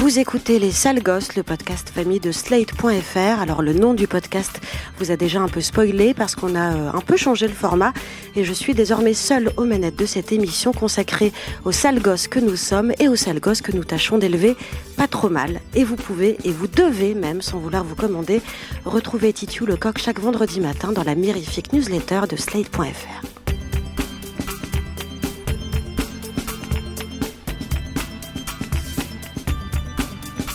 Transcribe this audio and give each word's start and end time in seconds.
Vous 0.00 0.18
écoutez 0.18 0.58
Les 0.58 0.70
Sales 0.70 1.02
Gosses, 1.02 1.36
le 1.36 1.42
podcast 1.42 1.90
famille 1.90 2.20
de 2.20 2.32
Slate.fr. 2.32 3.38
Alors 3.38 3.60
le 3.60 3.74
nom 3.74 3.92
du 3.92 4.06
podcast 4.06 4.58
vous 4.98 5.10
a 5.10 5.16
déjà 5.16 5.40
un 5.40 5.48
peu 5.48 5.60
spoilé 5.60 6.14
parce 6.14 6.34
qu'on 6.34 6.54
a 6.54 6.74
euh, 6.74 6.90
un 6.94 7.02
peu 7.02 7.18
changé 7.18 7.46
le 7.46 7.52
format 7.52 7.92
et 8.34 8.42
je 8.42 8.52
suis 8.54 8.72
désormais 8.72 9.12
seule 9.12 9.52
aux 9.58 9.66
manettes 9.66 9.96
de 9.96 10.06
cette 10.06 10.32
émission 10.32 10.72
consacrée 10.72 11.34
aux 11.66 11.70
sales 11.70 12.00
gosses 12.00 12.28
que 12.28 12.40
nous 12.40 12.56
sommes 12.56 12.94
et 12.98 13.08
aux 13.08 13.14
sales 13.14 13.40
gosses 13.40 13.60
que 13.60 13.72
nous 13.72 13.84
tâchons 13.84 14.16
d'élever 14.16 14.56
pas 14.96 15.06
trop 15.06 15.28
mal. 15.28 15.60
Et 15.74 15.84
vous 15.84 15.96
pouvez 15.96 16.38
et 16.44 16.50
vous 16.50 16.66
devez 16.66 17.14
même, 17.14 17.42
sans 17.42 17.58
vouloir 17.58 17.84
vous 17.84 17.94
commander, 17.94 18.40
retrouver 18.86 19.34
Titu 19.34 19.66
le 19.66 19.76
coq 19.76 19.98
chaque 19.98 20.18
vendredi 20.18 20.60
matin 20.60 20.92
dans 20.92 21.04
la 21.04 21.14
mirifique 21.14 21.74
newsletter 21.74 22.22
de 22.26 22.36
Slate.fr. 22.36 23.59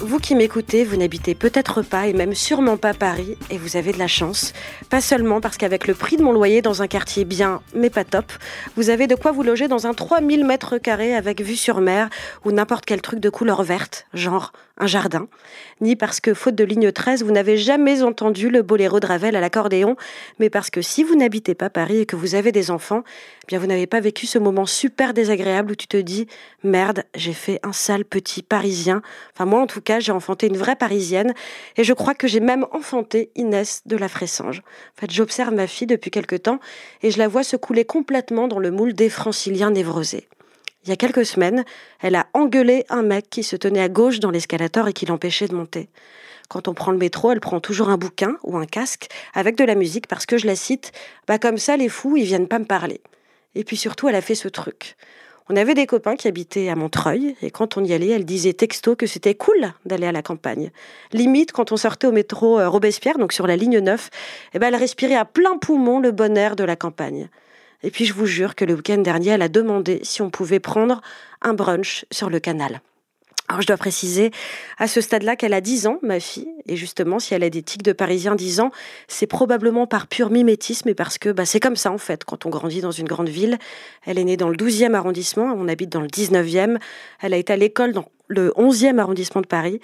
Vous 0.08 0.20
qui 0.20 0.36
m'écoutez, 0.36 0.84
vous 0.84 0.98
n'habitez 0.98 1.34
peut-être 1.34 1.82
pas 1.82 2.06
et 2.06 2.14
même 2.14 2.36
sûrement 2.36 2.78
pas 2.78 2.94
Paris 2.94 3.40
et 3.50 3.58
vous 3.58 3.76
avez 3.76 3.92
de 3.92 3.98
la 3.98 4.06
chance. 4.06 4.54
Pas 4.92 5.02
seulement 5.02 5.42
parce 5.42 5.58
qu'avec 5.58 5.88
le 5.88 5.96
prix 5.96 6.16
de 6.16 6.22
mon 6.22 6.32
loyer 6.32 6.62
dans 6.62 6.84
un 6.84 6.88
quartier 6.88 7.26
bien 7.26 7.64
mais 7.74 7.90
pas 7.90 8.04
top, 8.04 8.32
vous 8.76 8.92
avez 8.92 9.08
de 9.08 9.16
quoi 9.16 9.32
vous 9.32 9.42
loger 9.42 9.68
dans 9.68 9.88
un 9.88 9.96
3000 9.96 10.46
mètres 10.46 10.78
carrés 10.78 11.16
avec 11.16 11.42
vue 11.42 11.56
sur 11.56 11.82
mer 11.82 12.12
ou 12.44 12.52
n'importe 12.52 12.86
quel 12.86 13.02
truc 13.02 13.20
de 13.20 13.32
couleur 13.32 13.64
verte, 13.64 14.06
genre 14.14 14.52
un 14.78 14.88
jardin. 14.88 15.28
Ni 15.82 15.96
parce 15.96 16.20
que, 16.20 16.34
faute 16.34 16.56
de 16.56 16.64
ligne 16.64 16.92
13, 16.92 17.24
vous 17.24 17.32
n'avez 17.32 17.58
jamais 17.58 18.02
entendu 18.02 18.50
le 18.50 18.62
boléro 18.62 19.00
de 19.00 19.08
Ravel 19.08 19.36
à 19.36 19.42
l'accordéon, 19.42 19.96
mais 20.40 20.50
parce 20.50 20.70
que 20.70 20.82
si 20.82 21.04
vous 21.04 21.16
n'habitez 21.16 21.56
pas 21.56 21.70
Paris 21.70 22.00
et 22.00 22.06
que 22.06 22.16
vous 22.16 22.36
avez 22.36 22.52
des 22.52 22.72
enfants, 22.72 23.04
eh 23.44 23.48
bien 23.48 23.60
vous 23.60 23.68
n'avez 23.68 23.88
pas 23.88 24.00
vécu 24.00 24.26
ce 24.26 24.38
moment 24.38 24.66
super 24.66 25.14
désagréable 25.14 25.72
où 25.72 25.76
tu 25.76 25.88
te 25.88 25.98
dis 25.98 26.28
merde, 26.64 27.04
j'ai 27.16 27.34
fait 27.34 27.60
un 27.64 27.74
sale 27.74 28.04
petit 28.06 28.42
parisien. 28.42 29.02
Enfin 29.34 29.46
moi 29.46 29.62
en 29.62 29.68
tout 29.68 29.82
cas, 29.82 29.95
j'ai 30.00 30.12
enfanté 30.12 30.48
une 30.48 30.58
vraie 30.58 30.76
parisienne 30.76 31.34
et 31.78 31.84
je 31.84 31.94
crois 31.94 32.14
que 32.14 32.28
j'ai 32.28 32.40
même 32.40 32.66
enfanté 32.72 33.32
Inès 33.36 33.82
de 33.86 33.98
la 33.98 34.08
Fressange. 34.08 34.60
En 34.60 35.02
fait, 35.02 35.12
j'observe 35.12 35.54
ma 35.54 35.68
fille 35.68 35.88
depuis 35.88 36.12
quelque 36.12 36.36
temps 36.36 36.60
et 37.02 37.12
je 37.12 37.18
la 37.18 37.28
vois 37.28 37.44
se 37.44 37.56
couler 37.56 37.86
complètement 37.86 38.48
dans 38.48 38.60
le 38.60 38.72
moule 38.72 38.94
des 38.94 39.10
franciliens 39.10 39.72
névrosés. 39.72 40.28
Il 40.84 40.90
y 40.90 40.94
a 40.94 40.98
quelques 40.98 41.26
semaines, 41.26 41.66
elle 42.00 42.16
a 42.16 42.28
engueulé 42.34 42.86
un 42.90 43.02
mec 43.02 43.30
qui 43.30 43.42
se 43.42 43.56
tenait 43.56 43.82
à 43.82 43.90
gauche 43.90 44.20
dans 44.20 44.30
l'escalator 44.30 44.88
et 44.88 44.94
qui 44.94 45.08
l'empêchait 45.08 45.48
de 45.48 45.56
monter. 45.56 45.90
Quand 46.48 46.68
on 46.68 46.76
prend 46.76 46.92
le 46.92 46.98
métro, 46.98 47.32
elle 47.32 47.40
prend 47.40 47.60
toujours 47.60 47.90
un 47.90 47.98
bouquin 47.98 48.38
ou 48.44 48.58
un 48.58 48.66
casque 48.66 49.08
avec 49.34 49.58
de 49.58 49.64
la 49.64 49.74
musique 49.74 50.08
parce 50.08 50.28
que 50.28 50.38
je 50.38 50.46
la 50.46 50.56
cite, 50.56 50.92
bah 51.28 51.40
comme 51.40 51.58
ça 51.58 51.76
les 51.76 51.90
fous, 51.90 52.18
ils 52.18 52.26
viennent 52.26 52.48
pas 52.48 52.60
me 52.60 52.66
parler. 52.66 53.02
Et 53.56 53.64
puis 53.64 53.78
surtout, 53.78 54.10
elle 54.10 54.16
a 54.16 54.22
fait 54.22 54.36
ce 54.36 54.48
truc. 54.48 54.96
On 55.48 55.56
avait 55.56 55.76
des 55.76 55.86
copains 55.86 56.16
qui 56.16 56.28
habitaient 56.28 56.70
à 56.70 56.76
Montreuil, 56.76 57.36
et 57.44 57.52
quand 57.52 57.78
on 57.78 57.84
y 57.84 57.94
allait, 57.94 58.10
elle 58.10 58.26
disait 58.26 58.54
texto 58.54 58.96
que 58.96 59.06
c'était 59.06 59.36
cool 59.36 59.74
d'aller 59.86 60.08
à 60.08 60.12
la 60.12 60.24
campagne. 60.24 60.72
Limite, 61.14 61.52
quand 61.52 61.72
on 61.72 61.78
sortait 61.78 62.08
au 62.08 62.12
métro 62.12 62.60
euh, 62.60 62.68
Robespierre, 62.68 63.20
donc 63.20 63.32
sur 63.32 63.46
la 63.46 63.56
ligne 63.56 63.78
9, 63.78 64.10
eh 64.56 64.60
ben, 64.60 64.70
elle 64.70 64.76
respirait 64.76 65.16
à 65.16 65.24
plein 65.24 65.58
poumon 65.60 66.00
le 66.00 66.12
bon 66.12 66.36
air 66.36 66.56
de 66.56 66.64
la 66.64 66.76
campagne. 66.76 67.30
Et 67.84 67.92
puis 67.92 68.06
je 68.06 68.14
vous 68.14 68.26
jure 68.26 68.56
que 68.56 68.66
le 68.66 68.74
week-end 68.74 68.98
dernier, 68.98 69.32
elle 69.32 69.44
a 69.44 69.48
demandé 69.48 70.00
si 70.02 70.24
on 70.24 70.32
pouvait 70.32 70.60
prendre 70.60 71.02
un 71.44 71.54
brunch 71.54 72.06
sur 72.10 72.32
le 72.32 72.40
canal. 72.40 72.82
Alors 73.48 73.62
je 73.62 73.68
dois 73.68 73.78
préciser 73.78 74.32
à 74.80 74.88
ce 74.88 75.02
stade-là 75.02 75.36
qu'elle 75.36 75.54
a 75.54 75.62
10 75.62 75.86
ans, 75.86 76.00
ma 76.02 76.20
fille, 76.20 76.50
et 76.68 76.76
justement 76.76 77.20
si 77.20 77.36
elle 77.36 77.44
a 77.44 77.50
des 77.52 77.62
tics 77.62 77.84
de 77.84 77.94
parisien 77.94 78.34
10 78.34 78.60
ans, 78.60 78.72
c'est 79.08 79.28
probablement 79.28 79.86
par 79.86 80.08
pur 80.08 80.32
mimétisme 80.32 80.90
et 80.90 80.96
parce 80.96 81.20
que 81.20 81.30
bah, 81.30 81.46
c'est 81.46 81.60
comme 81.60 81.76
ça 81.76 81.92
en 81.92 82.00
fait 82.00 82.24
quand 82.24 82.48
on 82.48 82.50
grandit 82.50 82.82
dans 82.82 82.92
une 82.92 83.08
grande 83.08 83.30
ville. 83.30 83.60
Elle 84.04 84.18
est 84.18 84.24
née 84.24 84.38
dans 84.38 84.50
le 84.50 84.58
12e 84.58 84.96
arrondissement, 84.96 85.54
on 85.56 85.68
habite 85.68 85.92
dans 85.92 86.02
le 86.02 86.08
19e, 86.08 86.80
elle 87.22 87.34
a 87.36 87.38
été 87.38 87.54
à 87.54 87.58
l'école 87.58 87.94
dans 87.94 88.06
le 88.28 88.52
11e 88.58 88.98
arrondissement 89.00 89.42
de 89.42 89.48
Paris. 89.48 89.80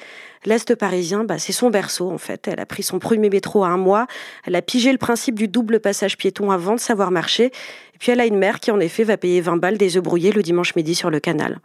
L'Est 0.46 0.76
parisien, 0.76 1.24
bah, 1.24 1.38
c'est 1.38 1.52
son 1.52 1.70
berceau 1.70 2.10
en 2.10 2.18
fait. 2.18 2.48
Elle 2.48 2.60
a 2.60 2.66
pris 2.66 2.84
son 2.84 3.00
premier 3.00 3.30
métro 3.30 3.64
à 3.64 3.68
un 3.68 3.78
mois, 3.78 4.08
elle 4.46 4.56
a 4.56 4.62
pigé 4.62 4.92
le 4.92 4.98
principe 4.98 5.36
du 5.36 5.48
double 5.48 5.80
passage 5.80 6.18
piéton 6.18 6.52
avant 6.52 6.76
de 6.76 6.80
savoir 6.80 7.12
marcher, 7.12 7.46
et 7.46 7.98
puis 8.00 8.12
elle 8.12 8.20
a 8.20 8.26
une 8.26 8.38
mère 8.38 8.60
qui 8.60 8.72
en 8.72 8.80
effet 8.80 9.04
va 9.04 9.18
payer 9.18 9.42
20 9.42 9.58
balles 9.58 9.78
des 9.78 9.98
œufs 9.98 10.04
brouillés 10.04 10.32
le 10.32 10.42
dimanche 10.42 10.76
midi 10.76 10.96
sur 10.96 11.10
le 11.10 11.20
canal. 11.20 11.60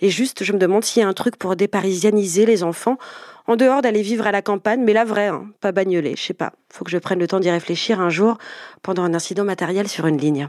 Et 0.00 0.10
juste, 0.10 0.44
je 0.44 0.52
me 0.52 0.58
demande 0.58 0.84
s'il 0.84 1.02
y 1.02 1.04
a 1.04 1.08
un 1.08 1.14
truc 1.14 1.36
pour 1.36 1.56
déparisianiser 1.56 2.46
les 2.46 2.62
enfants, 2.62 2.98
en 3.46 3.56
dehors 3.56 3.80
d'aller 3.80 4.02
vivre 4.02 4.26
à 4.26 4.32
la 4.32 4.42
campagne, 4.42 4.82
mais 4.84 4.92
la 4.92 5.04
vraie, 5.04 5.28
hein, 5.28 5.46
pas 5.60 5.72
bagnolée, 5.72 6.14
je 6.16 6.22
sais 6.22 6.34
pas. 6.34 6.52
Faut 6.70 6.84
que 6.84 6.90
je 6.90 6.98
prenne 6.98 7.18
le 7.18 7.26
temps 7.26 7.40
d'y 7.40 7.50
réfléchir 7.50 8.00
un 8.00 8.10
jour 8.10 8.36
pendant 8.82 9.02
un 9.02 9.14
incident 9.14 9.44
matériel 9.44 9.88
sur 9.88 10.06
une 10.06 10.18
ligne. 10.18 10.48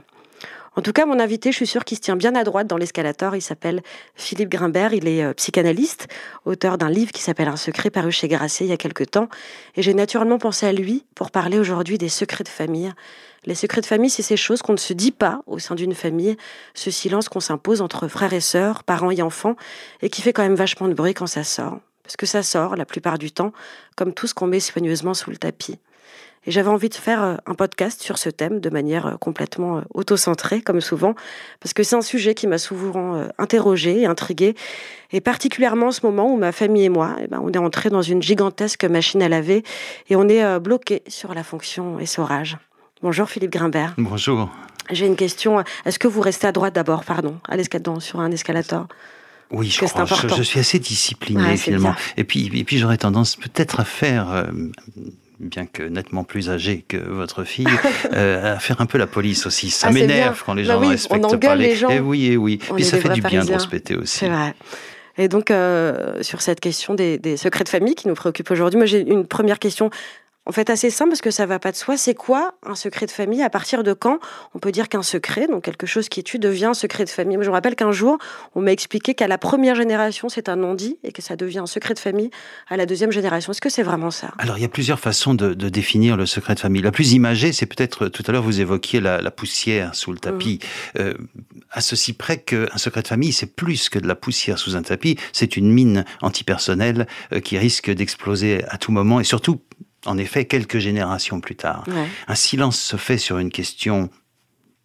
En 0.76 0.82
tout 0.82 0.94
cas, 0.94 1.06
mon 1.06 1.20
invité, 1.20 1.52
je 1.52 1.58
suis 1.58 1.68
sûre 1.68 1.84
qu'il 1.84 1.98
se 1.98 2.02
tient 2.02 2.16
bien 2.16 2.36
à 2.36 2.44
droite 2.44 2.68
dans 2.68 2.78
l'escalator. 2.78 3.36
Il 3.36 3.42
s'appelle 3.42 3.82
Philippe 4.16 4.50
Grimbert. 4.50 4.94
Il 4.94 5.08
est 5.08 5.24
euh, 5.24 5.34
psychanalyste, 5.34 6.08
auteur 6.46 6.78
d'un 6.78 6.90
livre 6.90 7.12
qui 7.12 7.22
s'appelle 7.22 7.48
Un 7.48 7.58
secret 7.58 7.90
paru 7.90 8.12
chez 8.12 8.28
Grasset 8.28 8.66
il 8.66 8.70
y 8.70 8.74
a 8.74 8.78
quelque 8.78 9.04
temps. 9.04 9.30
Et 9.76 9.82
j'ai 9.82 9.94
naturellement 9.94 10.38
pensé 10.38 10.66
à 10.66 10.72
lui 10.72 11.06
pour 11.16 11.32
parler 11.32 11.60
aujourd'hui 11.60 11.98
des 11.98 12.10
secrets 12.10 12.44
de 12.44 12.50
famille. 12.50 12.92
Les 13.46 13.56
secrets 13.56 13.82
de 13.82 13.86
famille, 13.86 14.10
c'est 14.10 14.22
ces 14.22 14.38
choses 14.38 14.62
qu'on 14.62 14.74
ne 14.74 14.78
se 14.78 14.94
dit 14.94 15.12
pas 15.12 15.42
au 15.48 15.60
sein 15.60 15.76
d'une 15.76 15.96
famille, 15.96 16.36
ce 16.74 16.92
silence 16.92 17.30
qu'on 17.30 17.40
s'impose 17.40 17.82
entre 17.82 18.08
frères 18.08 18.34
et 18.34 18.42
sœurs, 18.42 18.84
parents 18.84 19.12
et 19.12 19.22
enfants, 19.22 19.56
et 20.02 20.10
qui 20.10 20.22
fait 20.22 20.34
quand 20.34 20.44
même 20.44 20.56
vachement 20.56 20.88
de 20.88 20.94
bruit 20.94 21.14
quand 21.14 21.28
ça 21.28 21.44
sort. 21.44 21.80
Parce 22.04 22.18
que 22.18 22.26
ça 22.26 22.44
sort, 22.44 22.76
la 22.76 22.86
plupart 22.86 23.18
du 23.18 23.32
temps, 23.32 23.54
comme 23.96 24.14
tout 24.14 24.28
ce 24.28 24.34
qu'on 24.34 24.48
met 24.48 24.60
soigneusement 24.60 25.14
sous 25.14 25.30
le 25.30 25.38
tapis. 25.38 25.80
Et 26.46 26.52
j'avais 26.52 26.70
envie 26.70 26.90
de 26.90 26.96
faire 26.96 27.24
euh, 27.24 27.36
un 27.46 27.54
podcast 27.54 28.02
sur 28.02 28.18
ce 28.18 28.30
thème 28.30 28.60
de 28.60 28.70
manière 28.70 29.06
euh, 29.06 29.18
complètement 29.18 29.78
euh, 29.78 29.82
autocentrée, 29.94 30.62
comme 30.62 30.82
souvent, 30.82 31.16
parce 31.60 31.74
que 31.74 31.84
c'est 31.84 31.96
un 31.96 32.02
sujet 32.02 32.34
qui 32.34 32.48
m'a 32.48 32.58
souvent 32.58 33.28
interrogée 33.38 34.02
et 34.02 34.06
intriguée, 34.06 34.56
et 35.12 35.22
particulièrement 35.22 35.88
en 35.88 35.92
ce 35.92 36.06
moment 36.06 36.32
où 36.32 36.38
ma 36.38 36.52
famille 36.52 36.86
et 36.86 36.90
moi, 36.90 37.16
eh 37.22 37.28
ben, 37.28 37.40
on 37.44 37.52
est 37.52 37.58
entrés 37.58 37.90
dans 37.90 38.02
une 38.02 38.22
gigantesque 38.22 38.86
machine 38.86 39.22
à 39.22 39.30
laver, 39.30 39.64
et 40.10 40.16
on 40.16 40.28
est 40.30 40.60
bloqué 40.60 41.04
sur 41.08 41.34
la 41.34 41.44
fonction 41.44 42.00
essorage. 42.00 42.58
Bonjour 43.02 43.30
Philippe 43.30 43.52
Grimbert. 43.52 43.94
Bonjour. 43.98 44.50
J'ai 44.92 45.06
une 45.06 45.16
question. 45.16 45.64
Est-ce 45.86 46.00
que 46.00 46.08
vous 46.08 46.22
restez 46.22 46.48
à 46.48 46.52
droite 46.52 46.76
d'abord, 46.76 47.04
pardon, 47.04 47.40
à 47.48 47.58
l'escalator, 47.58 48.02
sur 48.02 48.20
un 48.20 48.32
escalator? 48.32 48.88
Oui, 49.52 49.70
je 49.70 49.86
crois. 49.86 50.06
Je, 50.06 50.28
je, 50.28 50.44
suis 50.44 50.60
assez 50.60 50.80
discipliné 50.80 51.58
finalement. 51.58 51.96
Et 52.18 52.24
puis, 52.24 52.52
et 52.54 52.64
puis 52.64 52.78
j'aurais 52.78 52.98
tendance 52.98 53.36
peut-être 53.36 53.80
à 53.80 53.86
faire 53.86 54.48
bien 55.40 55.66
que 55.66 55.84
nettement 55.84 56.24
plus 56.24 56.50
âgé 56.50 56.84
que 56.88 56.98
votre 56.98 57.44
fille, 57.44 57.68
euh, 58.14 58.56
à 58.56 58.60
faire 58.60 58.82
un 58.82 58.86
peu 58.86 58.98
la 58.98 59.08
police 59.08 59.46
aussi. 59.46 59.70
Ça 59.70 59.88
ah, 59.88 59.92
m'énerve 59.92 60.42
quand 60.46 60.54
les 60.54 60.64
bah 60.64 60.74
gens 60.74 60.82
ne 60.82 60.88
respectent 60.88 61.40
pas 61.40 61.56
les... 61.56 61.76
gens. 61.76 61.90
Et 61.90 61.96
eh 61.96 62.00
oui, 62.00 62.26
et 62.26 62.32
eh 62.34 62.38
oui. 62.38 62.60
Puis 62.76 62.84
ça 62.84 62.98
fait 62.98 63.10
du 63.10 63.22
bien 63.22 63.44
de 63.44 63.52
respecter 63.52 63.96
aussi. 63.96 64.20
C'est 64.20 64.30
vrai. 64.30 64.54
Et 65.18 65.28
donc, 65.28 65.52
euh, 65.52 66.24
sur 66.24 66.42
cette 66.42 66.62
question 66.62 66.94
des, 66.94 67.18
des, 67.18 67.36
secrets 67.36 67.66
de 67.66 67.70
famille 67.70 67.96
qui 67.96 68.08
nous 68.08 68.14
préoccupe 68.16 68.50
aujourd'hui, 68.52 68.78
moi 68.78 68.86
j'ai 68.86 69.02
une 69.02 69.26
première 69.26 69.60
question 69.60 69.90
en 70.50 70.52
fait 70.52 70.72
assez 70.72 70.90
simple 70.90 71.12
parce 71.12 71.22
que 71.22 71.30
ça 71.30 71.46
va 71.46 71.60
pas 71.60 71.72
de 71.72 71.78
soi. 71.78 71.96
C'est 71.96 72.16
quoi 72.16 72.56
un 72.66 72.74
secret 72.74 73.06
de 73.06 73.12
famille? 73.12 73.44
À 73.44 73.52
partir 73.52 73.84
de 73.84 73.94
quand 73.94 74.18
on 74.56 74.60
peut 74.60 74.72
dire 74.72 74.90
qu'un 74.90 75.04
secret, 75.04 75.48
donc 75.48 75.64
quelque 75.64 75.86
chose 75.86 76.10
qui 76.10 76.24
tue, 76.24 76.40
devient 76.40 76.66
un 76.66 76.74
secret 76.74 77.06
de 77.06 77.10
famille? 77.10 77.38
Moi, 77.38 77.44
je 77.44 77.50
me 77.50 77.54
rappelle 77.54 77.76
qu'un 77.76 77.92
jour, 77.92 78.18
on 78.56 78.62
m'a 78.62 78.72
expliqué 78.72 79.14
qu'à 79.14 79.28
la 79.28 79.38
première 79.38 79.76
génération, 79.76 80.28
c'est 80.28 80.50
un 80.50 80.56
non-dit 80.56 80.98
et 81.04 81.12
que 81.12 81.22
ça 81.22 81.36
devient 81.36 81.60
un 81.60 81.68
secret 81.68 81.94
de 81.94 82.00
famille 82.00 82.32
à 82.68 82.78
la 82.78 82.88
deuxième 82.88 83.12
génération. 83.12 83.52
Est-ce 83.52 83.62
que 83.62 83.70
c'est 83.70 83.84
vraiment 83.84 84.10
ça? 84.10 84.32
Alors, 84.40 84.58
il 84.58 84.62
y 84.62 84.66
a 84.66 84.70
plusieurs 84.70 85.00
façons 85.00 85.36
de, 85.36 85.54
définir 85.54 86.18
le 86.18 86.26
secret 86.26 86.56
de 86.56 86.60
famille. 86.60 86.82
La 86.82 86.92
plus 86.92 87.14
imagée, 87.14 87.54
c'est 87.54 87.68
peut-être 87.68 88.08
tout 88.08 88.24
à 88.26 88.32
l'heure 88.32 88.42
vous 88.42 88.60
évoquiez 88.60 89.00
la, 89.02 89.30
poussière 89.30 89.94
sous 89.94 90.12
le 90.12 90.18
tapis. 90.18 90.60
Mmh. 90.96 91.02
Euh, 91.02 91.14
à 91.70 91.82
ceci 91.82 92.14
près 92.14 92.40
qu'un 92.40 92.78
secret 92.78 93.04
de 93.04 93.08
famille, 93.08 93.34
c'est 93.34 93.56
plus 93.56 93.90
que 93.90 94.00
de 94.00 94.08
la 94.08 94.16
poussière 94.16 94.58
sous 94.58 94.76
un 94.76 94.82
tapis. 94.82 95.16
C'est 95.32 95.58
une 95.58 95.72
mine 95.72 96.06
antipersonnelle 96.24 97.06
euh, 97.34 97.40
qui 97.40 97.60
risque 97.60 97.92
d'exploser 97.92 98.64
à 98.70 98.80
tout 98.80 98.92
moment 98.92 99.20
et 99.20 99.24
surtout 99.24 99.62
en 100.06 100.18
effet, 100.18 100.46
quelques 100.46 100.80
générations 100.80 101.42
plus 101.42 101.56
tard. 101.56 101.86
Un 102.28 102.36
silence 102.36 102.80
se 102.80 102.98
fait 102.98 103.18
sur 103.18 103.38
une 103.38 103.52
question 103.52 104.10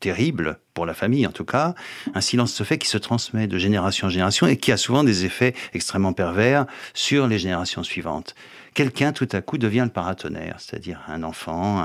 terrible, 0.01 0.59
pour 0.75 0.85
la 0.85 0.93
famille 0.93 1.27
en 1.27 1.33
tout 1.33 1.47
cas, 1.47 1.75
un 2.15 2.21
silence 2.21 2.53
se 2.53 2.63
fait 2.63 2.77
qui 2.77 2.89
se 2.89 2.99
transmet 2.99 3.47
de 3.47 3.57
génération 3.57 4.09
en 4.09 4.11
génération 4.11 4.47
et 4.47 4.59
qui 4.59 4.71
a 4.71 4.77
souvent 4.77 5.03
des 5.03 5.25
effets 5.25 5.55
extrêmement 5.73 6.13
pervers 6.13 6.67
sur 6.93 7.27
les 7.27 7.39
générations 7.39 7.83
suivantes. 7.83 8.35
Quelqu'un 8.75 9.13
tout 9.13 9.29
à 9.33 9.41
coup 9.41 9.57
devient 9.57 9.85
le 9.85 9.93
paratonnerre, 9.93 10.57
c'est-à-dire 10.59 11.01
un 11.07 11.23
enfant, 11.23 11.79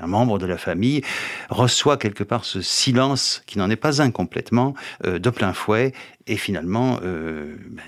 un, 0.00 0.06
membre 0.06 0.38
de 0.38 0.46
la 0.46 0.56
famille, 0.56 1.02
reçoit 1.50 1.96
quelque 1.96 2.22
part 2.22 2.44
ce 2.44 2.62
silence 2.62 3.42
qui 3.46 3.58
n'en 3.58 3.68
est 3.68 3.76
pas 3.76 4.00
un 4.00 4.12
complètement, 4.12 4.74
euh, 5.04 5.18
de 5.18 5.28
plein 5.28 5.52
fouet, 5.52 5.92
et 6.28 6.36
finalement, 6.36 7.00
euh, 7.02 7.56
ben, 7.68 7.82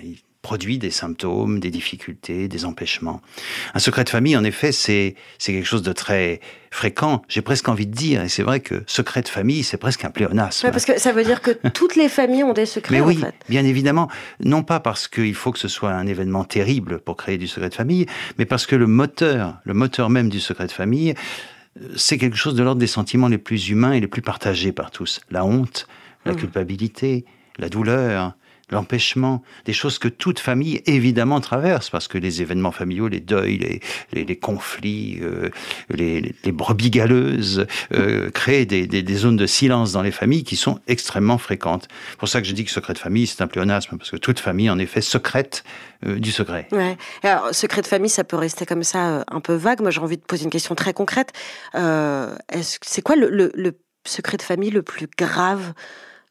produit 0.47 0.79
des 0.79 0.93
symptômes, 0.93 1.59
des 1.59 1.73
difficultés, 1.73 2.47
des 2.47 2.65
empêchements. 2.65 3.21
Un 3.75 3.81
secret 3.81 4.05
de 4.05 4.11
famille, 4.11 4.37
en 4.37 4.45
effet, 4.45 4.71
c'est 4.71 5.17
quelque 5.45 5.65
chose 5.65 5.83
de 5.83 5.93
très 5.93 6.39
fréquent. 6.71 7.23
J'ai 7.27 7.43
presque 7.43 7.69
envie 7.69 7.89
de 7.89 7.93
dire, 7.93 8.23
et 8.23 8.29
c'est 8.29 8.45
vrai 8.45 8.61
que 8.61 8.85
secret 8.87 9.23
de 9.23 9.29
famille, 9.29 9.65
c'est 9.65 9.77
presque 9.77 10.05
un 10.05 10.11
pléonasme. 10.11 10.71
parce 10.71 10.85
que 10.85 11.01
ça 11.01 11.11
veut 11.11 11.25
dire 11.25 11.43
que 11.43 11.51
toutes 11.75 11.97
les 11.97 12.09
familles 12.09 12.45
ont 12.45 12.53
des 12.53 12.65
secrets. 12.65 12.95
Mais 12.95 13.01
oui, 13.01 13.19
en 13.19 13.27
fait. 13.27 13.35
bien 13.49 13.65
évidemment, 13.65 14.09
non 14.39 14.63
pas 14.63 14.79
parce 14.79 15.09
qu'il 15.09 15.35
faut 15.35 15.51
que 15.51 15.59
ce 15.59 15.67
soit 15.67 15.91
un 15.91 16.07
événement 16.07 16.45
terrible 16.45 17.01
pour 17.01 17.17
créer 17.17 17.39
du 17.39 17.49
secret 17.49 17.71
de 17.71 17.75
famille, 17.75 18.07
mais 18.39 18.45
parce 18.45 18.67
que 18.67 18.77
le 18.77 18.87
moteur, 18.87 19.59
le 19.65 19.75
moteur 19.75 20.11
même 20.11 20.29
du 20.29 20.39
secret 20.39 20.69
de 20.69 20.73
famille, 20.73 21.15
c'est 21.97 22.19
quelque 22.19 22.37
chose 22.37 22.55
de 22.55 22.63
l'ordre 22.63 22.79
des 22.79 22.87
sentiments 22.87 23.27
les 23.27 23.39
plus 23.39 23.69
humains 23.69 23.95
et 23.95 24.01
les 24.01 24.07
plus 24.07 24.23
partagés 24.23 24.71
par 24.71 24.93
tous. 24.93 25.23
La 25.29 25.45
honte, 25.45 25.89
la 26.25 26.35
mmh. 26.35 26.37
culpabilité, 26.37 27.25
la 27.59 27.69
douleur, 27.69 28.37
l'empêchement, 28.71 29.43
des 29.65 29.73
choses 29.73 29.99
que 29.99 30.09
toute 30.09 30.41
famille 30.41 30.83
évidemment 30.87 31.41
traverse, 31.41 31.89
parce 31.89 32.09
que 32.09 32.19
les 32.19 32.43
événements 32.43 32.73
familiaux, 32.73 33.07
les 33.07 33.21
deuils, 33.21 33.81
les, 34.13 34.37
conflits, 34.37 35.21
euh, 35.23 35.51
les, 35.91 36.35
brebis 36.47 36.91
galeuses 36.91 37.67
euh, 37.93 38.31
créent 38.31 38.67
des, 38.67 39.15
zones 39.15 39.37
de 39.37 39.47
silence 39.47 39.93
dans 39.93 40.03
les 40.03 40.11
familles 40.11 40.43
qui 40.43 40.57
sont 40.57 40.81
extrêmement 40.89 41.39
fréquentes. 41.39 41.87
C'est 42.11 42.19
pour 42.19 42.29
ça 42.29 42.41
que 42.41 42.49
je 42.49 42.53
dis 42.53 42.65
que 42.65 42.71
secret 42.73 42.95
de 42.95 42.99
famille, 42.99 43.29
c'est 43.29 43.41
un 43.41 43.47
pléonasme, 43.47 43.99
parce 43.99 44.11
que 44.11 44.17
toute 44.17 44.41
famille, 44.41 44.69
en 44.69 44.79
effet, 44.79 45.01
secrète 45.01 45.63
euh, 46.05 46.19
du 46.19 46.33
secret. 46.33 46.67
Ouais. 46.73 46.97
Alors, 47.23 47.55
secret 47.55 47.83
de 47.83 47.87
famille, 47.87 48.11
ça 48.11 48.25
peut 48.25 48.37
rester 48.37 48.67
comme 48.67 48.83
ça 48.83 49.25
un 49.29 49.41
peu 49.41 49.55
vague. 49.55 49.81
Moi, 49.81 49.91
j'ai 49.91 50.01
envie 50.01 50.17
de 50.17 50.23
poser 50.23 50.45
une 50.45 50.51
question 50.51 50.75
très 50.75 50.93
concrète. 50.93 51.33
c'est 51.73 53.03
quoi 53.03 53.15
le 53.15 53.79
secret 54.05 54.37
de 54.37 54.43
famille 54.43 54.71
le 54.71 54.83
plus 54.83 55.09
grave 55.17 55.73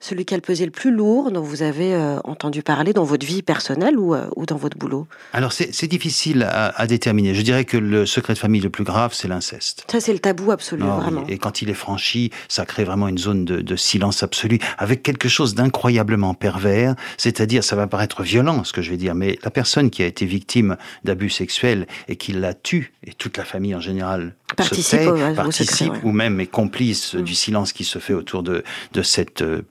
celui 0.06 0.26
qui 0.26 0.36
a 0.36 0.40
pesé 0.40 0.66
le 0.66 0.72
plus 0.72 0.92
lourd 0.92 1.32
dont 1.32 1.42
vous 1.42 1.64
avez 1.64 1.96
euh, 1.96 2.20
entendu 2.24 2.62
parler 2.62 2.94
dans 2.94 3.04
votre 3.04 3.26
vie 3.26 3.42
personnelle 3.42 3.98
ou, 3.98 4.14
euh, 4.14 4.28
ou 4.36 4.46
dans 4.46 4.56
votre 4.56 4.78
boulot 4.78 5.08
Alors 5.34 5.52
c'est 5.52 5.88
difficile 5.88 6.44
à, 6.44 6.86
déterminer. 6.88 7.34
Je 7.34 7.42
dirais 7.42 7.66
que 7.66 7.78
le 7.78 8.06
secret 8.06 8.34
de 8.34 8.40
famille 8.40 8.62
le 8.62 8.70
plus 8.70 8.84
grave, 8.84 9.14
c'est 9.14 9.28
l'inceste. 9.28 9.86
Ça 9.92 10.00
c'est 10.00 10.14
le 10.14 10.20
tabou 10.20 10.52
absolu, 10.52 10.84
vraiment. 10.84 11.26
Et 11.28 11.38
quand 11.38 11.62
il 11.62 11.70
est 11.70 11.74
franchi, 11.74 12.32
ça 12.48 12.66
crée 12.66 12.84
vraiment 12.84 13.08
une 13.08 13.18
zone 13.18 13.46
de, 13.46 13.62
de 13.62 13.76
silence 13.76 14.22
absolu, 14.22 14.60
avec 14.78 15.02
quelque 15.02 15.28
chose 15.28 15.56
d'incroyablement 15.56 16.36
pervers, 16.36 16.96
c'est-à-dire, 17.18 17.64
ça 17.64 17.76
va 17.76 17.88
paraître 17.88 18.22
violent 18.22 18.64
ce 18.64 18.74
que 18.74 18.82
je 18.82 18.92
vais 18.92 18.98
dire, 18.98 19.16
mais 19.16 19.40
la 19.44 19.52
personne 19.52 19.90
qui 19.90 20.04
a 20.04 20.06
été 20.06 20.26
victime 20.26 20.78
d'abus 21.04 21.30
sexuels 21.30 21.88
et 22.08 22.16
qui 22.16 22.34
l'a 22.34 22.54
tue, 22.54 22.94
et 23.04 23.14
toute 23.14 23.38
la 23.38 23.46
famille 23.46 23.74
en 23.74 23.82
général 23.82 24.36
participe, 24.56 25.00
se 25.00 25.36
participe 25.36 25.94
ou 26.04 26.12
même 26.12 26.40
est 26.40 26.48
complice 26.48 27.16
mm. 27.16 27.22
du 27.22 27.34
silence 27.34 27.74
qui 27.74 27.84
se 27.84 28.00
fait 28.00 28.14
autour 28.14 28.44
de, 28.44 28.64
de 28.94 29.02
cette, 29.02 29.42
euh, 29.42 29.64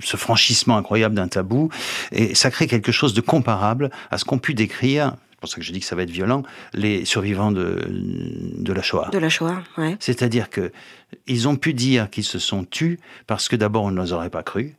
ce 0.00 0.16
franchissement 0.16 0.76
incroyable 0.76 1.14
d'un 1.14 1.28
tabou. 1.28 1.70
Et 2.12 2.34
ça 2.34 2.50
crée 2.50 2.66
quelque 2.66 2.92
chose 2.92 3.14
de 3.14 3.20
comparable 3.20 3.90
à 4.10 4.18
ce 4.18 4.24
qu'ont 4.24 4.38
pu 4.38 4.54
décrire 4.54 5.14
c'est 5.40 5.40
pour 5.40 5.48
ça 5.48 5.56
que 5.56 5.62
je 5.62 5.72
dis 5.72 5.80
que 5.80 5.86
ça 5.86 5.96
va 5.96 6.02
être 6.02 6.10
violent, 6.10 6.42
les 6.74 7.06
survivants 7.06 7.50
de, 7.50 7.82
de 7.88 8.72
la 8.74 8.82
Shoah. 8.82 9.08
De 9.10 9.16
la 9.16 9.30
Shoah, 9.30 9.62
ouais. 9.78 9.96
C'est-à-dire 9.98 10.50
que 10.50 10.70
ils 11.26 11.48
ont 11.48 11.56
pu 11.56 11.72
dire 11.72 12.10
qu'ils 12.10 12.24
se 12.24 12.38
sont 12.38 12.64
tus 12.64 13.00
parce 13.26 13.48
que 13.48 13.56
d'abord 13.56 13.84
on 13.84 13.90
ne 13.90 14.02
les 14.02 14.12
aurait 14.12 14.28
pas 14.28 14.42
cru, 14.42 14.76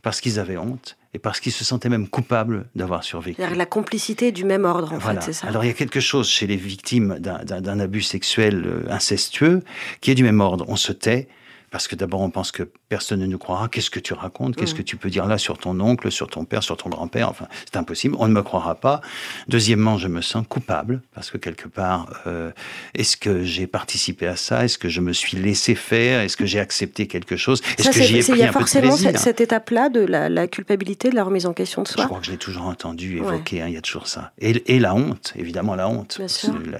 parce 0.00 0.22
qu'ils 0.22 0.38
avaient 0.38 0.56
honte, 0.56 0.96
et 1.12 1.18
parce 1.18 1.40
qu'ils 1.40 1.52
se 1.52 1.64
sentaient 1.64 1.88
même 1.88 2.08
coupables 2.08 2.66
d'avoir 2.74 3.02
survécu. 3.04 3.42
La 3.42 3.66
complicité 3.66 4.32
du 4.32 4.44
même 4.44 4.64
ordre, 4.64 4.92
en 4.92 5.00
fait, 5.00 5.22
c'est 5.22 5.32
ça. 5.32 5.46
Alors 5.48 5.64
il 5.64 5.66
y 5.66 5.70
a 5.70 5.74
quelque 5.74 6.00
chose 6.00 6.28
chez 6.28 6.46
les 6.46 6.56
victimes 6.56 7.18
d'un 7.18 7.80
abus 7.80 8.02
sexuel 8.02 8.64
euh, 8.64 8.90
incestueux 8.90 9.62
qui 10.00 10.10
est 10.10 10.14
du 10.14 10.22
même 10.22 10.40
ordre. 10.40 10.64
On 10.68 10.76
se 10.76 10.92
tait, 10.92 11.28
parce 11.70 11.86
que 11.86 11.94
d'abord, 11.94 12.20
on 12.20 12.30
pense 12.30 12.50
que 12.50 12.64
personne 12.88 13.20
ne 13.20 13.26
nous 13.26 13.38
croira. 13.38 13.68
Qu'est-ce 13.68 13.90
que 13.90 14.00
tu 14.00 14.12
racontes? 14.12 14.56
Qu'est-ce 14.56 14.74
mm. 14.74 14.78
que 14.78 14.82
tu 14.82 14.96
peux 14.96 15.08
dire 15.08 15.26
là 15.26 15.38
sur 15.38 15.56
ton 15.56 15.78
oncle, 15.78 16.10
sur 16.10 16.26
ton 16.26 16.44
père, 16.44 16.64
sur 16.64 16.76
ton 16.76 16.88
grand-père? 16.88 17.28
Enfin, 17.28 17.46
c'est 17.64 17.78
impossible. 17.78 18.16
On 18.18 18.26
ne 18.26 18.32
me 18.32 18.42
croira 18.42 18.74
pas. 18.74 19.00
Deuxièmement, 19.46 19.96
je 19.96 20.08
me 20.08 20.20
sens 20.20 20.44
coupable 20.48 21.00
parce 21.14 21.30
que 21.30 21.38
quelque 21.38 21.68
part, 21.68 22.08
euh, 22.26 22.50
est-ce 22.94 23.16
que 23.16 23.44
j'ai 23.44 23.68
participé 23.68 24.26
à 24.26 24.34
ça? 24.34 24.64
Est-ce 24.64 24.78
que 24.78 24.88
je 24.88 25.00
me 25.00 25.12
suis 25.12 25.36
laissé 25.36 25.76
faire? 25.76 26.22
Est-ce 26.22 26.36
que 26.36 26.44
j'ai 26.44 26.58
accepté 26.58 27.06
quelque 27.06 27.36
chose? 27.36 27.62
Est-ce 27.78 27.90
que 27.90 28.02
j'y 28.02 28.18
ai 28.18 28.22
pris 28.22 28.32
Il 28.32 28.38
y 28.38 28.42
a 28.42 28.52
forcément 28.52 28.96
cette, 28.96 29.40
étape-là 29.40 29.90
de 29.90 30.00
la, 30.00 30.48
culpabilité, 30.48 31.10
de 31.10 31.14
la 31.14 31.22
remise 31.22 31.46
en 31.46 31.52
question 31.52 31.82
de 31.82 31.88
soi? 31.88 32.02
Je 32.02 32.08
crois 32.08 32.18
que 32.18 32.26
je 32.26 32.32
l'ai 32.32 32.36
toujours 32.36 32.66
entendu 32.66 33.18
évoquer. 33.18 33.62
Hein, 33.62 33.68
il 33.68 33.74
y 33.74 33.78
a 33.78 33.82
toujours 33.82 34.08
ça. 34.08 34.32
Et, 34.40 34.80
la 34.80 34.94
honte, 34.94 35.34
évidemment, 35.36 35.76
la 35.76 35.88
honte, 35.88 36.20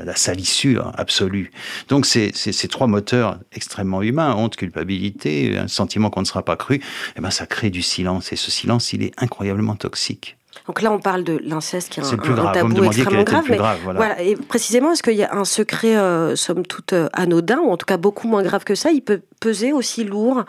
la, 0.05 0.17
salissure 0.17 0.93
absolue. 0.97 1.53
Donc, 1.89 2.07
c'est 2.07 2.33
ces 2.35 2.69
trois 2.69 2.89
moteurs 2.89 3.39
extrêmement 3.53 4.03
humains 4.03 4.35
honte, 4.35 4.57
culpabilité 4.57 4.80
un 4.83 5.69
sentiment 5.69 6.11
qu'on 6.11 6.21
ne 6.21 6.27
sera 6.27 6.43
pas 6.43 6.57
cru, 6.57 6.81
eh 7.17 7.21
ben 7.21 7.31
ça 7.31 7.47
crée 7.47 7.71
du 7.71 7.83
silence. 7.83 8.33
Et 8.33 8.37
ce 8.37 8.51
silence, 8.51 8.93
il 8.93 9.03
est 9.03 9.13
incroyablement 9.19 9.77
toxique. 9.77 10.37
Donc 10.67 10.83
là, 10.83 10.93
on 10.93 10.99
parle 10.99 11.25
de 11.25 11.41
l'inceste 11.45 11.91
qui 11.91 12.01
est 12.01 12.03
un, 12.03 12.53
tabou 12.53 12.85
extrêmement 12.85 13.23
grave. 13.23 13.45
Mais 13.49 13.59
voilà. 13.85 14.21
Et 14.23 14.37
précisément, 14.37 14.93
est-ce 14.93 15.03
qu'il 15.03 15.17
y 15.17 15.23
a 15.23 15.35
un 15.35 15.45
secret, 15.45 15.97
euh, 15.97 16.37
somme 16.37 16.67
toute, 16.67 16.93
euh, 16.93 17.09
anodin, 17.13 17.59
ou 17.59 17.71
en 17.71 17.77
tout 17.77 17.87
cas 17.87 17.97
beaucoup 17.97 18.29
moins 18.29 18.43
grave 18.43 18.65
que 18.65 18.75
ça? 18.75 18.91
Il 18.91 19.03
peut 19.03 19.23
peser 19.41 19.73
aussi 19.73 20.05
lourd 20.05 20.45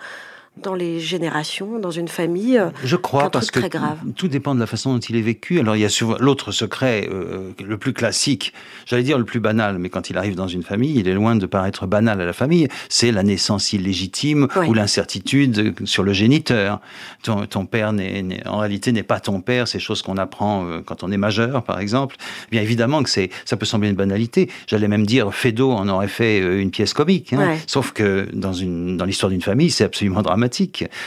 dans 0.57 0.75
les 0.75 0.99
générations, 0.99 1.79
dans 1.79 1.91
une 1.91 2.09
famille 2.09 2.57
euh, 2.57 2.69
Je 2.83 2.97
crois, 2.97 3.29
parce 3.29 3.51
que 3.51 3.61
grave. 3.67 3.97
tout 4.17 4.27
dépend 4.27 4.53
de 4.53 4.59
la 4.59 4.67
façon 4.67 4.93
dont 4.93 4.99
il 4.99 5.15
est 5.15 5.21
vécu. 5.21 5.59
Alors 5.59 5.77
il 5.77 5.81
y 5.81 5.85
a 5.85 5.89
souvent 5.89 6.17
l'autre 6.19 6.51
secret, 6.51 7.07
euh, 7.09 7.51
le 7.63 7.77
plus 7.77 7.93
classique, 7.93 8.53
j'allais 8.85 9.03
dire 9.03 9.17
le 9.17 9.23
plus 9.23 9.39
banal, 9.39 9.79
mais 9.79 9.89
quand 9.89 10.09
il 10.09 10.17
arrive 10.17 10.35
dans 10.35 10.49
une 10.49 10.61
famille, 10.61 10.99
il 10.99 11.07
est 11.07 11.13
loin 11.13 11.37
de 11.37 11.45
paraître 11.45 11.87
banal 11.87 12.19
à 12.19 12.25
la 12.25 12.33
famille. 12.33 12.67
C'est 12.89 13.13
la 13.13 13.23
naissance 13.23 13.71
illégitime 13.71 14.49
ou 14.67 14.73
l'incertitude 14.73 15.73
sur 15.85 16.03
le 16.03 16.11
géniteur. 16.11 16.81
Ton, 17.23 17.45
ton 17.45 17.65
père, 17.65 17.93
n'est, 17.93 18.45
en 18.45 18.57
réalité, 18.57 18.91
n'est 18.91 19.03
pas 19.03 19.21
ton 19.21 19.39
père. 19.39 19.69
C'est 19.69 19.79
choses 19.79 20.01
qu'on 20.01 20.17
apprend 20.17 20.65
euh, 20.65 20.81
quand 20.85 21.03
on 21.03 21.11
est 21.11 21.17
majeur, 21.17 21.63
par 21.63 21.79
exemple. 21.79 22.17
Bien 22.51 22.61
évidemment 22.61 23.03
que 23.03 23.09
c'est, 23.09 23.29
ça 23.45 23.55
peut 23.55 23.65
sembler 23.65 23.89
une 23.89 23.95
banalité. 23.95 24.49
J'allais 24.67 24.89
même 24.89 25.05
dire, 25.05 25.33
Fédo 25.33 25.71
en 25.71 25.87
aurait 25.87 26.09
fait 26.09 26.39
une 26.39 26.71
pièce 26.71 26.93
comique. 26.93 27.31
Hein. 27.31 27.55
Sauf 27.67 27.93
que 27.93 28.27
dans, 28.33 28.53
une, 28.53 28.97
dans 28.97 29.05
l'histoire 29.05 29.29
d'une 29.29 29.41
famille, 29.41 29.71
c'est 29.71 29.85
absolument 29.85 30.21
dramatique 30.21 30.40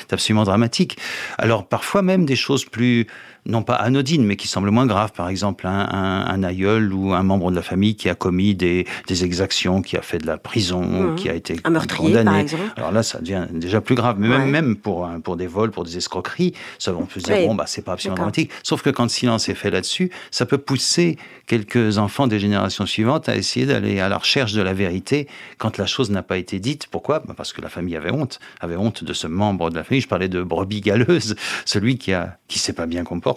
c'est 0.05 0.13
absolument 0.13 0.45
dramatique. 0.45 0.99
Alors 1.39 1.67
parfois 1.67 2.03
même 2.03 2.25
des 2.25 2.37
choses 2.37 2.65
plus 2.65 3.07
non 3.47 3.63
pas 3.63 3.75
anodines, 3.75 4.25
mais 4.25 4.37
qui 4.37 4.49
semblent 4.49 4.71
moins 4.71 4.87
graves. 4.87 5.13
Par 5.13 5.29
exemple, 5.29 5.67
un, 5.67 5.89
un, 5.91 6.43
aïeul 6.43 6.93
ou 6.93 7.13
un 7.13 7.23
membre 7.23 7.51
de 7.51 7.57
la 7.57 7.63
famille 7.63 7.95
qui 7.95 8.09
a 8.09 8.15
commis 8.15 8.55
des, 8.55 8.87
des 9.07 9.25
exactions, 9.25 9.83
qui 9.83 9.97
a 9.97 10.03
fait 10.03 10.19
de 10.19 10.27
la 10.27 10.39
prison, 10.39 10.83
mmh. 10.83 11.15
qui 11.17 11.29
a 11.29 11.35
été 11.35 11.57
un 11.65 11.71
meurtrier, 11.71 12.09
condamné. 12.09 12.31
Par 12.31 12.37
exemple. 12.39 12.73
Alors 12.77 12.93
là, 12.93 13.03
ça 13.03 13.19
devient 13.21 13.47
déjà 13.53 13.81
plus 13.81 13.95
grave. 13.95 14.17
Mais 14.19 14.29
même, 14.29 14.51
même 14.51 14.77
pour, 14.77 15.09
pour 15.23 15.37
des 15.37 15.47
vols, 15.47 15.71
pour 15.71 15.85
des 15.85 15.97
escroqueries, 15.97 16.55
ça, 16.79 16.95
on 16.95 17.05
peut 17.05 17.21
se 17.21 17.27
dire, 17.27 17.47
bon, 17.47 17.55
bah, 17.55 17.65
c'est 17.67 17.83
pas 17.83 17.93
absolument 17.93 18.17
dramatique. 18.17 18.51
Sauf 18.63 18.83
que 18.83 18.91
quand 18.91 19.05
le 19.05 19.09
silence 19.11 19.49
est 19.49 19.55
fait 19.55 19.71
là-dessus, 19.71 20.11
ça 20.31 20.47
peut 20.47 20.59
pousser 20.59 21.19
quelques 21.47 21.99
enfants 21.99 22.27
des 22.27 22.39
générations 22.39 22.87
suivantes 22.87 23.29
à 23.29 23.37
essayer 23.37 23.67
d'aller 23.67 24.01
à 24.01 24.09
la 24.09 24.17
recherche 24.17 24.55
de 24.55 24.63
la 24.63 24.73
vérité 24.73 25.29
quand 25.59 25.77
la 25.77 25.87
chose 25.87 26.11
n'a 26.11 26.23
pas 26.23 26.39
été 26.39 26.59
dite. 26.61 26.87
Pourquoi? 26.87 27.21
Bah, 27.21 27.35
Parce 27.37 27.53
que 27.53 27.61
la 27.61 27.69
famille 27.69 27.97
avait 27.97 28.11
honte, 28.11 28.41
avait 28.61 28.77
honte 28.77 29.05
de 29.05 29.13
ce 29.13 29.27
membre 29.27 29.69
de 29.69 29.77
la 29.77 29.85
famille. 29.85 30.01
Je 30.01 30.09
parlais 30.09 30.29
de 30.29 30.43
brebis 30.43 30.81
galeuse, 30.81 31.37
celui 31.67 31.99
qui 31.99 32.13
a 32.13 32.39
qui 32.49 32.59
s'est 32.59 32.73
pas 32.73 32.87
bien 32.87 33.05
comporté 33.05 33.34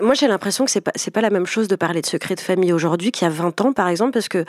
moi, 0.00 0.14
j'ai 0.14 0.28
l'impression 0.28 0.64
que 0.64 0.70
c'est 0.70 0.80
pas, 0.80 0.92
pas 1.12 1.20
la 1.20 1.30
même 1.30 1.46
chose 1.46 1.68
de 1.68 1.76
parler 1.76 2.00
de 2.00 2.06
secret 2.06 2.34
de 2.34 2.40
famille 2.40 2.72
aujourd'hui 2.72 3.12
qu'il 3.12 3.26
y 3.26 3.30
a 3.30 3.32
20 3.32 3.60
ans, 3.60 3.72
par 3.72 3.88
exemple, 3.88 4.12
parce 4.12 4.28
que 4.28 4.44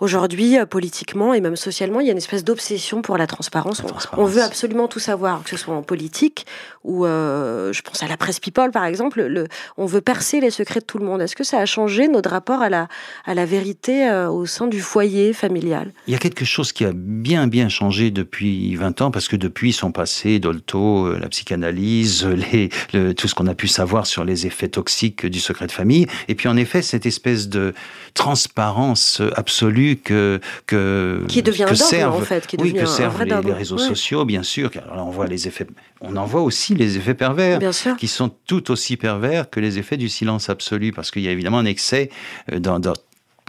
Aujourd'hui, 0.00 0.58
euh, 0.58 0.66
politiquement 0.66 1.34
et 1.34 1.40
même 1.40 1.56
socialement, 1.56 2.00
il 2.00 2.06
y 2.06 2.08
a 2.08 2.12
une 2.12 2.18
espèce 2.18 2.44
d'obsession 2.44 3.02
pour 3.02 3.16
la 3.16 3.26
transparence. 3.26 3.82
On, 4.16 4.24
veut 4.24 4.42
absolument 4.42 4.88
tout 4.88 4.98
savoir, 4.98 5.42
que 5.44 5.50
ce 5.50 5.56
soit 5.56 5.74
en 5.74 5.82
politique 5.82 6.46
ou, 6.84 7.06
euh, 7.06 7.72
je 7.72 7.82
pense 7.82 8.02
à 8.02 8.08
la 8.08 8.16
presse 8.16 8.40
People 8.40 8.70
par 8.72 8.84
exemple. 8.84 9.22
Le, 9.22 9.46
on 9.76 9.86
veut 9.86 10.00
percer 10.00 10.40
les 10.40 10.50
secrets 10.50 10.80
de 10.80 10.84
tout 10.84 10.98
le 10.98 11.04
monde. 11.04 11.20
Est-ce 11.20 11.36
que 11.36 11.44
ça 11.44 11.58
a 11.58 11.66
changé 11.66 12.08
notre 12.08 12.30
rapport 12.30 12.62
à 12.62 12.68
la, 12.68 12.88
à 13.24 13.34
la 13.34 13.44
vérité 13.44 14.08
euh, 14.08 14.28
au 14.28 14.46
sein 14.46 14.66
du 14.66 14.80
foyer 14.80 15.32
familial? 15.32 15.92
Il 16.06 16.12
y 16.12 16.16
a 16.16 16.18
quelque 16.18 16.44
chose 16.44 16.72
qui 16.72 16.84
a 16.84 16.92
bien 16.94 17.46
bien 17.46 17.68
changé 17.68 18.10
depuis 18.10 18.74
20 18.74 19.02
ans 19.02 19.10
parce 19.10 19.28
que 19.28 19.36
depuis 19.36 19.72
sont 19.72 19.92
passés 19.92 20.38
Dolto, 20.38 21.16
la 21.16 21.28
psychanalyse, 21.28 22.26
les, 22.26 23.14
tout 23.14 23.28
ce 23.28 23.34
qu'on 23.34 23.46
a 23.46 23.54
pu 23.54 23.68
savoir 23.68 24.06
sur 24.06 24.24
les 24.24 24.46
effets 24.46 24.68
toxiques 24.68 25.26
du 25.26 25.40
secret 25.40 25.66
de 25.66 25.72
famille. 25.72 26.06
Et 26.28 26.34
puis 26.34 26.48
en 26.48 26.56
effet, 26.56 26.82
cette 26.82 27.06
espèce 27.06 27.48
de 27.48 27.74
transparence 28.14 29.22
absolue 29.36 29.81
que 30.02 30.40
que 30.66 31.24
qui 31.28 31.42
devient 31.42 31.66
que 31.68 31.74
servent, 31.74 32.16
en 32.16 32.20
fait, 32.20 32.46
qui 32.46 32.56
oui, 32.58 32.72
que 32.72 32.86
servent 32.86 33.22
les, 33.24 33.52
réseaux 33.52 33.78
sociaux, 33.78 34.24
bien 34.24 34.42
sûr. 34.42 34.70
Alors 34.90 35.06
on 35.06 35.10
voit 35.10 35.26
les 35.26 35.48
effets, 35.48 35.66
on 36.00 36.16
en 36.16 36.26
voit 36.26 36.42
aussi 36.42 36.74
les 36.74 36.96
effets 36.96 37.14
pervers, 37.14 37.58
qui 37.98 38.08
sont 38.08 38.30
tout 38.46 38.70
aussi 38.70 38.96
pervers 38.96 39.50
que 39.50 39.60
les 39.60 39.78
effets 39.78 39.96
du 39.96 40.08
silence 40.08 40.48
absolu, 40.48 40.92
parce 40.92 41.10
qu'il 41.10 41.22
y 41.22 41.28
a 41.28 41.30
évidemment 41.30 41.58
un 41.58 41.64
excès 41.64 42.10
euh, 42.52 42.58
dans, 42.58 42.80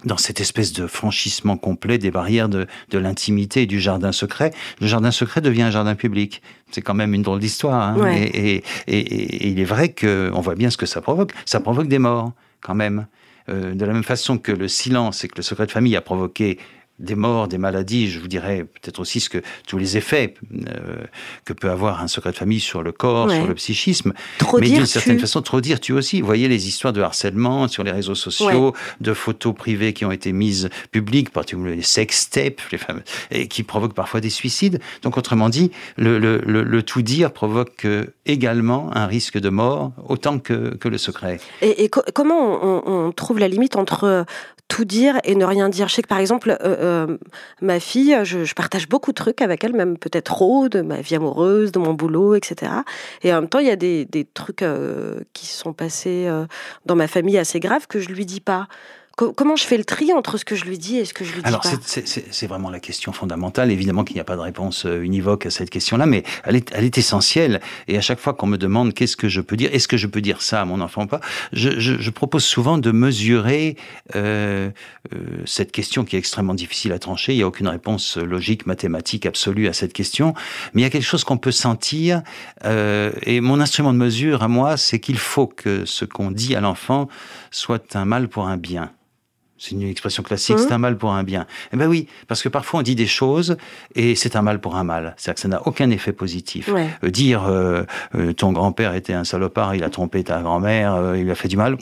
dans 0.06 0.18
cette 0.18 0.42
espèce 0.42 0.74
de 0.74 0.88
franchissement 0.88 1.58
complet 1.58 1.98
des 1.98 2.12
barrières 2.12 2.50
de, 2.50 2.68
de 2.90 2.98
l'intimité 2.98 3.63
et 3.63 3.66
du 3.66 3.80
jardin 3.80 4.12
secret. 4.12 4.52
Le 4.82 4.88
jardin 4.88 5.12
secret 5.12 5.42
devient 5.42 5.63
un 5.63 5.72
jardin 5.72 5.96
public. 5.96 6.42
C'est 6.72 6.82
quand 6.82 6.94
même 6.94 7.13
une 7.13 7.22
drôle 7.22 7.40
d'histoire. 7.40 7.82
Hein. 7.82 8.12
Et, 8.12 8.58
et, 8.58 8.63
et, 8.88 9.48
il 9.48 9.60
est 9.60 9.66
vrai 9.66 9.94
qu'on 9.94 10.42
voit 10.42 10.56
bien 10.56 10.70
ce 10.70 10.78
que 10.78 10.86
ça 10.86 11.02
provoque. 11.02 11.32
Ça 11.46 11.60
provoque 11.60 11.88
des 11.88 12.00
morts, 12.00 12.34
quand 12.62 12.75
même. 12.75 13.08
Euh, 13.50 13.74
de 13.74 13.86
la 13.86 13.92
même 13.92 14.04
façon 14.04 14.38
que 14.38 14.54
le 14.54 14.68
silence 14.68 15.24
et 15.24 15.28
que 15.28 15.36
le 15.36 15.44
secret 15.44 15.66
de 15.66 15.72
famille 15.72 15.98
a 15.98 16.02
provoqué 16.02 16.60
des 17.04 17.16
morts, 17.16 17.48
des 17.48 17.58
maladies, 17.58 18.10
je 18.10 18.20
vous 18.20 18.28
dirais 18.28 18.64
peut-être 18.64 19.00
aussi 19.00 19.20
ce 19.20 19.30
que 19.30 19.42
tous 19.68 19.78
les 19.78 19.98
effets 19.98 20.34
euh, 20.54 21.04
que 21.46 21.54
peut 21.54 21.70
avoir 21.70 22.02
un 22.02 22.08
secret 22.08 22.32
de 22.32 22.38
famille 22.38 22.60
sur 22.60 22.82
le 22.82 22.92
corps, 22.92 23.30
sur 23.30 23.46
le 23.46 23.54
psychisme. 23.54 24.14
Trop 24.40 24.60
mais 24.60 24.70
d'une 24.70 24.86
certaine 24.86 25.18
tu... 25.18 25.22
façon, 25.22 25.42
trop 25.42 25.62
dire 25.62 25.80
tu 25.80 25.94
aussi. 25.94 26.22
Vous 26.22 26.28
voyez 26.28 26.48
les 26.48 26.68
histoires 26.68 26.94
de 26.94 27.02
harcèlement 27.02 27.68
sur 27.68 27.84
les 27.84 27.92
réseaux 27.92 28.16
sociaux, 28.16 28.72
ouais. 28.72 28.80
de 29.02 29.14
photos 29.14 29.54
privées 29.54 29.94
qui 29.94 30.06
ont 30.06 30.12
été 30.12 30.32
mises 30.32 30.70
publiques, 30.92 31.30
particulièrement 31.30 31.76
les 31.76 31.82
sex 31.84 32.30
tapes, 32.30 32.62
les 32.72 32.80
et 33.32 33.48
qui 33.48 33.64
provoquent 33.64 33.94
parfois 33.94 34.22
des 34.22 34.30
suicides. 34.30 34.80
Donc, 35.02 35.18
autrement 35.18 35.50
dit, 35.50 35.72
le, 35.98 36.20
le, 36.20 36.42
le, 36.46 36.64
le 36.64 36.84
tout 36.84 37.02
dire 37.02 37.32
provoque 37.32 37.86
également 38.26 38.90
un 38.96 39.06
risque 39.06 39.38
de 39.38 39.50
mort 39.50 39.92
autant 40.08 40.40
que, 40.40 40.76
que 40.76 40.88
le 40.88 40.98
secret. 40.98 41.40
Et, 41.62 41.84
et 41.84 41.90
co 41.90 42.02
comment 42.14 42.60
on, 42.64 42.82
on, 42.86 43.12
trouve 43.12 43.40
la 43.40 43.48
limite 43.48 43.76
entre 43.76 44.26
tout 44.67 44.86
dire 44.86 45.20
et 45.24 45.36
ne 45.36 45.46
rien 45.46 45.70
dire. 45.70 45.88
Je 45.88 45.96
sais 45.96 46.01
que 46.01 46.08
par 46.08 46.17
exemple, 46.17 46.50
euh, 46.50 46.58
euh, 46.62 47.17
ma 47.62 47.79
fille, 47.79 48.17
je, 48.24 48.53
partage 48.53 48.89
beaucoup 48.89 49.12
de 49.12 49.15
trucs 49.15 49.41
avec 49.41 49.63
elle, 49.63 49.74
même 49.74 49.98
peut-être 49.98 50.25
trop, 50.25 50.70
de 50.70 50.82
ma 50.82 51.01
vie 51.01 51.15
amoureuse, 51.15 51.72
de 51.72 51.79
mon 51.79 51.93
boulot, 51.93 52.36
etc. 52.36 52.72
Et 53.22 53.32
en 53.34 53.41
même 53.41 53.50
temps, 53.50 53.60
il 53.60 53.67
y 53.67 53.72
a 53.72 53.75
des, 53.75 54.05
des 54.05 54.25
trucs 54.25 54.63
euh, 54.63 55.20
qui 55.34 55.46
sont 55.46 55.74
passés 55.74 56.27
dans 56.86 56.96
ma 56.96 57.08
famille 57.08 57.38
assez 57.38 57.60
graves 57.60 57.88
que 57.88 58.00
je 58.00 58.10
lui 58.10 58.25
dis 58.25 58.41
pas. 58.41 58.67
Comment 59.15 59.55
je 59.55 59.63
fais 59.63 59.77
le 59.77 59.86
tri 59.86 60.12
entre 60.12 60.38
ce 60.38 60.46
que 60.46 60.55
je 60.55 60.65
lui 60.65 60.79
dis 60.79 60.98
et 60.98 61.05
ce 61.05 61.13
que 61.13 61.24
je 61.24 61.34
lui 61.34 61.41
dis 61.41 61.48
Alors, 61.48 61.62
pas 61.62 61.70
c'est 61.86 62.48
vraiment 62.48 62.72
la 62.72 62.79
question 62.79 63.13
fondamentale. 63.13 63.72
Évidemment 63.72 64.03
qu'il 64.03 64.15
n'y 64.15 64.22
a 64.22 64.24
pas 64.24 64.36
de 64.36 64.41
réponse 64.41 64.86
univoque 64.86 65.46
à 65.46 65.51
cette 65.51 65.70
question-là, 65.70 66.08
mais 66.08 66.24
elle 66.43 66.55
est, 66.55 66.72
elle 66.74 66.84
est 66.84 66.98
essentielle. 66.98 67.62
Et 67.88 67.96
à 67.96 68.01
chaque 68.01 68.20
fois 68.20 68.34
qu'on 68.34 68.48
me 68.48 68.58
demande 68.58 68.93
qu'est-ce 68.96 69.15
que 69.15 69.29
je 69.29 69.41
peux 69.41 69.55
dire, 69.55 69.70
est-ce 69.72 69.88
que 69.88 69.98
je 69.98 70.08
peux 70.08 70.22
dire 70.22 70.41
ça 70.41 70.62
à 70.62 70.65
mon 70.65 70.82
enfant 70.82 71.03
ou 71.03 71.05
pas, 71.05 71.20
je, 71.51 71.79
je, 71.79 72.00
je 72.00 72.10
propose 72.10 72.43
souvent 72.43 72.79
de 72.79 72.89
mesurer 72.91 73.77
euh, 74.15 74.72
euh, 75.13 75.20
cette 75.46 75.72
question 75.72 76.05
qui 76.05 76.15
est 76.15 76.20
extrêmement 76.20 76.55
difficile 76.55 76.91
à 76.91 76.98
trancher. 76.98 77.34
Il 77.34 77.38
n'y 77.38 77.43
a 77.43 77.48
aucune 77.48 77.67
réponse 77.67 78.17
logique, 78.17 78.65
mathématique, 78.65 79.27
absolue 79.27 79.67
à 79.67 79.74
cette 79.74 79.93
question. 79.93 80.34
Mais 80.74 80.82
il 80.82 80.84
y 80.86 80.88
a 80.88 80.89
quelque 80.89 81.03
chose 81.03 81.24
qu'on 81.24 81.38
peut 81.38 81.51
sentir. 81.51 82.24
Euh, 82.65 83.12
et 83.22 83.41
mon 83.41 83.60
instrument 83.60 83.93
de 83.93 84.00
mesure 84.00 84.41
à 84.41 84.48
moi, 84.48 84.75
c'est 84.77 85.00
qu'il 85.00 85.17
faut 85.17 85.48
que 85.48 85.86
ce 85.86 86.05
qu'on 86.05 86.32
dit 86.32 86.55
à 86.55 86.62
l'enfant 86.62 87.08
soit 87.54 87.96
un 87.96 88.06
mal 88.06 88.28
pour 88.28 88.48
un 88.48 88.58
bien. 88.58 88.92
C'est 89.58 89.72
une 89.72 89.84
expression 89.84 90.24
classique, 90.24 90.58
mmh. 90.58 90.60
c'est 90.68 90.74
un 90.74 90.78
mal 90.78 90.98
pour 90.98 91.14
un 91.14 91.24
bien. 91.24 91.46
Eh 91.72 91.78
ben 91.78 91.88
oui, 91.88 92.08
parce 92.28 92.42
que 92.42 92.50
parfois 92.50 92.82
on 92.82 92.84
dit 92.84 92.96
des 92.96 93.08
choses 93.08 93.56
et 93.96 94.16
c'est 94.16 94.36
un 94.36 94.42
mal 94.42 94.60
pour 94.60 94.76
un 94.76 94.84
mal. 94.84 95.14
C'est-à-dire 95.16 95.36
que 95.36 95.42
ça 95.42 95.48
n'a 95.48 95.66
aucun 95.66 95.90
effet 95.90 96.12
positif. 96.12 96.68
Ouais. 96.68 96.90
Euh, 97.04 97.10
dire 97.10 97.46
euh, 97.46 97.84
euh, 98.16 98.34
ton 98.34 98.52
grand-père 98.52 98.94
était 98.94 99.14
un 99.14 99.24
salopard, 99.24 99.76
il 99.76 99.84
a 99.84 99.90
trompé 99.90 100.24
ta 100.24 100.42
grand-mère, 100.42 101.16
il 101.16 101.24
lui 101.24 101.32
a 101.32 101.36
fait 101.36 101.48
du 101.48 101.56
mal. 101.56 101.78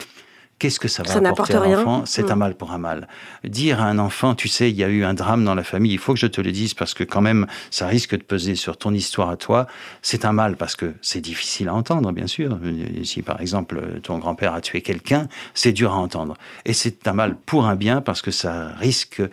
Qu'est-ce 0.62 0.80
que 0.80 0.88
ça 0.88 1.02
va 1.02 1.12
ça 1.12 1.18
apporter 1.28 1.56
à 1.56 1.66
l'enfant 1.66 2.02
Mmh. 2.02 2.06
C'est 2.06 2.30
un 2.30 2.36
mal 2.36 2.54
pour 2.54 2.72
un 2.72 2.78
mal. 2.78 3.08
Dire 3.44 3.82
à 3.82 3.86
un 3.86 3.98
enfant, 3.98 4.36
tu 4.36 4.48
sais, 4.48 4.70
il 4.70 4.76
y 4.76 4.84
a 4.84 4.90
eu 4.90 5.04
un 5.04 5.16
drame 5.16 5.44
dans 5.44 5.56
la 5.56 5.64
famille, 5.64 5.92
il 5.92 5.98
faut 5.98 6.14
que 6.14 6.20
je 6.20 6.28
te 6.28 6.40
le 6.40 6.52
dise 6.52 6.76
parce 6.76 6.94
que 6.94 7.04
quand 7.04 7.22
même, 7.22 7.48
ça 7.72 7.88
risque 7.88 8.16
de 8.16 8.22
peser 8.22 8.54
sur 8.54 8.78
ton 8.78 8.94
histoire 8.94 9.30
à 9.30 9.38
toi. 9.38 9.66
C'est 10.04 10.24
un 10.24 10.34
mal 10.34 10.58
parce 10.58 10.76
que 10.76 10.94
c'est 11.02 11.20
difficile 11.20 11.68
à 11.68 11.74
entendre, 11.74 12.12
bien 12.12 12.28
sûr. 12.28 12.60
Si 13.04 13.24
par 13.24 13.42
exemple 13.42 13.82
ton 14.04 14.20
grand-père 14.20 14.54
a 14.54 14.62
tué 14.62 14.82
quelqu'un, 14.82 15.28
c'est 15.56 15.72
dur 15.72 15.94
à 15.94 15.98
entendre. 15.98 16.36
Et 16.66 16.74
c'est 16.74 17.08
un 17.08 17.14
mal 17.14 17.36
pour 17.36 17.66
un 17.66 17.76
bien 17.76 18.02
parce 18.02 18.22
que 18.22 18.30
ça 18.30 18.68
risque 18.78 19.24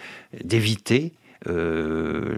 d'éviter 0.43 1.13
euh, 1.47 2.37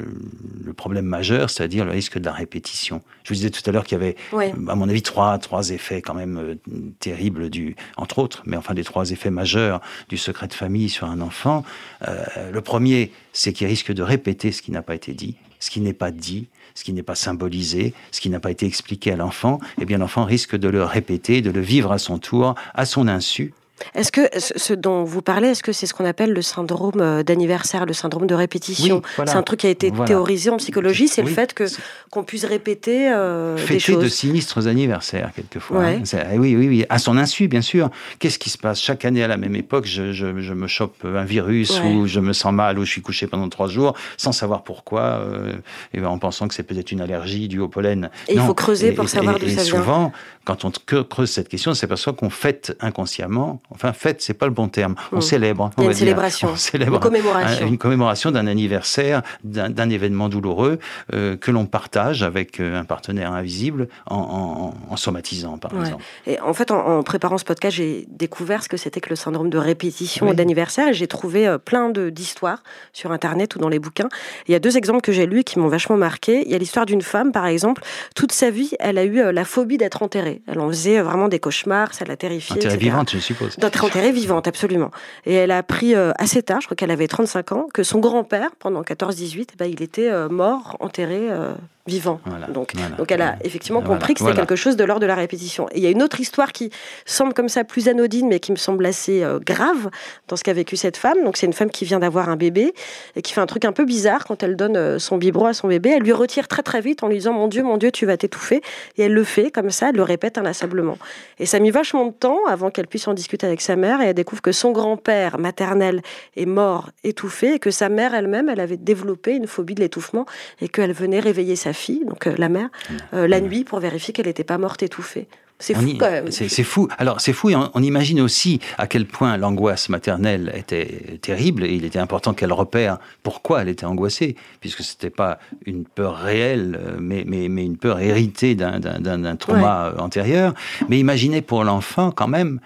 le 0.63 0.73
problème 0.75 1.07
majeur, 1.07 1.49
c'est-à-dire 1.49 1.85
le 1.85 1.91
risque 1.91 2.19
de 2.19 2.25
la 2.25 2.33
répétition. 2.33 3.03
Je 3.25 3.31
vous 3.31 3.35
disais 3.35 3.51
tout 3.51 3.63
à 3.65 3.73
l'heure 3.73 3.85
qu'il 3.85 3.99
y 3.99 4.01
avait, 4.01 4.17
ouais. 4.33 4.53
à 4.69 4.75
mon 4.75 4.89
avis, 4.89 5.03
trois, 5.03 5.39
trois 5.39 5.71
effets 5.71 6.03
quand 6.03 6.15
même 6.15 6.39
euh, 6.39 6.55
terribles, 6.99 7.49
du, 7.49 7.77
entre 7.97 8.19
autres, 8.19 8.43
mais 8.45 8.57
enfin 8.57 8.75
des 8.75 8.85
trois 8.85 9.11
effets 9.11 9.31
majeurs 9.31 9.81
du 10.09 10.19
secret 10.19 10.49
de 10.49 10.55
famille 10.55 10.91
sur 10.91 11.07
un 11.07 11.21
enfant. 11.21 11.65
Euh, 12.07 12.51
le 12.51 12.61
premier, 12.61 13.11
c'est 13.33 13.53
qu'il 13.53 13.67
risque 13.67 13.93
de 13.93 14.03
répéter 14.03 14.53
ce 14.53 14.61
qui 14.61 14.71
n'a 14.71 14.83
pas 14.83 14.95
été 14.95 15.15
dit, 15.15 15.37
ce 15.61 15.71
qui 15.71 15.81
n'est 15.81 15.95
pas 15.95 16.11
dit, 16.11 16.49
ce 16.75 16.85
qui 16.85 16.93
n'est 16.93 17.03
pas 17.03 17.15
symbolisé, 17.15 17.95
ce 18.13 18.21
qui 18.21 18.29
n'a 18.29 18.41
pas 18.41 18.51
été 18.51 18.67
expliqué 18.67 19.13
à 19.13 19.17
l'enfant. 19.17 19.61
Eh 19.81 19.87
bien, 19.87 19.99
l'enfant 19.99 20.25
risque 20.25 20.57
de 20.57 20.69
le 20.69 20.85
répéter, 20.85 21.41
de 21.41 21.51
le 21.51 21.61
vivre 21.61 21.91
à 21.93 21.99
son 21.99 22.19
tour, 22.19 22.55
à 22.75 22.85
son 22.85 23.09
insu, 23.09 23.55
est-ce 23.95 24.13
que 24.13 24.23
ce 24.39 24.75
dont 24.75 25.05
vous 25.05 25.23
parlez, 25.23 25.49
est-ce 25.49 25.63
que 25.63 25.73
c'est 25.73 25.87
ce 25.87 25.95
qu'on 25.95 26.05
appelle 26.05 26.33
le 26.33 26.43
syndrome 26.43 27.23
d'anniversaire, 27.23 27.87
le 27.87 27.93
syndrome 27.93 28.27
de 28.27 28.35
répétition 28.35 28.97
oui, 28.97 29.03
voilà. 29.17 29.33
C'est 29.33 29.39
un 29.39 29.43
truc 29.43 29.61
qui 29.61 29.67
a 29.67 29.71
été 29.71 29.91
voilà. 29.91 30.07
théorisé 30.07 30.51
en 30.51 30.57
psychologie, 30.57 31.09
c'est 31.09 31.23
oui. 31.23 31.29
le 31.29 31.35
fait 31.35 31.55
que 31.55 31.65
qu'on 32.11 32.25
puisse 32.25 32.45
répéter 32.45 33.11
euh, 33.11 33.57
Fêter 33.57 33.75
des 33.75 33.81
choses. 33.81 34.05
de 34.05 34.09
sinistres 34.09 34.67
anniversaires 34.67 35.31
quelquefois. 35.35 35.81
Ouais. 35.81 36.03
Hein. 36.13 36.19
Oui, 36.37 36.57
oui, 36.57 36.69
oui, 36.69 36.85
à 36.89 36.99
son 36.99 37.17
insu, 37.17 37.49
bien 37.49 37.63
sûr. 37.63 37.91
Qu'est-ce 38.19 38.39
qui 38.39 38.51
se 38.51 38.59
passe? 38.59 38.81
Chaque 38.81 39.05
année 39.05 39.23
à 39.23 39.29
la 39.29 39.37
même 39.37 39.57
époque 39.57 39.87
je, 39.87 40.13
je, 40.13 40.41
je 40.41 40.55
me 40.55 40.67
chope 40.67 41.05
un 41.05 41.25
virus 41.25 41.81
ouais. 41.81 41.93
ou 41.93 42.07
je 42.07 42.21
me 42.21 42.33
sens 42.33 42.53
mal 42.53 42.79
ou 42.79 42.85
je 42.85 42.91
suis 42.91 43.03
couché 43.03 43.27
pendant 43.27 43.49
trois 43.49 43.69
jours 43.69 43.95
sans 44.17 44.33
savoir 44.33 44.63
pourquoi, 44.63 45.03
euh, 45.03 45.53
et 45.95 46.05
en 46.05 46.19
pensant 46.19 46.49
que 46.49 46.55
c'est 46.55 46.63
peut-être 46.63 46.93
une 46.93 47.01
allergie 47.01 47.49
due 47.49 47.61
au 47.61 47.69
pollen. 47.69 48.11
Et 48.29 48.35
non. 48.35 48.43
il 48.43 48.47
faut 48.47 48.55
creuser 48.55 48.89
et, 48.89 48.93
pour 48.93 49.09
savoir 49.09 49.39
d'où 49.39 49.49
ça 49.49 49.55
vient. 49.55 49.63
Et 49.63 49.67
souvent, 49.67 50.13
quand 50.45 50.65
on 50.65 50.71
creuse 51.05 51.31
cette 51.31 51.49
question, 51.49 51.75
c'est 51.75 51.87
parce 51.87 52.07
qu'on 52.07 52.31
fête 52.31 52.77
inconsciemment. 52.81 53.61
Enfin, 53.71 53.93
fête, 53.93 54.23
c'est 54.23 54.35
pas 54.35 54.47
le 54.47 54.53
bon 54.53 54.69
terme. 54.69 54.95
On 55.13 55.19
mmh. 55.19 55.23
célèbre. 55.23 55.71
Il 55.79 55.85
y 55.85 55.87
a 55.87 55.91
une 55.91 55.97
célébration. 55.97 56.49
On 56.53 56.57
célèbre 56.57 56.95
une 56.95 57.01
commémoration. 57.01 57.67
Un, 57.67 57.69
une 57.69 57.79
commémoration 57.79 58.31
d'un 58.31 58.47
anniversaire, 58.47 59.23
d'un 59.45 59.91
événement 59.91 60.29
douloureux 60.29 60.79
euh, 61.13 61.37
que 61.37 61.51
l'on 61.51 61.67
partage 61.67 62.23
avec 62.23 62.59
euh, 62.59 62.81
un 62.81 62.85
partenaire 62.85 63.33
invisible 63.33 63.89
en, 64.07 64.17
en, 64.17 64.93
en 64.93 64.97
somatisant, 64.97 65.59
par 65.59 65.73
ouais. 65.75 65.81
exemple. 65.81 66.05
Et 66.27 66.41
en 66.41 66.55
fait, 66.55 66.71
en, 66.71 66.99
en 66.99 67.03
préparant 67.03 67.39
ce 67.39 67.45
podcast, 67.45 67.77
j'ai 67.77 68.07
découvert 68.09 68.63
ce 68.63 68.69
que 68.69 68.77
c'était 68.77 69.01
que 69.01 69.11
le 69.11 69.17
syndrome 69.17 69.51
de 69.51 69.59
répétition 69.59 70.31
oui. 70.31 70.35
d'anniversaire 70.35 70.89
et 70.89 70.95
j'ai 70.95 71.07
trouvé 71.07 71.47
euh, 71.47 71.59
plein 71.59 71.91
d'histoires 71.91 72.63
sur 72.93 73.13
Internet 73.13 73.57
ou 73.57 73.59
dans 73.59 73.69
les 73.69 73.79
bouquins. 73.79 74.09
Il 74.49 74.53
y 74.53 74.55
a 74.55 74.59
deux 74.59 74.77
exemples 74.77 75.03
que 75.03 75.13
j'ai 75.13 75.27
lus 75.27 75.45
qui 75.45 75.59
m'ont 75.59 75.69
vachement 75.69 75.97
marqué. 75.97 76.43
Il 76.47 76.51
y 76.51 76.55
a 76.55 76.59
l'histoire 76.59 76.87
d'une 76.87 77.03
femme, 77.03 77.31
par 77.31 77.47
exemple, 77.47 77.83
toute 78.15 78.33
sa 78.33 78.51
vie, 78.51 78.73
elle 78.81 78.99
a 78.99 79.05
eu 79.05 79.33
la 79.33 79.45
phobie 79.45 79.77
d'être 79.77 80.03
enterrée. 80.03 80.40
Elle 80.47 80.61
en 80.61 80.69
faisait 80.69 81.01
vraiment 81.01 81.29
des 81.29 81.39
cauchemars, 81.39 81.95
ça 81.95 82.05
l'a 82.05 82.17
terrifiée. 82.17 82.57
Enterrée 82.57 82.77
vivante, 82.77 83.11
je 83.11 83.19
suppose. 83.19 83.57
D'être 83.57 83.85
enterrée 83.85 84.13
vivante, 84.13 84.49
absolument. 84.49 84.91
Et 85.27 85.35
elle 85.35 85.51
a 85.51 85.59
appris 85.59 85.95
euh, 85.95 86.13
assez 86.19 86.43
tard, 86.43 86.61
je 86.61 86.67
crois 86.67 86.77
qu'elle 86.77 86.91
avait 86.91 87.09
35 87.09 87.53
ans, 87.53 87.67
que 87.73 87.83
son 87.83 87.99
grand-père, 87.99 88.51
pendant 88.59 88.83
14-18, 88.83 89.49
eh 89.53 89.57
ben, 89.57 89.67
il 89.67 89.83
était 89.83 90.11
euh, 90.11 90.29
mort, 90.29 90.77
enterré 90.81 91.31
euh, 91.31 91.55
vivant. 91.91 92.21
Voilà, 92.25 92.47
donc, 92.47 92.73
voilà, 92.75 92.97
donc 92.97 93.13
elle 93.13 93.23
a 93.23 93.37
effectivement 93.45 93.83
compris 93.83 94.15
que 94.15 94.21
c'était 94.21 94.35
quelque 94.35 94.57
chose 94.57 94.77
de 94.77 94.85
l'ordre 94.85 95.03
de 95.03 95.07
la 95.07 95.15
répétition. 95.15 95.69
Et 95.73 95.79
il 95.79 95.83
y 95.83 95.87
a 95.87 95.91
une 95.91 96.03
autre 96.03 96.21
histoire 96.21 96.53
qui 96.53 96.71
semble 97.05 97.35
comme 97.35 97.49
ça 97.49 97.65
plus 97.65 97.89
anodine, 97.89 98.29
mais 98.29 98.41
qui 98.41 98.53
me 98.53 98.57
semble 98.57 98.87
assez 98.87 99.23
euh, 99.23 99.39
grave 99.39 99.91
dans 100.29 100.37
ce 100.37 100.45
qu'a 100.45 100.53
vécu 100.53 100.77
cette 100.77 100.97
femme. 100.97 101.23
Donc 101.25 101.37
c'est 101.37 101.47
une 101.47 101.53
femme 101.53 101.71
qui 101.71 101.85
vient 101.85 101.99
d'avoir 101.99 102.29
un 102.29 102.37
bébé 102.37 102.73
et 103.17 103.23
qui 103.23 103.33
fait 103.33 103.41
un 103.41 103.47
truc 103.47 103.65
un 103.65 103.73
peu 103.73 103.85
bizarre 103.85 104.25
quand 104.25 104.43
elle 104.43 104.57
donne 104.57 104.77
euh, 104.77 104.99
son 104.99 105.19
biberon 105.19 105.47
à 105.47 105.53
son 105.53 105.69
bébé. 105.69 105.91
Elle 105.91 106.03
lui 106.03 106.13
retire 106.13 106.49
très 106.49 106.63
très 106.63 106.81
vite 106.81 107.03
en 107.03 107.09
lui 107.09 107.17
disant 107.17 107.33
mon 107.33 107.49
Dieu, 107.49 107.63
mon 107.63 107.77
Dieu, 107.77 107.91
tu 107.91 108.07
vas 108.07 108.17
t'étouffer. 108.17 108.63
Et 108.97 109.03
elle 109.03 109.13
le 109.13 109.25
fait 109.25 109.51
comme 109.51 109.71
ça, 109.71 109.91
elle 109.91 109.97
le 109.97 110.03
répète 110.03 110.39
inlassablement. 110.39 110.97
Et 111.39 111.47
ça 111.47 111.57
a 111.57 111.61
mis 111.61 111.71
vachement 111.71 112.07
de 112.07 112.13
temps 112.13 112.39
avant 112.49 112.71
qu'elle 112.71 112.87
puisse 112.87 113.09
en 113.09 113.15
discuter 113.15 113.47
avec 113.47 113.61
sa 113.61 113.77
mère 113.77 114.01
et 114.01 114.07
elle 114.07 114.15
découvre 114.15 114.43
que 114.43 114.53
son 114.53 114.73
grand-père 114.73 115.39
maternel 115.39 116.03
est 116.37 116.47
mort 116.47 116.91
étouffé 117.05 117.55
et 117.55 117.59
que 117.59 117.71
sa 117.71 117.89
mère 117.89 118.15
elle-même, 118.15 118.49
elle 118.49 118.61
avait 118.61 118.77
développé 118.77 119.35
une 119.35 119.47
phobie 119.47 119.75
de 119.75 119.81
l'étouffement 119.81 120.27
et 120.61 120.69
qu'elle 120.69 120.93
venait 120.93 121.21
réveiller 121.21 121.57
sa 121.57 121.73
fille, 121.73 121.80
donc 122.07 122.27
euh, 122.27 122.35
la 122.37 122.49
mère, 122.49 122.69
euh, 123.15 123.27
la 123.27 123.41
nuit 123.41 123.65
pour 123.65 123.81
vérifier 123.81 124.13
qu'elle 124.13 124.27
n'était 124.27 124.45
pas 124.45 124.59
morte 124.59 124.83
étouffée. 124.83 125.29
C'est 125.63 125.75
fou 125.75 125.87
y, 125.87 125.99
quand 125.99 126.11
même. 126.11 126.31
C'est 126.31 126.49
fou. 126.63 126.89
Alors 126.97 127.21
c'est 127.21 127.35
fou 127.35 127.51
et 127.51 127.57
on, 127.57 127.71
on, 127.75 127.83
imagine 127.83 128.23
aussi 128.23 128.61
à 128.79 128.87
quel 128.87 129.05
point 129.05 129.37
l'angoisse 129.37 129.91
maternelle 129.91 130.51
était 130.57 131.19
terrible 131.21 131.65
et 131.65 131.75
il 131.75 131.85
était 131.85 131.99
important 131.99 132.33
qu'elle 132.33 132.53
repère 132.55 132.99
pourquoi 133.23 133.61
elle 133.61 133.69
était 133.69 133.85
angoissée, 133.85 134.37
puisque 134.61 134.83
c'était 134.83 135.11
pas 135.11 135.39
une 135.67 135.85
peur 135.85 136.17
réelle, 136.17 136.81
mais, 136.99 137.25
mais, 137.27 137.51
mais 137.51 137.67
une 137.67 137.77
peur 137.77 138.01
héritée 138.01 138.55
d'un 138.55 139.37
trauma 139.37 139.91
ouais. 139.91 140.01
antérieur. 140.01 140.55
Mais 140.89 140.99
imaginez 140.99 141.43
pour 141.43 141.63
l'enfant 141.63 142.11
quand 142.11 142.29
même 142.29 142.61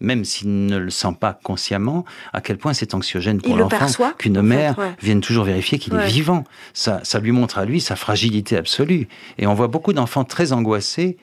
même 0.00 0.24
s'il 0.24 0.66
ne 0.66 0.76
le 0.76 0.90
sent 0.90 1.16
pas 1.18 1.38
consciemment, 1.42 2.04
à 2.32 2.40
quel 2.40 2.58
point 2.58 2.72
c'est 2.72 2.94
anxiogène 2.94 3.40
pour 3.40 3.56
l'enfant 3.56 4.12
qu'une 4.18 4.40
mère 4.42 4.74
fait, 4.74 4.80
ouais. 4.80 4.94
vienne 5.00 5.20
toujours 5.20 5.44
vérifier 5.44 5.78
qu'il 5.78 5.94
ouais. 5.94 6.04
est 6.04 6.08
vivant. 6.08 6.44
Ça, 6.74 7.00
ça 7.02 7.18
lui 7.20 7.32
montre 7.32 7.58
à 7.58 7.64
lui 7.64 7.80
sa 7.80 7.96
fragilité 7.96 8.56
absolue. 8.56 9.08
Et 9.38 9.46
on 9.46 9.54
voit 9.54 9.68
beaucoup 9.68 9.92
d'enfants 9.92 10.24
très 10.24 10.52
angoissés 10.52 11.16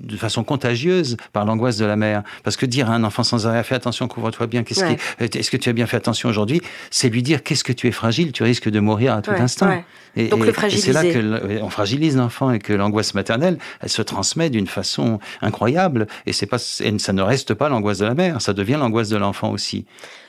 de 0.00 0.16
façon 0.16 0.44
contagieuse 0.44 1.16
par 1.32 1.44
l'angoisse 1.44 1.76
de 1.76 1.84
la 1.84 1.96
mère. 1.96 2.22
Parce 2.44 2.56
que 2.56 2.66
dire 2.66 2.90
à 2.90 2.94
un 2.94 3.04
enfant 3.04 3.22
sans 3.22 3.46
arrêt, 3.46 3.62
fais 3.64 3.74
attention, 3.74 4.08
couvre-toi 4.08 4.46
bien, 4.46 4.62
qu'est-ce 4.62 4.84
ouais. 4.84 4.96
qui, 5.28 5.38
est-ce 5.38 5.50
que 5.50 5.56
tu 5.56 5.68
as 5.68 5.72
bien 5.72 5.86
fait 5.86 5.96
attention 5.96 6.28
aujourd'hui 6.28 6.60
C'est 6.90 7.08
lui 7.08 7.22
dire, 7.22 7.42
qu'est-ce 7.42 7.64
que 7.64 7.72
tu 7.72 7.86
es 7.88 7.92
fragile, 7.92 8.32
tu 8.32 8.42
risques 8.42 8.68
de 8.68 8.80
mourir 8.80 9.14
à 9.14 9.22
tout 9.22 9.30
ouais, 9.30 9.40
instant. 9.40 9.68
Ouais. 9.68 9.84
Et, 10.16 10.28
Donc 10.28 10.42
et, 10.42 10.46
le 10.46 10.52
fragiliser. 10.52 10.90
Et 10.90 10.92
c'est 10.92 11.02
là 11.02 11.12
que 11.12 11.62
on 11.62 11.70
fragilise 11.70 12.16
l'enfant 12.16 12.50
et 12.50 12.58
que 12.58 12.72
l'angoisse 12.72 13.14
maternelle, 13.14 13.58
elle 13.80 13.88
se 13.88 14.02
transmet 14.02 14.50
d'une 14.50 14.66
façon 14.66 15.18
incroyable. 15.42 16.06
Et 16.26 16.32
c'est 16.32 16.46
pas, 16.46 16.58
et 16.80 16.98
ça 16.98 17.12
ne 17.12 17.22
reste 17.22 17.54
pas 17.54 17.68
l'angoisse 17.68 17.98
de 17.98 18.06
la 18.06 18.14
mère, 18.14 18.40
ça 18.40 18.52
devient 18.52 18.78
l'angoisse 18.78 19.08
de 19.08 19.16
l'enfant 19.16 19.50
aussi. 19.50 19.84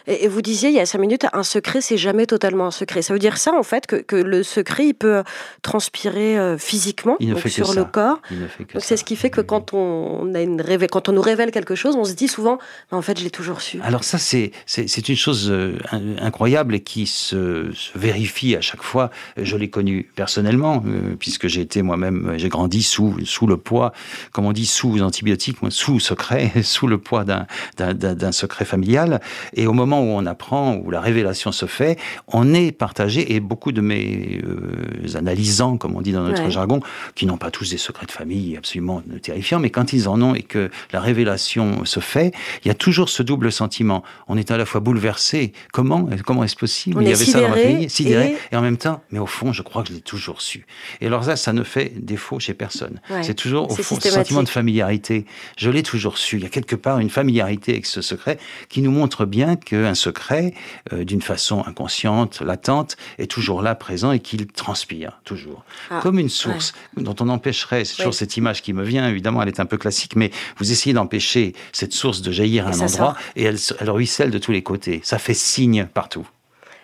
Et 0.07 0.27
vous 0.27 0.41
disiez 0.41 0.69
il 0.69 0.75
y 0.75 0.79
a 0.79 0.85
cinq 0.85 0.99
minutes, 0.99 1.25
un 1.33 1.43
secret, 1.43 1.81
c'est 1.81 1.97
jamais 1.97 2.25
totalement 2.25 2.67
un 2.67 2.71
secret. 2.71 3.01
Ça 3.01 3.13
veut 3.13 3.19
dire 3.19 3.37
ça, 3.37 3.53
en 3.53 3.63
fait, 3.63 3.87
que, 3.87 3.97
que 3.97 4.15
le 4.15 4.41
secret, 4.43 4.87
il 4.87 4.93
peut 4.93 5.23
transpirer 5.61 6.39
euh, 6.39 6.57
physiquement 6.57 7.17
il 7.19 7.29
ne 7.29 7.33
donc 7.33 7.43
fait 7.43 7.49
sur 7.49 7.69
que 7.69 7.75
le 7.75 7.81
ça. 7.81 7.89
corps. 7.91 8.21
Il 8.31 8.39
ne 8.39 8.47
fait 8.47 8.63
que 8.63 8.73
donc 8.73 8.83
c'est 8.83 8.97
ce 8.97 9.03
qui 9.03 9.15
fait 9.15 9.29
que 9.29 9.41
quand 9.41 9.73
on 9.73 10.33
a 10.33 10.41
une 10.41 10.63
quand 10.89 11.09
on 11.09 11.11
nous 11.11 11.21
révèle 11.21 11.51
quelque 11.51 11.75
chose, 11.75 11.95
on 11.95 12.05
se 12.05 12.13
dit 12.13 12.27
souvent, 12.27 12.57
en 12.91 13.01
fait, 13.01 13.19
je 13.19 13.23
l'ai 13.23 13.29
toujours 13.29 13.61
su. 13.61 13.79
Alors 13.83 14.03
ça, 14.03 14.17
c'est 14.17 14.51
c'est 14.65 15.09
une 15.09 15.15
chose 15.15 15.49
euh, 15.51 15.77
incroyable 16.19 16.75
et 16.75 16.81
qui 16.81 17.07
se, 17.07 17.71
vérifie 17.95 18.55
à 18.55 18.61
chaque 18.61 18.83
fois. 18.83 19.09
Je 19.37 19.57
l'ai 19.57 19.69
connu 19.69 20.09
personnellement, 20.15 20.83
euh, 20.85 21.15
puisque 21.19 21.47
j'ai 21.47 21.61
été 21.61 21.81
moi-même, 21.81 22.33
j'ai 22.37 22.49
grandi 22.49 22.83
sous 22.83 23.17
sous 23.25 23.47
le 23.47 23.57
poids, 23.57 23.91
comme 24.31 24.45
on 24.45 24.53
dit, 24.53 24.65
sous 24.65 25.01
antibiotiques, 25.01 25.57
sous 25.69 25.99
secret, 25.99 26.51
sous 26.63 26.87
le 26.87 26.97
poids 26.97 27.23
d'un 27.23 27.45
d'un 27.77 28.31
secret 28.31 28.65
familial. 28.65 29.19
Et 29.53 29.67
au 29.67 29.73
moment 29.73 29.96
où 30.01 30.07
on 30.07 30.25
apprend, 30.25 30.75
où 30.75 30.91
la 30.91 31.01
révélation 31.01 31.51
se 31.51 31.65
fait, 31.65 31.97
on 32.27 32.53
est 32.53 32.71
partagé 32.71 33.33
et 33.33 33.39
beaucoup 33.39 33.71
de 33.71 33.81
mes 33.81 34.41
euh, 34.43 35.17
analysants, 35.17 35.77
comme 35.77 35.95
on 35.95 36.01
dit 36.01 36.11
dans 36.11 36.23
notre 36.23 36.49
jargon, 36.49 36.79
qui 37.15 37.25
n'ont 37.25 37.37
pas 37.37 37.51
tous 37.51 37.69
des 37.69 37.77
secrets 37.77 38.05
de 38.05 38.11
famille 38.11 38.57
absolument 38.57 39.01
terrifiants, 39.21 39.59
mais 39.59 39.69
quand 39.69 39.93
ils 39.93 40.07
en 40.09 40.21
ont 40.21 40.35
et 40.35 40.43
que 40.43 40.69
la 40.91 40.99
révélation 40.99 41.85
se 41.85 41.99
fait, 41.99 42.33
il 42.63 42.67
y 42.67 42.71
a 42.71 42.73
toujours 42.73 43.09
ce 43.09 43.23
double 43.23 43.51
sentiment. 43.51 44.03
On 44.27 44.37
est 44.37 44.51
à 44.51 44.57
la 44.57 44.65
fois 44.65 44.81
bouleversé. 44.81 45.53
Comment 45.71 46.07
Comment 46.25 46.43
est-ce 46.43 46.55
possible? 46.55 47.01
Il 47.01 47.09
y 47.09 47.13
avait 47.13 47.25
ça 47.25 47.41
dans 47.41 47.49
ma 47.49 47.55
famille, 47.55 47.89
sidéré, 47.89 48.35
et... 48.51 48.55
en 48.55 48.61
même 48.61 48.77
temps, 48.77 49.01
mais 49.11 49.19
au 49.19 49.25
fond, 49.25 49.53
je 49.53 49.61
crois 49.61 49.83
que 49.83 49.89
je 49.89 49.93
l'ai 49.93 50.01
toujours 50.01 50.41
su. 50.41 50.65
Et 51.01 51.07
alors 51.07 51.23
ça, 51.23 51.35
ça 51.35 51.53
ne 51.53 51.63
fait 51.63 51.93
défaut 51.97 52.39
chez 52.39 52.53
personne. 52.53 52.99
c'est 53.21 53.33
toujours 53.33 53.71
au 53.71 53.75
fond 53.75 53.99
ce 53.99 54.09
sentiment 54.09 54.43
de 54.43 54.49
familiarité. 54.49 55.25
Je 55.57 55.69
l'ai 55.69 55.83
toujours 55.83 56.17
su. 56.17 56.37
Il 56.37 56.43
y 56.43 56.45
a 56.45 56.49
quelque 56.49 56.75
part 56.75 56.99
une 56.99 57.09
familiarité 57.09 57.73
avec 57.73 57.85
ce 57.85 58.01
secret 58.01 58.37
qui 58.69 58.81
nous 58.81 58.91
montre 58.91 59.25
bien 59.25 59.55
qu'un 59.87 59.95
secret, 59.95 60.53
euh, 60.91 61.05
d'une 61.05 61.21
façon 61.21 61.63
inconsciente, 61.65 62.41
latente, 62.41 62.97
est 63.19 63.31
toujours 63.31 63.61
là, 63.61 63.73
présent 63.73 64.11
et 64.11 64.19
qu'il 64.19 64.45
transpire 64.47 65.21
toujours, 65.23 65.63
ah, 65.89 65.99
comme 66.01 66.19
une 66.19 66.29
source 66.29 66.73
dont 66.97 67.15
on 67.21 67.29
empêcherait. 67.29 67.85
C'est 67.85 67.95
toujours 67.95 68.13
cette 68.13 68.35
image 68.35 68.61
qui 68.61 68.73
me 68.73 68.83
vient. 68.83 69.07
Évidemment, 69.07 69.41
elle 69.41 69.47
est 69.47 69.61
un 69.61 69.65
peu 69.65 69.77
classique, 69.77 70.17
mais 70.17 70.31
vous 70.57 70.71
essayez 70.71 70.93
d'empêcher 70.93 71.53
cette 71.71 71.93
source 71.93 72.21
de 72.21 72.31
jaillir 72.31 72.67
à 72.67 72.71
un 72.71 72.79
endroit 72.81 73.15
et 73.37 73.43
elle, 73.43 73.57
elle 73.79 73.89
ruisselle 73.89 74.29
de 74.29 74.39
tous 74.39 74.51
les 74.51 74.61
côtés. 74.61 74.99
Ça 75.03 75.19
fait 75.19 75.33
signe 75.33 75.85
partout. 75.85 76.27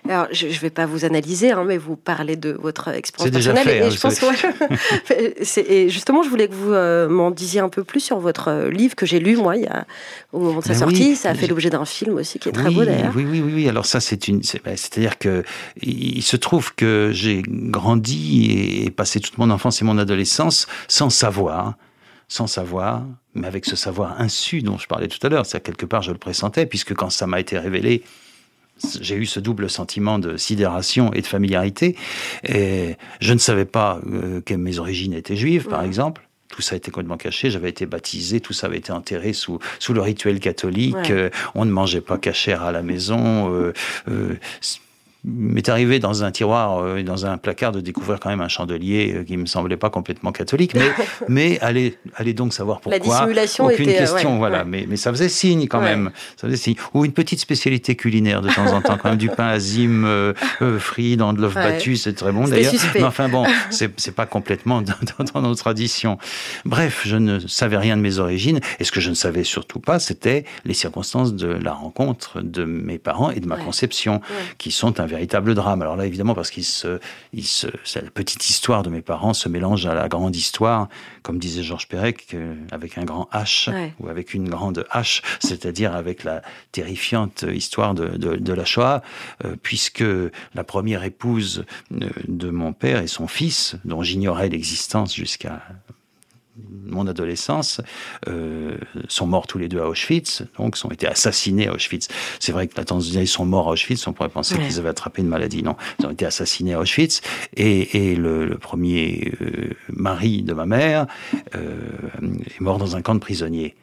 Alors, 0.10 0.28
je 0.32 0.48
ne 0.48 0.52
vais 0.52 0.70
pas 0.70 0.86
vous 0.86 1.06
analyser, 1.06 1.52
hein, 1.52 1.64
mais 1.66 1.78
vous 1.78 1.96
parlez 1.96 2.36
de 2.36 2.52
votre 2.52 2.90
expérience 2.90 3.34
personnelle. 3.34 3.66
Déjà 3.66 3.72
fait, 3.72 3.88
et, 3.88 3.92
je 3.92 4.00
pense 4.00 4.20
que, 4.20 5.60
et 5.72 5.90
justement, 5.90 6.24
je 6.24 6.30
voulais 6.30 6.48
que 6.48 6.54
vous 6.54 6.74
euh, 6.74 7.08
m'en 7.08 7.32
disiez 7.32 7.62
un 7.62 7.70
peu 7.70 7.84
plus 7.84 8.02
sur 8.02 8.20
votre 8.20 8.50
euh, 8.50 8.70
livre 8.70 8.96
que 8.96 9.06
j'ai 9.06 9.20
lu, 9.20 9.38
moi, 9.38 9.56
il 9.56 9.64
y 9.64 9.68
a, 9.68 9.86
au 10.34 10.40
moment 10.40 10.60
de 10.60 10.66
sa 10.66 10.74
sortie. 10.74 11.16
ça 11.16 11.30
a 11.30 11.36
fait 11.36 11.48
l'objet 11.48 11.70
d'un 11.70 11.86
film 11.86 12.18
aussi 12.18 12.38
qui 12.40 12.50
est 12.50 12.54
très 12.54 12.70
beau 12.70 12.84
d'ailleurs. 12.84 13.14
Oui, 13.16 13.26
oui, 13.30 13.42
oui, 13.42 13.54
oui. 13.56 13.70
Alors, 13.70 13.86
ça, 13.86 14.00
c'est 14.00 14.28
une. 14.28 14.42
Ben, 14.66 14.76
c'est-à-dire 14.76 15.18
que 15.18 15.44
il 15.82 16.22
se 16.22 16.36
trouve 16.36 16.76
que 16.76 17.12
j'ai 17.14 17.42
grandi 17.48 18.84
et 18.86 18.92
passé 18.92 19.20
toute 19.20 19.38
mon 19.38 19.50
enfance 19.50 19.82
et 19.82 19.86
mon 19.86 19.98
adolescence 19.98 20.68
sans 20.88 21.10
savoir 21.10 21.76
sans 22.30 22.48
savoir, 22.48 23.04
mais 23.36 23.46
avec 23.46 23.64
ce 23.66 23.76
savoir 23.76 24.20
insu 24.20 24.64
dont 24.64 24.80
je 24.80 24.88
parlais 24.88 25.08
tout 25.08 25.20
à 25.22 25.30
l'heure. 25.30 25.46
C'est 25.46 25.62
quelque 25.62 25.86
part, 25.86 26.02
je 26.02 26.12
le 26.12 26.18
pressentais, 26.18 26.66
puisque 26.66 26.96
quand 26.96 27.12
ça 27.12 27.28
m'a 27.28 27.40
été 27.40 27.60
révélé, 27.60 28.02
j'ai 29.00 29.16
eu 29.16 29.26
ce 29.26 29.40
double 29.40 29.70
sentiment 29.70 30.20
de 30.20 30.38
sidération 30.38 31.14
et 31.14 31.22
de 31.22 31.28
familiarité. 31.28 31.96
Et 32.44 32.96
je 33.22 33.34
ne 33.34 33.40
savais 33.40 33.66
pas 33.66 34.00
euh, 34.08 34.42
que 34.42 34.54
mes 34.54 34.80
origines 34.80 35.14
étaient 35.14 35.36
juives, 35.36 35.68
par 35.68 35.84
exemple. 35.84 36.28
Tout 36.50 36.62
ça 36.62 36.76
a 36.76 36.78
été 36.78 36.92
complètement 36.92 37.18
caché. 37.18 37.50
J'avais 37.50 37.70
été 37.70 37.86
baptisé, 37.86 38.40
tout 38.40 38.54
ça 38.54 38.68
avait 38.68 38.78
été 38.78 38.92
enterré 38.92 39.34
sous, 39.34 39.60
sous 39.80 39.94
le 39.94 40.02
rituel 40.02 40.40
catholique. 40.40 41.10
Euh, 41.10 41.30
on 41.56 41.66
ne 41.66 41.72
mangeait 41.72 42.02
pas 42.02 42.18
cachère 42.18 42.64
à 42.64 42.72
la 42.72 42.84
maison. 42.84 43.52
Euh, 44.08 44.38
m'est 45.26 45.70
arrivé 45.70 46.00
dans 46.00 46.24
un 46.24 46.32
tiroir, 46.32 46.80
euh, 46.80 47.02
dans 47.02 47.26
un 47.26 47.38
placard, 47.38 47.72
de 47.72 47.80
découvrir 47.80 48.20
quand 48.20 48.30
même 48.30 48.42
un 48.42 48.50
chandelier 48.50 49.14
euh, 49.16 49.24
qui 49.24 49.38
me 49.38 49.46
semblait 49.46 49.78
pas 49.78 49.90
complètement 49.90 50.34
catholique, 50.34 50.74
mais, 50.76 50.92
mais 51.30 51.60
allez, 51.62 51.98
allez 52.16 52.34
donc 52.34 52.54
savoir 52.54 52.82
pourquoi. 52.82 52.98
La 52.98 53.00
dissimulation 53.00 53.66
Aucune 53.66 53.90
était, 53.90 54.00
question, 54.00 54.38
voilà. 54.38 54.66
Mais, 54.66 54.86
mais 54.88 54.98
ça 54.98 55.12
faisait 55.12 55.30
signe 55.30 55.68
quand 55.68 55.80
même. 55.80 56.12
Ça 56.36 56.48
faisait 56.48 56.58
signe. 56.58 56.76
Ou 56.94 57.06
une 57.06 57.14
petite 57.14 57.40
spécialité 57.40 57.96
culinaire 57.96 58.42
de 58.42 58.50
temps 58.50 58.74
en 58.74 58.82
temps, 58.82 58.98
quand 58.98 59.10
même 59.10 59.18
du 59.18 59.30
pain 59.30 59.48
azim 59.48 60.04
euh, 60.06 60.34
euh 60.62 60.78
frit 60.78 61.16
dans 61.16 61.32
de 61.32 61.42
l'œuf 61.42 61.54
battu, 61.54 61.96
c'est 61.96 62.14
très 62.14 62.32
bon 62.32 62.48
d'ailleurs. 62.48 62.74
Mais 62.94 63.04
enfin 63.04 63.30
bon, 63.30 63.46
c'est 63.70 64.16
pas 64.16 64.26
complètement 64.26 64.82
dans, 64.82 64.94
dans, 65.34 65.42
nos 65.42 65.56
traditions. 65.56 66.18
Bref, 66.66 67.04
je 67.06 67.16
ne 67.16 67.40
savais 67.40 67.78
rien 67.78 67.96
de 67.96 68.02
mes 68.02 68.20
origines, 68.20 68.60
et 68.80 68.84
ce 68.84 68.92
que 68.92 69.00
je 69.00 69.10
ne 69.10 69.16
savais 69.16 69.44
surtout 69.44 69.80
pas, 69.80 70.00
c'était 70.00 70.44
les 70.66 70.74
circonstances 70.74 71.34
de 71.34 71.48
la 71.48 71.72
rencontre 71.72 72.42
de 72.42 72.66
mes 72.66 72.98
parents 72.98 73.32
et 73.32 73.40
de 73.40 73.48
ma 73.48 73.58
conception, 73.58 74.20
qui 74.58 74.72
sont 74.72 75.00
un 75.00 75.06
véritable 75.14 75.54
drame. 75.54 75.82
Alors 75.82 75.96
là, 75.96 76.06
évidemment, 76.06 76.34
parce 76.34 76.50
qu'il 76.50 76.66
se, 76.66 77.00
il 77.34 77.46
se, 77.46 77.68
la 77.96 78.10
petite 78.10 78.50
histoire 78.50 78.82
de 78.84 78.90
mes 78.90 79.02
parents 79.02 79.34
se 79.34 79.48
mélange 79.48 79.86
à 79.86 79.94
la 79.94 80.08
grande 80.10 80.36
histoire, 80.36 80.90
comme 81.22 81.38
disait 81.38 81.64
Georges 81.64 81.88
Perec, 81.88 82.36
avec 82.72 82.98
un 82.98 83.04
grand 83.04 83.30
H 83.32 83.70
ou 84.00 84.10
avec 84.10 84.34
une 84.34 84.50
grande 84.50 84.86
H, 84.92 85.22
c'est-à-dire 85.40 85.96
avec 85.96 86.24
la 86.24 86.42
terrifiante 86.72 87.46
histoire 87.54 87.94
de, 87.94 88.18
de, 88.18 88.54
la 88.54 88.66
Shoah, 88.66 89.02
euh, 89.46 89.56
puisque 89.62 90.04
la 90.56 90.64
première 90.64 91.04
épouse 91.04 91.66
euh, 91.92 92.10
de 92.28 92.50
mon 92.50 92.74
père 92.74 93.02
et 93.02 93.08
son 93.08 93.28
fils, 93.28 93.76
dont 93.86 94.02
j'ignorais 94.04 94.50
l'existence 94.50 95.16
jusqu'à 95.16 95.62
mon 96.86 97.08
adolescence, 97.08 97.82
euh, 98.28 98.78
sont 99.08 99.26
morts 99.26 99.48
tous 99.48 99.58
les 99.58 99.68
deux 99.68 99.80
à 99.80 99.88
Auschwitz, 99.88 100.44
donc 100.58 100.78
ont 100.84 100.92
été 100.92 101.08
assassinés 101.08 101.68
à 101.68 101.74
Auschwitz. 101.74 102.08
C'est 102.40 102.52
vrai 102.52 102.68
que 102.68 102.78
la 102.78 102.86
tendance 102.86 103.10
ils 103.10 103.28
sont 103.28 103.46
morts 103.46 103.70
à 103.70 103.72
Auschwitz, 103.72 104.06
on 104.08 104.14
pourrait 104.14 104.30
penser 104.30 104.56
qu'ils 104.58 104.80
avaient 104.80 104.90
attrapé 104.90 105.22
une 105.22 105.28
maladie. 105.28 105.64
Non, 105.64 105.76
ils 106.00 106.06
ont 106.06 106.12
été 106.12 106.26
assassinés 106.26 106.74
à 106.74 106.80
Auschwitz. 106.80 107.22
Et, 107.56 108.12
et 108.12 108.16
le, 108.16 108.58
premier 108.58 109.34
euh, 109.42 109.72
mari 109.90 110.44
de 110.44 110.54
ma 110.54 110.66
mère 110.66 111.08
euh, 111.56 111.76
est 112.46 112.62
mort 112.62 112.78
dans 112.78 112.96
un 112.96 113.02
camp 113.02 113.16
de 113.16 113.20
prisonniers. 113.20 113.76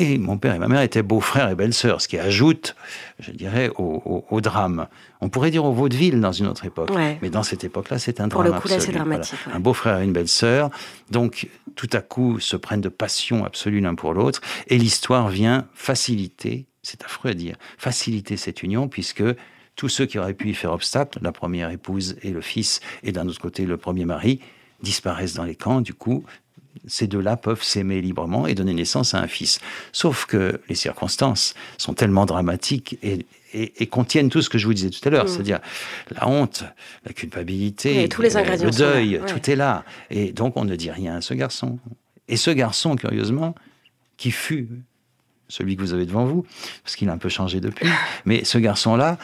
Et 0.00 0.16
mon 0.16 0.38
père 0.38 0.54
et 0.54 0.60
ma 0.60 0.68
mère 0.68 0.80
étaient 0.80 1.02
beaux-frères 1.02 1.50
et 1.50 1.56
belles-sœurs, 1.56 2.00
ce 2.00 2.06
qui 2.06 2.18
ajoute, 2.18 2.76
je 3.18 3.32
dirais, 3.32 3.68
au, 3.76 4.40
drame. 4.40 4.86
On 5.20 5.28
pourrait 5.28 5.50
dire 5.50 5.64
au 5.64 5.72
vaudeville 5.72 6.20
dans 6.20 6.30
une 6.30 6.46
autre 6.46 6.64
époque. 6.64 6.90
Mais 7.20 7.30
dans 7.30 7.42
cette 7.42 7.64
époque-là, 7.64 7.98
c'est 7.98 8.20
un 8.20 8.28
drame 8.28 8.44
Pour 8.44 8.54
le 8.54 8.60
coup, 8.60 8.68
là, 8.68 8.78
c'est 8.78 8.92
dramatique. 8.92 9.40
Un 9.52 9.58
beau-frère 9.58 9.98
et 9.98 10.04
une 10.04 10.12
belle-sœur. 10.12 10.70
Donc, 11.10 11.48
tout 11.74 11.90
à 11.92 12.00
coup, 12.00 12.38
se 12.38 12.56
prennent 12.56 12.80
de 12.80 12.88
passion 12.88 13.44
absolue 13.44 13.80
l'un 13.80 13.96
pour 13.96 14.14
l'autre. 14.14 14.40
Et 14.68 14.78
l'histoire 14.78 15.28
vient 15.28 15.66
faciliter, 15.74 16.66
c'est 16.82 17.02
affreux 17.02 17.30
à 17.30 17.34
dire, 17.34 17.56
faciliter 17.76 18.36
cette 18.36 18.62
union, 18.62 18.86
puisque 18.86 19.24
tous 19.74 19.88
ceux 19.88 20.06
qui 20.06 20.20
auraient 20.20 20.32
pu 20.32 20.50
y 20.50 20.54
faire 20.54 20.72
obstacle, 20.72 21.18
la 21.22 21.32
première 21.32 21.70
épouse 21.70 22.16
et 22.22 22.30
le 22.30 22.40
fils, 22.40 22.78
et 23.02 23.10
d'un 23.10 23.26
autre 23.26 23.40
côté 23.40 23.66
le 23.66 23.76
premier 23.76 24.04
mari, 24.04 24.38
disparaissent 24.80 25.34
dans 25.34 25.44
les 25.44 25.56
camps. 25.56 25.80
Du 25.80 25.92
coup, 25.92 26.24
ces 26.86 27.06
deux-là 27.06 27.36
peuvent 27.36 27.62
s'aimer 27.62 28.00
librement 28.00 28.46
et 28.46 28.54
donner 28.54 28.74
naissance 28.74 29.14
à 29.14 29.18
un 29.18 29.26
fils. 29.26 29.60
Sauf 29.92 30.26
que 30.26 30.60
les 30.68 30.74
circonstances 30.74 31.54
sont 31.76 31.94
tellement 31.94 32.26
dramatiques 32.26 32.98
et, 33.02 33.26
contiennent 33.86 34.28
tout 34.28 34.42
ce 34.42 34.50
que 34.50 34.58
je 34.58 34.66
vous 34.66 34.74
disais 34.74 34.90
tout 34.90 35.00
à 35.08 35.10
l'heure, 35.10 35.24
mm. 35.24 35.28
c'est-à-dire 35.28 35.60
la 36.10 36.28
honte, 36.28 36.64
la 37.06 37.12
culpabilité, 37.12 38.08
tous 38.08 38.22
les 38.22 38.36
ingrédients 38.36 38.66
le 38.66 38.76
deuil, 38.76 39.20
tout 39.26 39.50
est 39.50 39.56
là. 39.56 39.84
Et 40.10 40.32
donc 40.32 40.56
on 40.56 40.64
ne 40.64 40.76
dit 40.76 40.90
rien 40.90 41.16
à 41.16 41.20
ce 41.20 41.34
garçon. 41.34 41.78
Et 42.28 42.36
ce 42.36 42.50
garçon, 42.50 42.94
curieusement, 42.96 43.54
qui 44.18 44.30
fut 44.30 44.68
celui 45.48 45.76
que 45.76 45.80
vous 45.80 45.94
avez 45.94 46.04
devant 46.04 46.26
vous, 46.26 46.44
parce 46.84 46.94
qu'il 46.94 47.08
a 47.08 47.12
un 47.12 47.18
peu 47.18 47.30
changé 47.30 47.60
depuis, 47.60 47.88
mais 48.26 48.44
ce 48.44 48.58
garçon-là, 48.58 49.18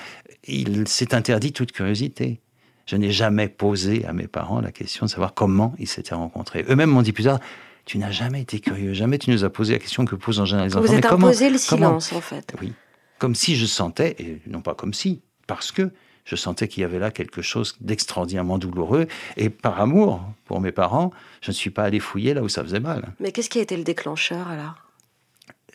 il 0.46 0.88
s'est 0.88 1.14
interdit 1.14 1.52
toute 1.52 1.72
curiosité. 1.72 2.40
Je 2.86 2.96
n'ai 2.96 3.10
jamais 3.10 3.48
posé 3.48 4.04
à 4.04 4.12
mes 4.12 4.26
parents 4.26 4.60
la 4.60 4.72
question 4.72 5.06
de 5.06 5.10
savoir 5.10 5.34
comment 5.34 5.74
ils 5.78 5.88
s'étaient 5.88 6.14
rencontrés. 6.14 6.64
Eux-mêmes 6.68 6.90
m'ont 6.90 7.02
dit 7.02 7.12
plus 7.12 7.24
tard, 7.24 7.40
tu 7.86 7.98
n'as 7.98 8.10
jamais 8.10 8.42
été 8.42 8.60
curieux, 8.60 8.92
jamais 8.92 9.18
tu 9.18 9.30
nous 9.30 9.44
as 9.44 9.50
posé 9.50 9.72
la 9.72 9.78
question 9.78 10.04
que 10.04 10.14
posent 10.14 10.40
en 10.40 10.44
général 10.44 10.68
les 10.68 10.76
enfants. 10.76 10.86
Vous 10.86 10.94
êtes 10.94 11.06
imposé 11.06 11.50
le 11.50 11.58
silence, 11.58 12.12
en 12.12 12.20
fait. 12.20 12.54
Oui. 12.60 12.72
Comme 13.18 13.34
si 13.34 13.56
je 13.56 13.66
sentais, 13.66 14.16
et 14.18 14.40
non 14.46 14.60
pas 14.60 14.74
comme 14.74 14.92
si, 14.92 15.22
parce 15.46 15.72
que 15.72 15.90
je 16.24 16.36
sentais 16.36 16.68
qu'il 16.68 16.80
y 16.80 16.84
avait 16.84 16.98
là 16.98 17.10
quelque 17.10 17.42
chose 17.42 17.76
d'extraordinairement 17.80 18.58
douloureux. 18.58 19.06
Et 19.36 19.50
par 19.50 19.80
amour 19.80 20.22
pour 20.46 20.60
mes 20.60 20.72
parents, 20.72 21.10
je 21.42 21.50
ne 21.50 21.54
suis 21.54 21.70
pas 21.70 21.84
allé 21.84 22.00
fouiller 22.00 22.34
là 22.34 22.42
où 22.42 22.48
ça 22.48 22.62
faisait 22.62 22.80
mal. 22.80 23.12
Mais 23.20 23.30
qu'est-ce 23.30 23.50
qui 23.50 23.58
a 23.58 23.62
été 23.62 23.76
le 23.76 23.84
déclencheur 23.84 24.48
alors? 24.48 24.74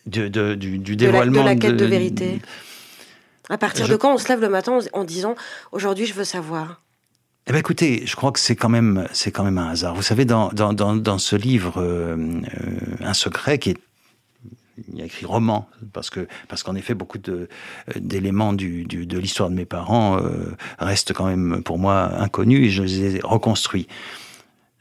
De, 0.05 0.55
du, 0.55 0.95
dévoilement 0.95 1.41
de 1.41 1.45
la, 1.45 1.55
quête 1.55 1.75
de, 1.75 1.85
vérité. 1.85 2.41
À 3.47 3.59
partir 3.59 3.87
de 3.87 3.95
quand 3.95 4.13
on 4.13 4.17
se 4.17 4.27
lève 4.27 4.41
le 4.41 4.49
matin 4.49 4.79
en 4.93 5.03
disant 5.03 5.35
aujourd'hui 5.71 6.07
je 6.07 6.15
veux 6.15 6.23
savoir 6.23 6.81
eh 7.49 7.51
bien, 7.51 7.61
écoutez, 7.61 8.03
je 8.05 8.15
crois 8.15 8.31
que 8.31 8.39
c'est 8.39 8.55
quand 8.55 8.69
même, 8.69 9.07
c'est 9.11 9.31
quand 9.31 9.43
même 9.43 9.57
un 9.57 9.69
hasard. 9.69 9.95
Vous 9.95 10.03
savez, 10.03 10.23
dans, 10.23 10.49
dans, 10.49 10.71
dans, 10.71 11.17
ce 11.17 11.35
livre, 11.35 11.81
euh, 11.81 12.15
euh, 12.15 12.79
Un 13.03 13.15
secret, 13.15 13.57
qui 13.57 13.71
est 13.71 13.77
il 14.87 14.97
y 14.97 15.01
a 15.01 15.05
écrit 15.05 15.25
roman 15.25 15.67
parce 15.91 16.09
que 16.09 16.25
parce 16.47 16.63
qu'en 16.63 16.73
effet 16.75 16.93
beaucoup 16.93 17.17
de 17.17 17.49
d'éléments 17.97 18.53
du, 18.53 18.85
du, 18.85 19.05
de 19.05 19.19
l'histoire 19.19 19.49
de 19.49 19.55
mes 19.55 19.65
parents 19.65 20.17
euh, 20.17 20.55
restent 20.77 21.11
quand 21.11 21.25
même 21.25 21.61
pour 21.63 21.77
moi 21.77 22.13
inconnus 22.17 22.67
et 22.67 22.69
je 22.69 22.83
les 22.83 23.15
ai 23.17 23.19
reconstruits. 23.21 23.89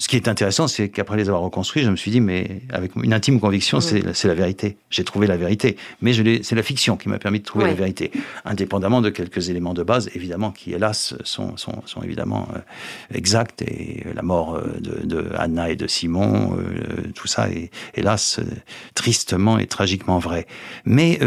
Ce 0.01 0.07
qui 0.07 0.15
est 0.15 0.29
intéressant, 0.29 0.69
c'est 0.69 0.91
qu'après 0.91 1.17
les 1.17 1.29
avoir 1.29 1.43
reconstruits, 1.43 1.83
je 1.83 1.91
me 1.91 1.97
suis 1.97 2.13
dit, 2.13 2.21
mais 2.21 2.63
avec 2.71 2.95
une 2.95 3.13
intime 3.13 3.41
conviction, 3.41 3.81
c'est 3.81 4.25
la 4.25 4.35
vérité. 4.35 4.77
J'ai 4.91 5.03
trouvé 5.03 5.27
la 5.27 5.37
vérité. 5.37 5.77
Mais 6.01 6.13
c'est 6.43 6.55
la 6.55 6.63
fiction 6.63 6.97
qui 6.97 7.09
m'a 7.09 7.19
permis 7.19 7.41
de 7.41 7.45
trouver 7.45 7.67
la 7.67 7.75
vérité. 7.75 8.13
Indépendamment 8.45 9.01
de 9.01 9.11
quelques 9.11 9.49
éléments 9.49 9.75
de 9.75 9.83
base, 9.83 10.09
évidemment, 10.15 10.53
qui, 10.53 10.73
hélas, 10.73 11.15
sont, 11.25 11.57
sont, 11.57 11.83
sont 11.85 12.03
évidemment 12.03 12.47
euh, 12.55 12.61
exacts. 13.13 13.63
Et 13.63 14.05
la 14.15 14.23
mort 14.23 14.55
euh, 14.55 14.79
de, 14.79 15.05
de, 15.05 15.33
Anna 15.37 15.69
et 15.69 15.77
de 15.77 15.89
Simon, 15.89 16.57
euh, 16.57 17.11
tout 17.17 17.27
ça 17.27 17.51
est, 17.51 17.73
hélas, 17.97 18.39
tristement 18.95 19.59
et 19.59 19.67
tragiquement 19.67 20.21
vrai. 20.21 20.47
Mais 20.85 21.19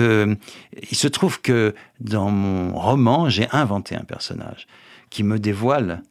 il 0.90 0.98
se 0.98 1.08
trouve 1.10 1.42
que 1.42 1.76
dans 2.00 2.32
mon 2.32 2.74
roman, 2.74 3.28
j'ai 3.28 3.48
inventé 3.52 3.96
un 3.96 4.04
personnage 4.04 4.66
qui 5.10 5.24
me 5.24 5.38
dévoile 5.38 5.92
euh, 5.92 6.11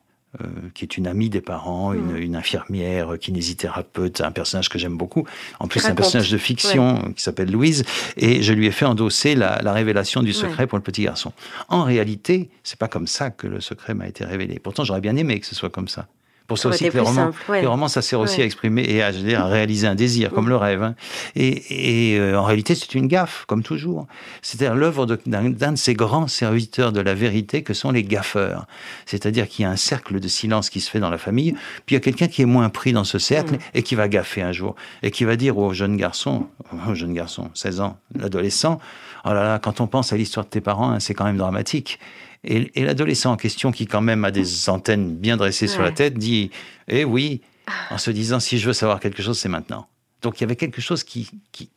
qui 0.75 0.85
est 0.85 0.97
une 0.97 1.07
amie 1.07 1.29
des 1.29 1.41
parents, 1.41 1.93
une, 1.93 2.31
mm. 2.31 2.35
infirmière, 2.35 3.19
kinésithérapeute, 3.19 4.21
un 4.21 4.31
personnage 4.31 4.69
que 4.69 4.79
j'aime 4.79 4.97
beaucoup. 4.97 5.27
En 5.59 5.67
plus, 5.67 5.81
c'est 5.81 5.89
un 5.89 5.95
personnage 5.95 6.31
de 6.31 6.39
fiction 6.39 7.13
qui 7.17 7.23
s'appelle 7.23 7.51
Louise, 7.51 7.85
et 8.17 8.43
je 8.43 8.53
lui 8.53 8.67
ai 8.67 8.71
fait 8.71 8.85
endosser 8.85 9.35
la, 9.35 9.73
révélation 9.73 10.23
du 10.23 10.33
secret 10.33 10.67
pour 10.67 10.79
le 10.79 10.85
petit 10.85 11.03
garçon. 11.03 11.33
En 11.69 11.85
réalité, 11.85 12.51
c'est 12.65 12.79
pas 12.79 12.89
comme 12.89 13.07
ça 13.07 13.31
que 13.31 13.47
le 13.47 13.61
secret 13.61 13.95
m'a 13.95 14.09
été 14.09 14.25
révélé. 14.25 14.59
Pourtant, 14.59 14.85
j'aurais 14.85 15.01
bien 15.01 15.17
aimé 15.17 15.41
que 15.41 15.47
ce 15.47 15.55
soit 15.55 15.71
comme 15.71 15.89
ça 15.89 16.07
pour 16.51 16.59
ça 16.59 16.69
aussi 16.69 16.89
que 16.89 17.53
les 17.53 17.67
romans, 17.69 17.87
ça 17.87 18.03
sert 18.03 18.19
aussi 18.19 18.43
à 18.43 18.45
exprimer 18.45 18.83
et 18.83 19.05
à, 19.05 19.13
à 19.39 19.47
réaliser 19.47 19.87
un 19.87 19.95
désir, 19.95 20.33
comme 20.33 20.47
mm. 20.47 20.49
le 20.49 20.57
rêve. 20.57 20.83
Hein. 20.83 20.97
Et, 21.37 22.17
euh, 22.19 22.37
en 22.37 22.43
réalité, 22.43 22.75
c'est 22.75 22.93
une 22.97 23.07
gaffe, 23.07 23.45
comme 23.47 23.63
toujours. 23.63 24.09
C'est-à-dire 24.43 24.75
l'œuvre 24.75 25.07
d'un 25.07 25.51
de, 25.51 25.77
ces 25.77 25.95
grands 25.95 26.27
serviteurs 26.27 26.91
de 26.91 27.01
la 27.01 27.15
vérité 27.15 27.63
que 27.63 27.73
sont 27.73 27.93
les 27.93 28.03
gaffeurs. 28.03 28.67
C'est-à-dire 29.07 29.47
qu'il 29.47 29.63
y 29.63 29.67
a 29.67 29.71
un 29.71 29.77
cercle 29.77 30.19
de 30.19 30.27
silence 30.27 30.71
qui 30.71 30.81
se 30.81 30.91
fait 30.91 30.99
dans 30.99 31.09
la 31.09 31.19
famille, 31.19 31.53
puis 31.87 31.95
il 31.95 31.95
y 31.95 31.97
a 31.99 32.01
quelqu'un 32.01 32.27
qui 32.27 32.43
est 32.43 32.47
moins 32.47 32.69
pris 32.69 32.93
dans 32.93 33.05
ce 33.05 33.21
cercle 33.21 33.55
mm. 33.55 33.59
et 33.75 33.85
qui 33.85 33.95
va 33.95 34.09
gaffer 34.09 34.43
un 34.43 34.51
jour. 34.51 34.75
Et 35.05 35.13
qui 35.13 35.23
va 35.23 35.37
dire 35.37 35.57
au 35.57 35.73
jeune 35.73 35.97
garçon, 35.97 36.49
au 36.89 36.97
jeune 36.97 37.15
garçon, 37.15 37.49
16 37.55 37.81
ans, 37.81 37.97
l'adolescent, 38.19 38.81
oh 39.25 39.29
là 39.29 39.45
là, 39.45 39.61
quand 39.61 39.81
on 39.81 39.87
pense 39.87 40.13
à 40.13 40.17
l'histoire 40.17 40.47
de 40.47 40.51
tes 40.51 40.61
parents, 40.61 40.91
hein, 40.91 40.99
c'est 40.99 41.15
quand 41.15 41.27
même 41.27 41.37
dramatique. 41.37 42.01
Et, 42.45 42.85
l'adolescent 42.85 43.33
en 43.33 43.37
question, 43.37 43.71
qui 43.71 43.87
quand 43.87 44.01
même 44.01 44.25
a 44.25 44.31
des 44.31 44.69
antennes 44.71 45.17
bien 45.17 45.37
dressées 45.37 45.67
sur 45.67 45.83
la 45.83 45.93
tête, 45.93 46.15
dit 46.15 46.51
Eh 46.89 47.05
oui, 47.05 47.43
en 47.91 47.99
se 47.99 48.11
disant 48.11 48.41
si 48.41 48.59
je 48.59 48.67
veux 48.67 48.73
savoir 48.73 49.01
quelque 49.01 49.23
chose, 49.23 49.39
c'est 49.39 49.49
maintenant. 49.49 49.89
Donc 50.23 50.41
il 50.41 50.43
y 50.43 50.45
avait 50.45 50.57
quelque 50.57 50.81
chose 50.81 51.05
qui. 51.05 51.31
qui... 51.53 51.71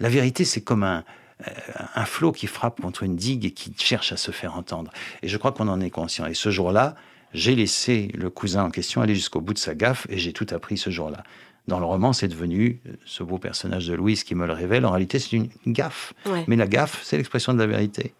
La 0.00 0.08
vérité, 0.08 0.44
c'est 0.44 0.60
comme 0.60 0.84
un, 0.84 1.04
euh, 1.46 1.50
un 1.94 2.04
flot 2.04 2.32
qui 2.32 2.46
frappe 2.46 2.80
contre 2.80 3.04
une 3.04 3.16
digue 3.16 3.44
et 3.44 3.50
qui 3.52 3.72
cherche 3.78 4.12
à 4.12 4.16
se 4.16 4.30
faire 4.30 4.56
entendre. 4.56 4.90
Et 5.22 5.28
je 5.28 5.36
crois 5.36 5.52
qu'on 5.52 5.68
en 5.68 5.80
est 5.80 5.90
conscient. 5.90 6.26
Et 6.26 6.34
ce 6.34 6.50
jour-là, 6.50 6.96
j'ai 7.32 7.54
laissé 7.54 8.10
le 8.14 8.30
cousin 8.30 8.64
en 8.64 8.70
question 8.70 9.02
aller 9.02 9.14
jusqu'au 9.14 9.40
bout 9.40 9.54
de 9.54 9.58
sa 9.58 9.74
gaffe 9.74 10.06
et 10.08 10.18
j'ai 10.18 10.32
tout 10.32 10.46
appris 10.50 10.76
ce 10.78 10.90
jour-là. 10.90 11.22
Dans 11.68 11.78
le 11.78 11.84
roman, 11.84 12.12
c'est 12.12 12.28
devenu 12.28 12.80
euh, 12.86 12.92
ce 13.04 13.22
beau 13.22 13.38
personnage 13.38 13.86
de 13.86 13.94
Louise 13.94 14.24
qui 14.24 14.34
me 14.34 14.46
le 14.46 14.52
révèle. 14.52 14.84
En 14.84 14.90
réalité, 14.90 15.18
c'est 15.18 15.36
une 15.36 15.50
gaffe. 15.66 16.14
Mais 16.48 16.56
la 16.56 16.66
gaffe, 16.66 17.00
c'est 17.04 17.18
l'expression 17.18 17.52
de 17.52 17.58
la 17.58 17.66
vérité. 17.66 18.14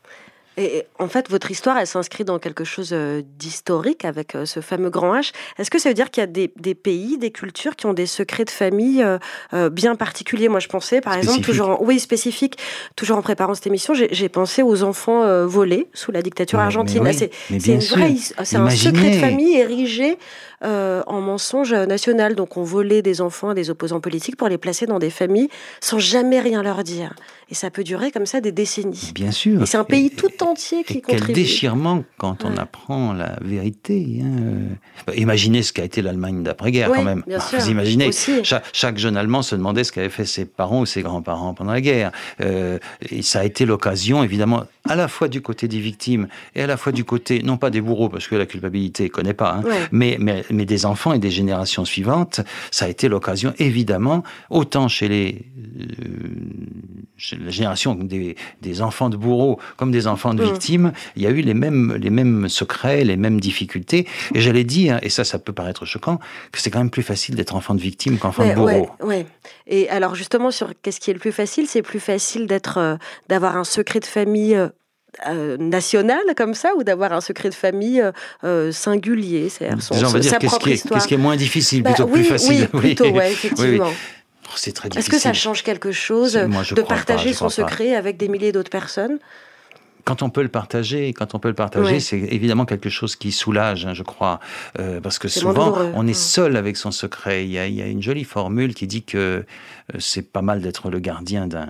Et 0.59 0.87
en 0.99 1.07
fait, 1.07 1.31
votre 1.31 1.53
histoire, 1.53 1.79
elle 1.79 1.87
s'inscrit 1.87 2.25
dans 2.25 2.41
quelque 2.41 2.65
chose 2.65 2.91
euh, 2.93 3.23
d'historique 3.39 4.05
avec 4.05 4.35
euh, 4.35 4.45
ce 4.45 4.59
fameux 4.59 4.91
grand 4.91 5.15
H. 5.15 5.31
Est-ce 5.57 5.71
que 5.71 5.79
ça 5.79 5.89
veut 5.89 5.95
dire 5.95 6.11
qu'il 6.11 6.21
y 6.21 6.25
a 6.25 6.27
des, 6.27 6.75
pays, 6.75 7.17
des 7.17 7.31
cultures 7.31 7.77
qui 7.77 7.87
ont 7.87 7.93
des 7.93 8.07
secrets 8.07 8.45
de 8.45 8.51
famille 8.51 9.05
euh, 9.53 9.71
bien 9.71 9.95
particuliers? 9.95 10.49
Moi, 10.49 10.59
je 10.59 10.67
pensais, 10.67 11.01
par 11.01 11.15
exemple, 11.15 11.43
toujours, 11.43 11.71
en, 11.71 11.79
oui, 11.81 12.01
spécifique, 12.01 12.59
toujours 12.97 13.19
en 13.19 13.23
préparant 13.23 13.55
cette 13.55 13.69
émission, 13.69 13.95
j'ai 13.95 14.29
pensé 14.29 14.65
aux 14.65 14.83
enfants 14.83 15.47
volés 15.47 15.87
sous 15.95 16.11
la 16.11 16.23
dictature 16.23 16.59
argentine. 16.59 17.09
c'est 17.13 17.31
c'est 18.45 18.57
un 18.57 18.71
secret 18.71 19.11
de 19.11 19.19
famille 19.19 19.57
érigé 19.57 20.19
en 20.63 21.21
mensonge 21.21 21.73
national. 21.73 22.35
Donc, 22.35 22.57
on 22.57 22.65
volait 22.65 23.03
des 23.03 23.21
enfants 23.21 23.51
à 23.51 23.55
des 23.55 23.71
opposants 23.71 24.01
politiques 24.01 24.37
pour 24.37 24.49
les 24.49 24.59
placer 24.59 24.87
dans 24.87 24.99
des 24.99 25.11
familles 25.11 25.49
sans 25.81 25.99
jamais 25.99 26.41
rien 26.41 26.63
leur 26.63 26.83
dire. 26.83 27.15
Et 27.51 27.55
ça 27.55 27.71
peut 27.71 27.83
durer 27.83 28.11
comme 28.11 28.27
ça 28.27 28.43
des 28.43 28.53
décennies. 28.53 29.13
Bien 29.15 29.31
sûr. 29.31 29.63
Et 29.63 29.67
c'est 29.67 29.79
un 29.79 29.85
pays 29.85 30.11
tout 30.11 30.43
entier 30.43 30.85
qui 30.85 30.99
et 30.99 31.01
contribue. 31.01 31.27
Quel 31.27 31.35
déchirement 31.35 32.05
quand 32.19 32.45
on 32.45 32.57
apprend 32.59 33.15
la 33.15 33.39
vérité. 33.41 34.21
Hein. 34.23 34.77
Bah, 35.07 35.15
imaginez 35.17 35.63
ce 35.63 35.73
qu'a 35.73 35.85
été 35.85 36.03
l'Allemagne 36.03 36.43
d'après-guerre 36.43 36.91
quand 36.93 37.03
même. 37.03 37.23
Bien 37.27 37.39
bah, 37.39 37.45
sûr. 37.45 37.59
Vous 37.59 37.71
imaginez, 37.71 38.11
chaque, 38.43 38.99
jeune 38.99 39.17
Allemand 39.17 39.41
se 39.41 39.55
demandait 39.55 39.85
ce 39.85 39.93
qu'avaient 39.93 40.11
fait 40.11 40.27
ses 40.27 40.45
parents 40.45 40.81
ou 40.81 40.87
ses 40.87 41.01
grands-parents 41.01 41.55
pendant 41.55 41.73
la 41.73 41.81
guerre. 41.81 42.13
Euh, 42.43 42.79
et 43.09 43.23
ça 43.23 43.41
a 43.41 43.45
été 43.45 43.65
l'occasion, 43.65 44.23
évidemment, 44.23 44.65
à 44.89 44.97
la 44.97 45.09
fois 45.09 45.29
du 45.29 45.41
côté 45.41 45.69
des 45.69 45.81
victimes 45.81 46.29
et 46.55 46.63
à 46.63 46.67
la 46.67 46.77
fois 46.77 46.93
du 46.93 47.05
côté, 47.05 47.43
non 47.43 47.57
pas 47.57 47.71
des 47.71 47.81
bourreaux, 47.81 48.09
parce 48.09 48.27
que 48.29 48.35
la 48.35 48.47
culpabilité 48.47 49.05
ne 49.05 49.09
connaît 49.09 49.35
pas, 49.35 49.57
hein, 49.57 49.63
mais, 49.93 50.17
mais, 50.21 50.45
mais 50.51 50.65
des 50.65 50.87
enfants 50.87 51.13
et 51.13 51.19
des 51.19 51.31
générations 51.31 51.85
suivantes. 51.85 52.41
Ça 52.71 52.87
a 52.87 52.89
été 52.89 53.09
l'occasion, 53.09 53.53
évidemment, 53.59 54.23
autant 54.51 54.89
chez 54.89 55.09
les... 55.09 55.45
Euh, 55.81 55.85
la 57.45 57.51
génération 57.51 57.95
des, 57.95 58.37
enfants 58.81 59.11
de 59.11 59.17
bourreaux 59.17 59.59
comme 59.77 59.91
des 59.91 60.07
enfants 60.07 60.35
de 60.35 60.43
mm. 60.43 60.47
victimes, 60.47 60.93
il 61.17 61.23
y 61.23 61.27
a 61.27 61.31
eu 61.31 61.41
les 61.41 61.55
mêmes, 61.55 61.97
les 62.01 62.11
mêmes 62.11 62.49
secrets, 62.49 63.05
les 63.05 63.17
mêmes 63.17 63.41
difficultés. 63.41 64.07
Et 64.35 64.41
j'allais 64.41 64.65
dire, 64.65 64.99
et 65.03 65.09
ça, 65.09 65.25
ça 65.25 65.39
peut 65.39 65.53
paraître 65.53 65.85
choquant, 65.85 66.19
que 66.53 66.61
c'est 66.61 66.71
quand 66.71 66.79
même 66.79 66.91
plus 66.91 67.03
facile 67.03 67.35
d'être 67.35 67.55
enfant 67.57 67.75
de 67.75 67.81
victime 67.81 68.19
qu'enfant 68.19 68.47
de 68.47 68.55
bourreau. 68.55 68.91
Ouais, 69.03 69.27
Et 69.67 69.89
alors 69.89 70.15
justement, 70.15 70.51
sur 70.51 70.73
qu'est-ce 70.81 71.01
qui 71.01 71.11
est 71.11 71.15
le 71.15 71.21
plus 71.21 71.33
facile? 71.33 71.67
C'est 71.67 71.83
plus 71.83 72.01
facile 72.01 72.47
d'être, 72.47 72.79
euh, 72.79 72.97
d'avoir 73.29 73.57
un 73.57 73.65
secret 73.65 74.01
de 74.01 74.07
famille. 74.07 74.57
Euh, 75.27 75.29
euh, 75.29 75.57
national 75.57 76.21
comme 76.37 76.55
ça 76.55 76.71
ou 76.77 76.85
d'avoir 76.85 77.13
un 77.13 77.21
secret 77.21 77.49
de 77.49 77.55
famille 77.55 78.03
singulier 78.71 79.49
c'est-à-dire 79.49 79.83
son, 79.83 79.95
on 79.95 80.09
va 80.09 80.19
dire 80.21 80.39
qu'est-ce 80.39 80.59
qui, 80.59 80.71
est, 80.73 81.07
qui 81.07 81.15
est 81.15 81.19
moins 81.19 81.37
difficile 81.37 81.83
bah 81.83 81.91
plutôt 81.91 82.07
que 82.07 82.13
plus 82.13 82.25
facile. 82.25 82.69
Oui, 82.75 82.81
plutôt, 82.81 83.11
ouais, 83.11 83.33
effectivement. 83.33 83.89
Oh, 83.89 84.55
c'est 84.57 84.73
très 84.73 84.89
Est-ce 84.97 85.11
que 85.11 85.19
ça 85.19 85.33
change 85.33 85.63
quelque 85.63 85.93
chose 85.93 86.35
de 86.35 86.83
partager 86.83 87.33
son 87.33 87.49
secret 87.49 87.95
avec 87.95 88.17
des 88.17 88.29
milliers 88.29 88.53
d'autres 88.53 88.71
personnes? 88.71 89.19
Quand 90.05 90.23
on 90.23 90.31
peut 90.31 90.43
le 90.43 90.49
partager, 90.49 91.13
quand 91.13 91.35
on 91.35 91.39
peut 91.39 91.49
le 91.49 91.55
partager, 91.55 92.01
c'est 92.01 92.17
évidemment 92.19 92.65
quelque 92.65 92.89
chose 92.89 93.15
qui 93.15 93.31
soulage, 93.33 93.85
hein, 93.85 93.93
je 93.93 94.03
crois, 94.03 94.41
euh, 94.79 95.01
parce 95.01 95.19
que 95.19 95.29
souvent 95.29 95.77
on 95.95 96.07
est 96.07 96.15
seul 96.15 96.57
avec 96.57 96.77
son 96.77 96.91
secret. 96.91 97.45
Il 97.45 97.51
y, 97.51 97.59
a, 97.59 97.87
une 97.87 98.03
jolie 98.03 98.25
formule 98.25 98.75
qui 98.75 98.87
dit 98.87 99.03
que 99.03 99.19
euh, 99.19 99.99
c'est 99.99 100.33
pas 100.33 100.43
mal 100.43 100.63
d'être 100.63 100.91
le 100.91 100.99
gardien 100.99 101.47
d'un 101.47 101.69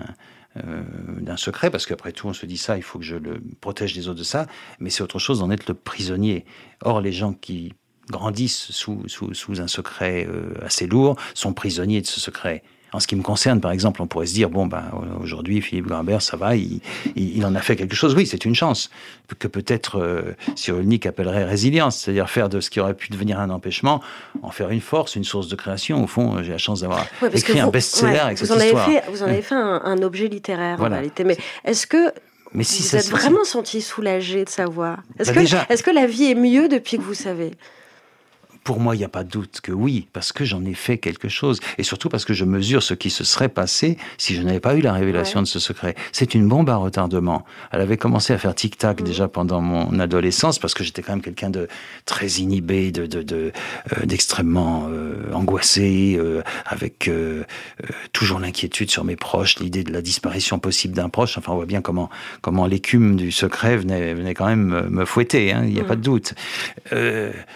euh, 0.57 0.83
d'un 1.19 1.37
secret, 1.37 1.69
parce 1.69 1.85
qu'après 1.85 2.11
tout, 2.11 2.27
on 2.27 2.33
se 2.33 2.45
dit 2.45 2.57
ça, 2.57 2.77
il 2.77 2.83
faut 2.83 2.99
que 2.99 3.05
je 3.05 3.15
le 3.15 3.41
protège 3.61 3.93
des 3.93 4.07
autres 4.07 4.19
de 4.19 4.23
ça, 4.23 4.47
mais 4.79 4.89
c'est 4.89 5.03
autre 5.03 5.19
chose 5.19 5.39
d'en 5.39 5.51
être 5.51 5.67
le 5.67 5.73
prisonnier. 5.73 6.45
Or, 6.83 7.01
les 7.01 7.11
gens 7.11 7.33
qui 7.33 7.73
grandissent 8.09 8.71
sous, 8.71 9.07
sous, 9.07 9.33
sous 9.33 9.61
un 9.61 9.67
secret 9.67 10.27
assez 10.63 10.87
lourd 10.87 11.15
sont 11.35 11.53
prisonniers 11.53 12.01
de 12.01 12.07
ce 12.07 12.19
secret. 12.19 12.63
En 12.91 12.99
ce 12.99 13.07
qui 13.07 13.15
me 13.15 13.21
concerne, 13.21 13.61
par 13.61 13.71
exemple, 13.71 14.01
on 14.01 14.07
pourrait 14.07 14.25
se 14.25 14.33
dire, 14.33 14.49
bon, 14.49 14.65
ben, 14.65 14.83
aujourd'hui, 15.21 15.61
Philippe 15.61 15.87
Grimbert, 15.87 16.21
ça 16.21 16.37
va, 16.37 16.55
il, 16.55 16.81
il, 17.15 17.45
en 17.45 17.53
a 17.55 17.61
fait 17.61 17.75
quelque 17.75 17.95
chose. 17.95 18.15
Oui, 18.15 18.25
c'est 18.25 18.45
une 18.45 18.55
chance 18.55 18.89
que 19.37 19.47
peut-être 19.47 19.99
euh, 19.99 20.35
Cyrulnik 20.55 21.05
appellerait 21.05 21.45
résilience, 21.45 21.99
c'est-à-dire 21.99 22.29
faire 22.29 22.49
de 22.49 22.59
ce 22.59 22.69
qui 22.69 22.79
aurait 22.79 22.95
pu 22.95 23.09
devenir 23.09 23.39
un 23.39 23.49
empêchement, 23.51 24.01
en 24.41 24.49
faire 24.49 24.71
une 24.71 24.81
force, 24.81 25.15
une 25.15 25.23
source 25.23 25.47
de 25.47 25.55
création. 25.55 26.03
Au 26.03 26.07
fond, 26.07 26.41
j'ai 26.41 26.51
la 26.51 26.57
chance 26.57 26.81
d'avoir 26.81 27.05
écrit 27.33 27.59
un 27.59 27.69
best-seller 27.69 28.19
avec 28.19 28.37
cette 28.37 28.51
en 28.51 28.57
histoire. 28.57 28.87
Avez 28.87 29.01
fait, 29.01 29.11
vous 29.11 29.23
en 29.23 29.27
avez 29.27 29.41
fait 29.41 29.55
un, 29.55 30.01
objet 30.01 30.27
littéraire, 30.27 30.81
en 30.81 30.89
réalité. 30.89 31.23
Mais 31.23 31.37
est-ce 31.65 31.85
que 31.85 32.11
mais 32.53 32.63
si 32.63 32.81
vous 32.81 32.95
êtes 32.95 33.09
vraiment 33.09 33.43
senti 33.43 33.81
soulagé 33.81 34.43
de 34.43 34.49
savoir 34.49 35.03
Est-ce 35.19 35.31
bah 35.31 35.43
que, 35.43 35.73
est 35.73 35.83
que 35.83 35.91
la 35.91 36.07
vie 36.07 36.31
est 36.31 36.35
mieux 36.35 36.67
depuis 36.67 36.97
que 36.97 37.03
vous 37.03 37.13
savez? 37.13 37.51
Pour 38.69 38.79
moi, 38.79 38.95
il 38.95 38.99
n'y 38.99 39.03
a 39.03 39.09
pas 39.09 39.23
de 39.23 39.29
doute 39.29 39.61
que 39.63 39.71
oui, 39.71 40.07
parce 40.13 40.31
que 40.31 40.45
j'en 40.45 40.63
ai 40.63 40.75
fait 40.75 40.99
quelque 40.99 41.27
chose, 41.27 41.59
et 41.79 41.83
surtout 41.83 42.07
parce 42.07 42.23
que 42.23 42.35
je 42.35 42.45
mesure 42.45 42.83
ce 42.83 42.93
qui 42.93 43.09
se 43.09 43.23
serait 43.23 43.49
passé 43.49 43.97
si 44.19 44.35
je 44.35 44.43
n'avais 44.43 44.59
pas 44.59 44.75
eu 44.75 44.81
la 44.81 44.93
révélation 44.93 45.41
de 45.41 45.47
ce 45.47 45.57
secret. 45.57 45.95
C'est 46.11 46.35
une 46.35 46.47
bombe 46.47 46.69
à 46.69 46.75
retardement. 46.75 47.45
Elle 47.71 47.81
avait 47.81 47.97
commencé 47.97 48.31
à 48.31 48.37
faire 48.37 48.53
tic-tac 48.53 49.01
mm. 49.01 49.03
déjà 49.03 49.27
pendant 49.27 49.59
mon 49.59 49.99
adolescence, 49.99 50.59
parce 50.59 50.75
que 50.75 50.83
j'étais 50.83 51.01
quand 51.01 51.13
même 51.13 51.23
quelqu'un 51.23 51.49
de 51.49 51.67
très 52.05 52.27
inhibé, 52.27 52.91
de, 52.91 53.07
de, 53.07 53.51
euh, 53.97 54.05
d'extrêmement 54.05 54.85
euh, 54.87 55.33
angoissé, 55.33 56.15
euh, 56.19 56.43
avec 56.67 57.09
toujours 58.13 58.39
l'inquiétude 58.39 58.91
sur 58.91 59.03
mes 59.03 59.15
proches, 59.15 59.57
l'idée 59.57 59.83
de 59.83 59.91
la 59.91 60.03
disparition 60.03 60.59
possible 60.59 60.93
d'un 60.93 61.09
proche. 61.09 61.39
Enfin, 61.39 61.53
on 61.53 61.55
voit 61.55 61.65
bien 61.65 61.81
comment, 61.81 62.11
comment 62.41 62.67
l'écume 62.67 63.15
du 63.15 63.31
secret 63.31 63.77
venait, 63.77 64.13
venait 64.13 64.35
quand 64.35 64.45
même 64.45 64.87
me, 64.89 65.05
fouetter, 65.05 65.53
hein, 65.53 65.63
il 65.65 65.73
n'y 65.73 65.81
a 65.81 65.85
pas 65.85 65.95
de 65.95 66.01
mm. 66.01 66.03
doute. 66.03 66.35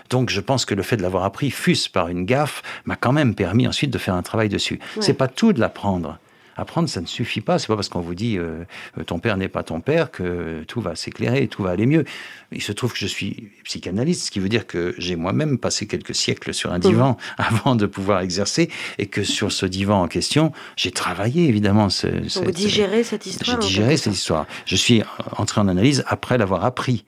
donc, 0.10 0.32
je 0.32 0.42
pense 0.42 0.66
que 0.66 0.74
le 0.74 0.82
fait 0.82 0.98
de 0.98 1.03
l'avoir 1.04 1.24
appris, 1.24 1.52
fût-ce 1.52 1.90
par 1.90 2.08
une 2.08 2.26
gaffe, 2.26 2.64
m'a 2.86 2.96
quand 2.96 3.12
même 3.12 3.36
permis 3.36 3.68
ensuite 3.68 3.92
de 3.92 3.98
faire 3.98 4.16
un 4.16 4.24
travail 4.24 4.50
dessus. 4.50 4.80
C'est 5.00 5.14
pas 5.14 5.28
tout 5.28 5.54
de 5.54 5.60
l'apprendre. 5.60 6.18
Apprendre, 6.56 6.88
ça 6.88 7.02
ne 7.02 7.08
suffit 7.08 7.42
pas. 7.42 7.58
C'est 7.58 7.68
pas 7.68 7.76
parce 7.76 7.90
qu'on 7.90 8.02
vous 8.02 8.14
dit 8.14 8.38
euh, 8.38 8.64
euh, 9.00 9.04
ton 9.04 9.18
père 9.18 9.38
n'est 9.38 9.48
pas 9.48 9.64
ton 9.64 9.82
père 9.82 10.12
que 10.12 10.64
tout 10.68 10.82
va 10.82 10.96
s'éclairer, 10.96 11.48
tout 11.48 11.64
va 11.64 11.72
aller 11.72 11.88
mieux. 11.88 12.06
Il 12.52 12.62
se 12.62 12.72
trouve 12.72 12.94
que 12.94 13.00
je 13.00 13.08
suis 13.08 13.50
psychanalyste, 13.64 14.26
ce 14.26 14.32
qui 14.32 14.40
veut 14.40 14.50
dire 14.50 14.68
que 14.68 14.94
j'ai 15.00 15.16
moi-même 15.16 15.58
passé 15.58 15.88
quelques 15.88 16.14
siècles 16.14 16.54
sur 16.54 16.72
un 16.72 16.78
divan 16.78 17.18
avant 17.38 17.76
de 17.76 17.88
pouvoir 17.88 18.22
exercer, 18.22 18.70
et 19.00 19.08
que 19.08 19.24
sur 19.24 19.52
ce 19.52 19.66
divan 19.66 20.04
en 20.04 20.08
question, 20.08 20.52
j'ai 20.76 20.92
travaillé 20.92 21.48
évidemment. 21.48 21.90
Ce, 21.90 22.08
digérez 22.52 23.04
cette 23.04 23.26
histoire. 23.26 23.60
J'ai 23.60 23.68
digéré 23.68 23.98
cette 23.98 24.14
histoire. 24.14 24.46
Je 24.66 24.76
suis 24.76 25.02
entré 25.38 25.60
en 25.60 25.68
analyse 25.68 26.04
après 26.08 26.38
l'avoir 26.38 26.66
appris. 26.66 27.04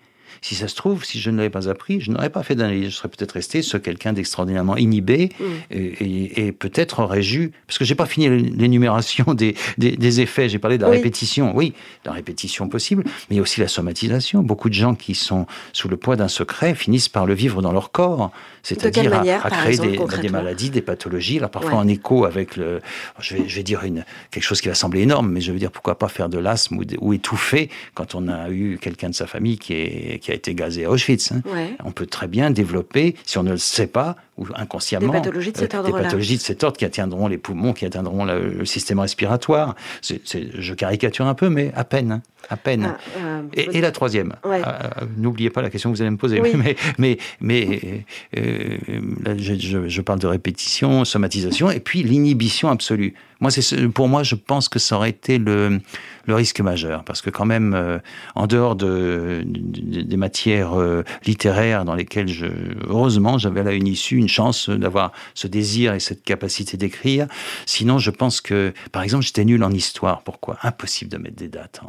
Si 0.46 0.54
ça 0.54 0.68
se 0.68 0.76
trouve, 0.76 1.04
si 1.04 1.20
je 1.20 1.32
ne 1.32 1.38
l'avais 1.38 1.50
pas 1.50 1.70
appris, 1.70 2.00
je 2.02 2.12
n'aurais 2.12 2.30
pas 2.30 2.44
fait 2.44 2.54
d'analyse. 2.54 2.92
Je 2.92 2.96
serais 2.98 3.10
peut-être 3.10 3.32
resté 3.32 3.64
ce 3.64 3.78
quelqu'un 3.78 4.14
d'extraordinairement 4.14 4.78
inhibé 4.78 5.30
Mm. 5.40 5.44
et, 5.72 6.46
et 6.48 6.52
peut-être 6.52 7.00
aurais-je 7.00 7.40
eu, 7.40 7.52
parce 7.66 7.80
que 7.80 7.84
j'ai 7.86 7.96
pas 7.96 8.06
fini 8.06 8.30
l'énumération 8.30 9.34
des, 9.34 9.56
des, 9.80 9.98
des 9.98 10.22
effets. 10.22 10.48
J'ai 10.48 10.60
parlé 10.60 10.78
de 10.78 10.84
la 10.84 10.90
Oui. 10.92 10.98
répétition, 10.98 11.52
oui, 11.56 11.74
de 12.04 12.10
la 12.10 12.14
répétition 12.14 12.70
possible, 12.70 13.02
mais 13.06 13.12
il 13.32 13.36
y 13.38 13.40
a 13.40 13.42
aussi 13.42 13.60
la 13.60 13.68
somatisation. 13.68 14.44
Beaucoup 14.44 14.70
de 14.70 14.76
gens 14.76 14.94
qui 14.94 15.16
sont 15.16 15.48
sous 15.74 15.88
le 15.90 15.98
poids 15.98 16.16
d'un 16.16 16.28
secret 16.28 16.76
finissent 16.76 17.10
par 17.10 17.26
le 17.26 17.34
vivre 17.34 17.64
dans 17.64 17.72
leur 17.72 17.92
corps, 17.92 18.32
c'est-à-dire 18.62 19.14
à, 19.14 19.50
créer 19.50 19.74
exemple, 19.74 20.20
des, 20.22 20.30
maladies, 20.30 20.70
des 20.70 20.82
pathologies, 20.82 21.38
alors 21.40 21.50
parfois 21.50 21.72
Ouais. 21.72 21.78
en 21.78 21.88
écho 21.88 22.26
avec 22.26 22.56
le, 22.56 22.82
je 23.20 23.36
vais, 23.36 23.50
je 23.50 23.56
vais 23.56 23.64
dire 23.64 23.84
une, 23.84 24.06
quelque 24.30 24.44
chose 24.44 24.62
qui 24.62 24.68
va 24.68 24.76
sembler 24.76 25.02
énorme, 25.02 25.32
mais 25.32 25.42
je 25.42 25.52
veux 25.52 25.58
dire 25.60 25.72
pourquoi 25.72 25.98
pas 25.98 26.08
faire 26.08 26.30
de 26.30 26.38
l'asthme 26.38 26.80
ou 27.00 27.14
étouffer 27.14 27.70
quand 27.96 28.14
on 28.14 28.28
a 28.28 28.50
eu 28.52 28.78
quelqu'un 28.80 29.10
de 29.10 29.16
sa 29.16 29.26
famille 29.26 29.58
qui, 29.58 29.74
est, 29.74 30.20
qui 30.22 30.32
a 30.32 30.35
été 30.36 30.54
gazé 30.56 30.86
à 30.86 30.92
Auschwitz. 30.92 31.32
hein. 31.32 31.42
Ouais. 31.52 31.72
On 31.84 31.92
peut 31.92 32.06
très 32.06 32.28
bien 32.28 32.52
développer, 32.52 33.16
si 33.26 33.38
on 33.38 33.44
ne 33.44 33.52
le 33.52 33.58
sait 33.58 33.88
pas, 33.88 34.16
ou 34.38 34.46
inconsciemment, 34.56 35.14
Des 35.14 35.20
pathologies 35.20 35.52
de 35.54 35.58
cet 35.58 35.74
euh, 35.74 35.78
ordre-là. 35.78 35.98
Des 35.98 36.04
pathologies 36.04 36.36
de 36.38 36.42
cet 36.42 36.64
ordre 36.64 36.78
qui 36.78 36.84
atteindront 36.86 37.28
les 37.28 37.38
poumons, 37.38 37.72
qui 37.74 37.86
atteindront 37.86 38.26
le, 38.26 38.50
le 38.50 38.66
système 38.66 39.00
respiratoire. 39.00 39.76
C'est- 40.02 40.22
je 40.26 40.74
caricature 40.74 41.26
un 41.28 41.34
peu, 41.36 41.50
mais 41.50 41.72
à 41.76 41.84
peine. 41.86 42.12
hein, 42.12 42.22
À 42.50 42.58
peine. 42.58 42.94
Ah, 42.96 42.98
euh, 43.18 43.42
Et, 43.54 43.78
et 43.78 43.82
la 43.82 43.92
troisième, 43.92 44.34
Ouais. 44.46 44.62
euh, 44.66 45.06
n'oubliez 45.18 45.50
pas 45.50 45.62
la 45.62 45.70
question 45.70 45.90
que 45.92 45.96
vous 45.96 46.02
allez 46.02 46.12
me 46.12 46.18
poser, 46.18 46.42
Oui. 46.42 46.52
mais, 46.58 46.76
mais, 46.98 47.18
mais 47.40 48.06
euh, 48.38 48.78
là, 49.24 49.36
je, 49.38 49.56
je- 49.56 49.88
je 49.88 50.02
parle 50.02 50.20
de 50.20 50.28
répétition, 50.28 51.06
somatisation, 51.06 51.72
et 51.72 51.80
puis 51.80 52.04
l'inhibition 52.04 52.70
absolue. 52.70 53.14
Moi, 53.42 53.52
pour 53.94 54.08
moi, 54.08 54.24
je 54.24 54.36
pense 54.36 54.70
que 54.70 54.80
ça 54.80 54.96
aurait 54.96 55.10
été 55.10 55.38
le, 55.38 55.80
le 56.26 56.36
risque 56.36 56.62
majeur, 56.62 57.04
parce 57.04 57.22
que 57.22 57.30
quand 57.30 57.46
même, 57.46 57.74
euh, 57.74 57.98
en 58.36 58.48
dehors 58.48 58.76
de, 58.76 59.42
de- 59.46 60.02
des 60.02 60.18
matières 60.18 60.80
euh, 60.80 61.04
littéraires 61.26 61.84
dans 61.86 61.96
lesquelles, 61.96 62.28
je, 62.30 62.46
heureusement, 62.88 63.38
j'avais 63.38 63.64
là 63.64 63.74
une 63.74 63.88
issue, 63.88 64.20
une 64.26 64.30
chance 64.30 64.70
d'avoir 64.70 65.12
ce 65.36 65.48
désir 65.48 65.94
et 65.94 66.00
cette 66.00 66.24
capacité 66.24 66.78
d'écrire. 66.78 67.28
Sinon, 67.68 68.00
je 68.00 68.10
pense 68.12 68.42
que, 68.42 68.74
par 68.92 69.04
exemple, 69.04 69.24
j'étais 69.24 69.46
nul 69.46 69.64
en 69.64 69.70
histoire. 69.72 70.22
Pourquoi? 70.24 70.58
Impossible 70.64 71.12
de 71.12 71.18
mettre 71.18 71.36
des 71.36 71.48
dates 71.48 71.82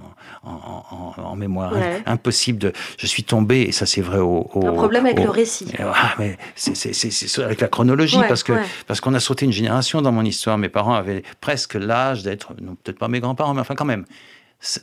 en, 0.45 0.51
en, 0.51 1.15
en- 1.19 1.23
en 1.23 1.37
mémoire. 1.37 1.73
Ouais. 1.73 2.03
Impossible 2.05 2.59
de. 2.59 2.73
Je 2.99 3.07
suis 3.07 3.25
tombé, 3.25 3.63
et 3.63 3.73
ça, 3.73 3.87
c'est 3.87 4.03
vrai 4.03 4.19
au. 4.19 4.51
au- 4.53 4.67
Un 4.67 4.73
problème 4.75 5.07
avec 5.07 5.19
au- 5.21 5.25
le 5.25 5.31
récit. 5.31 5.67
ah, 5.79 6.15
mais 6.19 6.37
c'est- 6.55 7.39
avec 7.43 7.61
la 7.61 7.69
chronologie, 7.69 8.19
Ouais, 8.19 8.29
parce 8.29 8.43
que 8.43 8.53
ouais. 8.53 8.63
parce 8.87 9.01
qu'on 9.01 9.15
a 9.15 9.21
sauté 9.21 9.47
une 9.47 9.53
génération 9.53 10.03
dans 10.03 10.13
mon 10.13 10.23
histoire. 10.25 10.59
Mes 10.59 10.69
parents 10.69 10.95
avaient 10.95 11.23
presque 11.41 11.75
l'âge 11.75 12.23
d'être, 12.23 12.53
non, 12.61 12.77
peut-être 12.83 12.99
pas 12.99 13.09
mes 13.09 13.21
grands-parents, 13.21 13.55
mais 13.55 13.61
enfin 13.63 13.75
quand 13.75 13.85
même. 13.85 14.05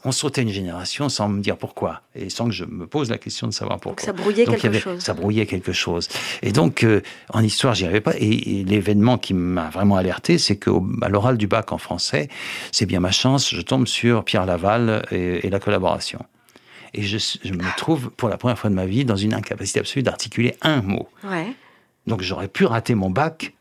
On 0.05 0.11
sautait 0.11 0.41
une 0.43 0.49
génération 0.49 1.09
sans 1.09 1.27
me 1.29 1.41
dire 1.41 1.57
pourquoi, 1.57 2.01
et 2.15 2.29
sans 2.29 2.45
que 2.45 2.51
je 2.51 2.63
me 2.65 2.87
pose 2.87 3.09
la 3.09 3.17
question 3.17 3.47
de 3.47 3.53
savoir 3.53 3.77
Donc 3.77 3.83
pourquoi. 3.83 4.05
ça 4.05 4.13
brouillait 4.13 4.45
Donc, 4.45 4.55
quelque 4.55 4.67
avait- 4.67 4.79
chose. 4.79 4.99
Ça 5.01 5.13
brouillait 5.13 5.45
quelque 5.45 5.71
chose. 5.73 6.07
Et 6.41 6.51
donc, 6.51 6.83
euh, 6.83 7.01
en 7.29 7.41
histoire, 7.43 7.73
j'y 7.75 7.85
arrivais 7.85 8.01
pas. 8.01 8.13
Et, 8.17 8.59
et 8.59 8.63
l'événement 8.63 9.17
qui 9.17 9.33
m'a 9.33 9.69
vraiment 9.69 9.95
alerté, 9.97 10.37
c'est 10.37 10.57
qu'à 10.57 11.09
l'oral 11.09 11.37
du 11.37 11.47
bac 11.47 11.71
en 11.71 11.77
français, 11.77 12.29
c'est 12.71 12.85
bien 12.85 12.99
ma 12.99 13.11
chance, 13.11 13.49
je 13.53 13.61
tombe 13.61 13.87
sur 13.87 14.23
Pierre 14.23 14.45
Laval 14.45 15.05
et, 15.11 15.45
et 15.45 15.49
la 15.49 15.59
collaboration. 15.59 16.19
Et 16.93 17.01
je, 17.01 17.17
je 17.43 17.51
me 17.53 17.75
trouve, 17.77 18.11
pour 18.11 18.29
la 18.29 18.37
première 18.37 18.57
fois 18.59 18.69
de 18.69 18.75
ma 18.75 18.85
vie, 18.85 19.03
dans 19.05 19.15
une 19.15 19.33
incapacité 19.33 19.79
absolue 19.79 20.03
d'articuler 20.03 20.55
un 20.61 20.81
mot. 20.83 21.09
Ouais, 21.23 21.47
Donc 22.05 22.21
j'aurais 22.21 22.47
pu 22.47 22.65
rater 22.65 22.93
mon 22.95 23.09
bac, 23.09 23.53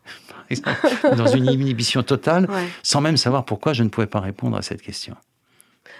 dans 1.17 1.27
une 1.29 1.47
inhibition 1.47 2.03
totale, 2.03 2.49
ouais. 2.51 2.67
sans 2.83 3.01
même 3.01 3.17
savoir 3.17 3.45
pourquoi 3.47 3.73
je 3.73 3.83
ne 3.83 3.89
pouvais 3.89 4.07
pas 4.07 4.21
répondre 4.21 4.57
à 4.57 4.63
cette 4.63 4.83
question. 4.83 5.17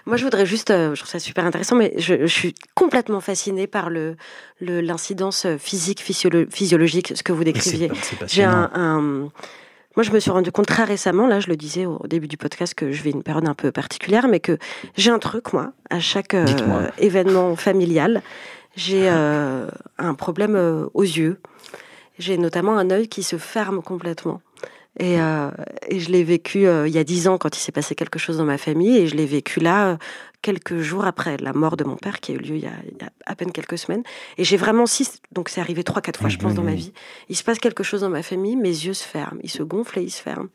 Moi, 0.07 0.17
je 0.17 0.25
voudrais 0.25 0.47
juste, 0.47 0.71
euh, 0.71 0.95
je 0.95 1.01
trouve 1.01 1.11
ça 1.11 1.19
super 1.21 1.45
intéressant, 1.47 1.77
mais 1.77 1.95
je, 1.97 2.23
je 2.23 2.27
suis 2.33 2.55
complètement 2.75 3.21
fascinée 3.21 3.67
par 3.67 3.89
le 3.91 4.17
l'incidence 4.61 5.45
euh, 5.47 5.59
physique, 5.59 6.01
physiolo- 6.03 6.51
physiologique, 6.51 7.13
ce 7.17 7.23
que 7.23 7.33
vous 7.33 7.45
décriviez. 7.45 7.89
J'ai 8.29 8.45
un, 8.45 8.71
un- 8.75 9.01
Moi, 9.97 10.03
je 10.05 10.11
me 10.11 10.19
suis 10.21 10.31
rendu 10.31 10.51
compte 10.53 10.67
très 10.67 10.85
récemment, 10.85 11.27
là, 11.27 11.39
je 11.41 11.49
le 11.49 11.57
disais 11.57 11.87
au 11.87 12.07
début 12.07 12.27
du 12.29 12.37
podcast, 12.37 12.75
que 12.75 12.91
je 12.93 13.03
vis 13.03 13.11
une 13.11 13.23
période 13.23 13.47
un 13.49 13.55
peu 13.55 13.71
particulière, 13.73 14.27
mais 14.29 14.41
que 14.41 14.57
j'ai 14.97 15.11
un 15.11 15.19
truc, 15.19 15.53
moi, 15.53 15.73
à 15.91 16.01
chaque 16.01 16.35
euh, 16.35 16.47
événement 16.99 17.55
familial, 17.57 18.23
j'ai 18.75 19.09
euh, 19.11 19.69
un 19.99 20.15
problème 20.15 20.57
euh, 20.57 20.87
aux 20.95 21.03
yeux. 21.03 21.39
J'ai 22.19 22.39
notamment 22.39 22.77
un 22.79 22.91
œil 22.91 23.09
qui 23.09 23.23
se 23.23 23.37
ferme 23.37 23.83
complètement. 23.83 24.41
Et, 24.99 25.21
euh, 25.21 25.51
et 25.89 26.01
je 26.01 26.11
l'ai 26.11 26.23
vécu 26.23 26.67
euh, 26.67 26.87
il 26.87 26.93
y 26.93 26.99
a 26.99 27.05
dix 27.05 27.27
ans 27.27 27.39
quand 27.39 27.57
il 27.57 27.61
s'est 27.61 27.73
passé 27.73 27.95
quelque 27.95 28.19
chose 28.19 28.37
dans 28.37 28.45
ma 28.45 28.59
famille, 28.59 28.99
et 28.99 29.07
je 29.07 29.17
l'ai 29.17 29.25
vécu 29.25 29.59
là 29.59 29.89
euh, 29.89 29.97
quelques 30.43 30.79
jours 30.79 31.07
après 31.07 31.39
la 31.39 31.55
mort 31.55 31.79
de 31.79 31.85
mon 31.85 31.97
père 31.97 32.21
qui 32.21 32.33
a 32.33 32.35
eu 32.35 32.39
lieu 32.39 32.57
il 32.57 32.63
y 32.63 32.67
a, 32.67 32.75
il 32.85 33.01
y 33.01 33.05
a 33.05 33.11
à 33.25 33.35
peine 33.35 33.53
quelques 33.53 33.79
semaines. 33.79 34.03
Et 34.37 34.45
j'ai 34.45 34.59
vraiment 34.59 34.85
six, 34.85 35.21
donc 35.33 35.49
c'est 35.49 35.63
arrivé 35.63 35.83
trois, 35.83 36.03
quatre 36.03 36.21
fois, 36.21 36.29
je 36.29 36.37
pense, 36.37 36.55
dans 36.55 36.63
ma 36.63 36.73
oui. 36.73 36.77
vie. 36.77 36.93
Il 37.31 37.37
se 37.37 37.45
passe 37.45 37.59
quelque 37.59 37.83
chose 37.83 38.03
dans 38.03 38.11
ma 38.11 38.23
famille, 38.23 38.57
mes 38.57 38.69
yeux 38.69 38.93
se 38.93 39.05
ferment, 39.05 39.41
ils 39.43 39.51
se 39.51 39.63
gonflent 39.63 39.99
et 39.99 40.03
ils 40.03 40.11
se 40.11 40.21
ferment. 40.21 40.51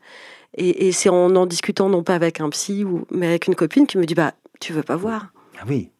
Et, 0.56 0.86
et 0.86 0.92
c'est 0.92 1.08
en 1.08 1.34
en 1.34 1.46
discutant, 1.46 1.88
non 1.88 2.04
pas 2.04 2.14
avec 2.14 2.40
un 2.40 2.48
psy, 2.50 2.84
ou, 2.84 3.06
mais 3.10 3.26
avec 3.26 3.48
une 3.48 3.54
copine 3.56 3.86
qui 3.86 3.98
me 3.98 4.06
dit 4.06 4.14
Bah, 4.14 4.34
tu 4.60 4.72
veux 4.72 4.84
pas 4.84 4.96
voir 4.96 5.32
Ah 5.60 5.64
oui. 5.66 5.90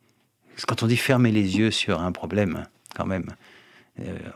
Parce 0.50 0.64
que 0.64 0.66
Quand 0.74 0.84
on 0.84 0.86
dit 0.86 0.96
fermer 0.96 1.32
les 1.32 1.58
yeux 1.58 1.70
sur 1.72 2.00
un 2.00 2.12
problème, 2.12 2.66
quand 2.94 3.06
même, 3.06 3.26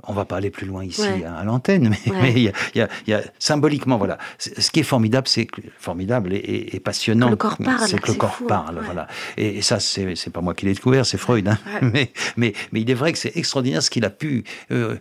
on 0.05 0.13
va 0.13 0.25
pas 0.25 0.37
aller 0.37 0.51
plus 0.51 0.67
loin 0.67 0.85
ici 0.85 1.03
Ouais. 1.03 1.25
à, 1.25 1.37
à 1.37 1.45
l'antenne, 1.45 1.89
mais 1.91 2.13
Ouais. 2.13 2.19
mais 2.23 2.41
y, 2.41 2.49
a, 2.49 2.53
y 2.75 2.81
a- 2.81 2.89
y 3.07 3.13
a- 3.13 3.23
symboliquement, 3.39 3.97
voilà. 3.99 4.19
C'est- 4.39 4.61
Ce 4.61 4.71
qui 4.71 4.81
est 4.81 4.85
formidable, 4.85 5.29
c'est 5.29 5.47
formidable 5.79 6.33
et, 6.33 6.37
et- 6.37 6.77
et 6.77 6.81
passionnant. 6.81 7.27
Que 7.27 7.31
le 7.33 7.37
corps 7.37 7.57
parle, 7.59 7.87
C'est 7.89 8.01
que 8.01 8.07
le 8.09 8.13
c'est 8.13 8.19
corps 8.19 8.35
fou, 8.35 8.45
hein. 8.45 8.49
parle, 8.49 8.79
Ouais. 8.79 8.85
voilà. 8.85 9.07
Et, 9.37 9.59
et 9.59 9.63
ça, 9.63 9.81
c'est 9.81 10.15
c'est 10.17 10.31
pas 10.31 10.41
moi 10.41 10.55
qui 10.55 10.67
l'ai 10.67 10.75
découvert, 10.75 11.07
c'est 11.07 11.19
Freud. 11.19 11.47
hein. 11.49 11.59
Mais, 11.83 12.13
mais, 12.37 12.53
mais 12.73 12.81
il 12.81 12.91
est 12.91 12.95
vrai 12.95 13.13
que 13.13 13.19
c'est 13.19 13.37
extraordinaire 13.37 13.83
ce 13.83 13.91
qu'il 13.91 14.05
a 14.05 14.11
pu. 14.11 14.45
euh, 14.71 14.97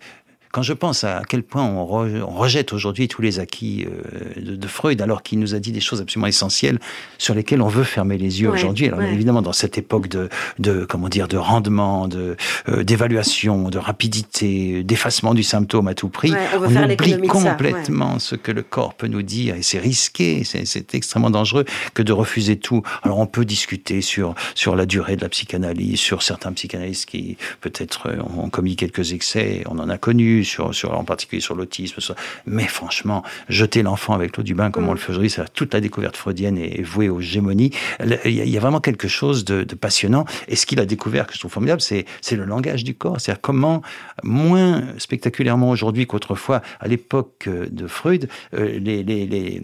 quand 0.52 0.62
je 0.64 0.74
pense 0.74 1.04
à 1.04 1.22
quel 1.28 1.44
point 1.44 1.64
on, 1.64 1.86
re- 1.86 2.22
on 2.24 2.36
rejette 2.36 2.74
aujourd'hui 2.74 3.08
tous 3.08 3.22
les 3.22 3.40
acquis 3.40 3.86
euh, 3.86 4.42
de, 4.42 4.56
de 4.56 4.68
Freud, 4.68 5.02
alors 5.02 5.24
qu'il 5.24 5.40
nous 5.40 5.56
a 5.56 5.60
dit 5.60 5.72
des 5.72 5.80
choses 5.80 6.02
absolument 6.02 6.28
essentielles 6.28 6.80
sur 7.18 7.34
lesquelles 7.34 7.62
on 7.62 7.68
veut 7.68 7.84
fermer 7.84 8.18
les 8.18 8.42
yeux 8.42 8.50
Ouais, 8.50 8.58
aujourd'hui. 8.58 8.88
Alors 8.88 9.00
ouais. 9.00 9.14
évidemment, 9.14 9.42
dans 9.42 9.54
cette 9.54 9.78
époque 9.78 10.08
de, 10.08 10.30
de 10.60 10.86
comment 10.86 11.10
dire, 11.10 11.28
de 11.28 11.38
rendement, 11.38 12.08
de 12.08 12.36
euh, 12.70 12.84
d'évaluation, 12.84 13.70
de 13.70 13.78
rapidité, 13.78 14.84
d'effacement 14.84 15.34
du 15.34 15.44
symptôme 15.44 15.88
à 15.88 15.94
tout 15.94 16.10
prix, 16.10 16.32
Ouais, 16.32 16.40
on 16.56 16.64
on 16.76 16.90
oublie 16.92 17.12
ça, 17.12 17.18
complètement 17.28 18.20
ce 18.20 18.36
que 18.36 18.52
le 18.52 18.62
corps 18.64 18.94
peut 18.94 19.08
nous 19.08 19.22
dire, 19.22 19.56
et 19.56 19.62
c'est 19.62 19.80
risqué, 19.80 20.44
c'est- 20.44 20.66
c'est 20.66 20.94
extrêmement 20.96 21.30
dangereux 21.30 21.66
que 21.94 22.04
de 22.04 22.12
refuser 22.12 22.58
tout. 22.58 22.84
Alors 23.04 23.20
on 23.20 23.26
peut 23.28 23.46
discuter 23.46 24.02
sur 24.02 24.36
sur 24.56 24.76
la 24.76 24.86
durée 24.86 25.16
de 25.16 25.22
la 25.22 25.30
psychanalyse, 25.30 26.00
sur 26.00 26.24
certains 26.24 26.52
psychanalystes 26.54 27.06
qui 27.08 27.38
peut-être 27.62 28.08
euh, 28.08 28.18
ont 28.38 28.50
commis 28.50 28.76
quelques 28.76 29.14
excès, 29.14 29.64
on 29.70 29.80
en 29.80 29.90
a 29.90 29.98
connu, 29.98 30.41
sur, 30.46 30.74
sur 30.74 30.98
en 30.98 31.04
particulier 31.04 31.42
sur 31.42 31.56
l'autisme, 31.56 32.00
sur- 32.02 32.16
mais 32.46 32.66
franchement, 32.68 33.24
jeter 33.50 33.84
l'enfant 33.84 34.14
avec 34.14 34.38
l'eau 34.38 34.44
du 34.44 34.54
bain 34.56 34.72
comme 34.72 34.86
Mm. 34.86 34.90
on 34.90 34.94
le 34.94 34.98
fait 35.00 35.10
aujourd'hui, 35.12 35.34
toute 35.54 35.74
la 35.74 35.82
découverte 35.82 36.18
freudienne 36.18 36.58
est, 36.58 36.82
vouée 36.82 37.10
aux 37.10 37.20
gémonies. 37.22 37.72
Il 38.26 38.32
y, 38.32 38.42
a, 38.42 38.46
il 38.46 38.60
vraiment 38.60 38.80
quelque 38.82 39.08
chose 39.08 39.44
de, 39.46 39.64
de 39.64 39.76
passionnant, 39.76 40.26
et 40.48 40.56
ce 40.56 40.66
qu'il 40.66 40.80
a 40.80 40.86
découvert 40.86 41.26
que 41.28 41.34
je 41.34 41.40
trouve 41.40 41.52
formidable, 41.52 41.82
c'est 41.82 42.06
c'est 42.22 42.36
le 42.36 42.46
langage 42.46 42.84
du 42.84 42.94
corps, 42.96 43.20
c'est-à-dire 43.20 43.42
comment 43.42 43.82
moins 44.24 44.84
spectaculairement 44.98 45.70
aujourd'hui 45.70 46.06
qu'autrefois, 46.08 46.62
à 46.80 46.88
l'époque 46.88 47.46
euh, 47.48 47.68
de 47.70 47.88
Freud, 47.88 48.30
euh, 48.54 48.78
les, 48.80 49.04
les, 49.04 49.26
les, 49.26 49.62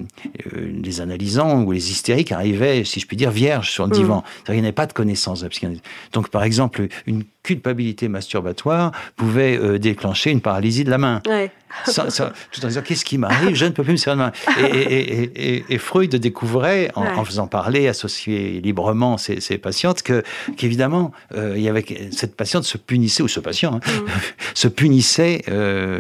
euh, 0.55 0.71
les 0.83 1.01
analysants 1.01 1.63
ou 1.63 1.71
les 1.71 1.91
hystériques 1.91 2.31
arrivaient, 2.31 2.83
si 2.83 2.99
je 2.99 3.05
puis 3.07 3.17
dire, 3.17 3.31
vierges 3.31 3.69
sur 3.71 3.83
le 3.85 3.89
Mm. 3.91 3.93
divan. 3.93 4.23
Qu'il 4.45 4.55
n'y 4.55 4.61
avait 4.61 4.71
pas 4.71 4.85
de 4.87 4.93
connaissance 4.93 5.39
de 5.39 5.45
la 5.45 5.49
psychanalyse. 5.49 5.81
Donc, 6.13 6.29
par 6.29 6.43
exemple, 6.43 6.87
une 7.05 7.23
culpabilité 7.43 8.07
masturbatoire 8.09 8.91
pouvait 9.15 9.79
déclencher 9.79 10.31
une 10.31 10.41
paralysie 10.41 10.57
de 10.83 10.89
la 10.89 10.97
main. 10.97 11.21
Ouais. 11.27 11.51
Ça- 11.85 12.09
ça- 12.09 12.31
tout 12.51 12.63
en 12.63 12.69
disant 12.69 12.81
qu'est-ce 12.81 13.03
qui 13.03 13.17
m'arrive, 13.17 13.53
je 13.55 13.65
ne 13.65 13.71
peux 13.71 13.83
plus 13.83 13.91
me 13.91 13.97
servir 13.97 14.31
de 14.31 14.31
main. 14.61 14.67
Et, 14.73 14.77
et- 14.77 15.55
et- 15.57 15.65
et- 15.69 15.77
Freud 15.77 16.15
découvrait, 16.15 16.89
en, 16.95 17.03
Ouais. 17.03 17.11
en 17.11 17.25
faisant 17.25 17.45
parler, 17.47 17.89
associer 17.89 18.61
librement 18.61 19.17
ses, 19.17 19.41
ses 19.41 19.57
patientes, 19.57 20.01
que 20.01 20.23
qu'évidemment, 20.55 21.11
euh, 21.35 21.53
il 21.57 21.61
y 21.61 21.67
avait 21.69 21.83
cette 22.11 22.35
patiente 22.37 22.63
se 22.63 22.77
punissait 22.77 23.21
ou 23.21 23.27
ce 23.27 23.41
patient 23.41 23.75
hein, 23.75 23.79
Mm. 23.85 24.05
se 24.55 24.67
punissait 24.69 25.41
euh, 25.49 25.99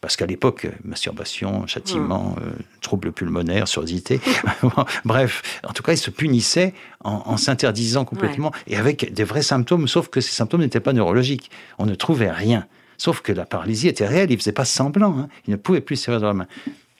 parce 0.00 0.16
qu'à 0.16 0.26
l'époque, 0.26 0.68
masturbation, 0.84 1.66
châtiment, 1.66 2.36
Mm. 2.38 2.42
euh, 2.44 2.50
troubles 2.80 3.10
pulmonaires, 3.12 3.66
surdité, 3.68 4.20
bref, 5.04 5.60
en 5.68 5.72
tout 5.72 5.82
cas, 5.82 5.92
il 5.92 5.98
se 5.98 6.10
punissait 6.10 6.72
en, 7.04 7.22
en 7.26 7.36
s'interdisant 7.36 8.04
complètement 8.04 8.52
et 8.68 8.76
avec 8.76 9.12
des 9.12 9.24
vrais 9.24 9.42
symptômes, 9.42 9.88
sauf 9.88 10.08
que 10.08 10.20
ces 10.20 10.32
symptômes 10.32 10.60
n'étaient 10.60 10.80
pas 10.80 10.92
neurologiques. 10.92 11.50
On 11.78 11.86
ne 11.86 11.94
trouvait 11.96 12.30
rien. 12.30 12.66
Sauf 12.98 13.20
que 13.22 13.32
la 13.32 13.46
paralysie 13.46 13.88
était 13.88 14.06
réelle, 14.06 14.30
il 14.30 14.34
ne 14.34 14.38
faisait 14.38 14.52
pas 14.52 14.64
semblant, 14.66 15.16
hein. 15.18 15.28
il 15.46 15.52
ne 15.52 15.56
pouvait 15.56 15.80
plus 15.80 15.96
se 15.96 16.04
servir 16.04 16.20
de 16.20 16.26
la 16.26 16.34
main. 16.34 16.46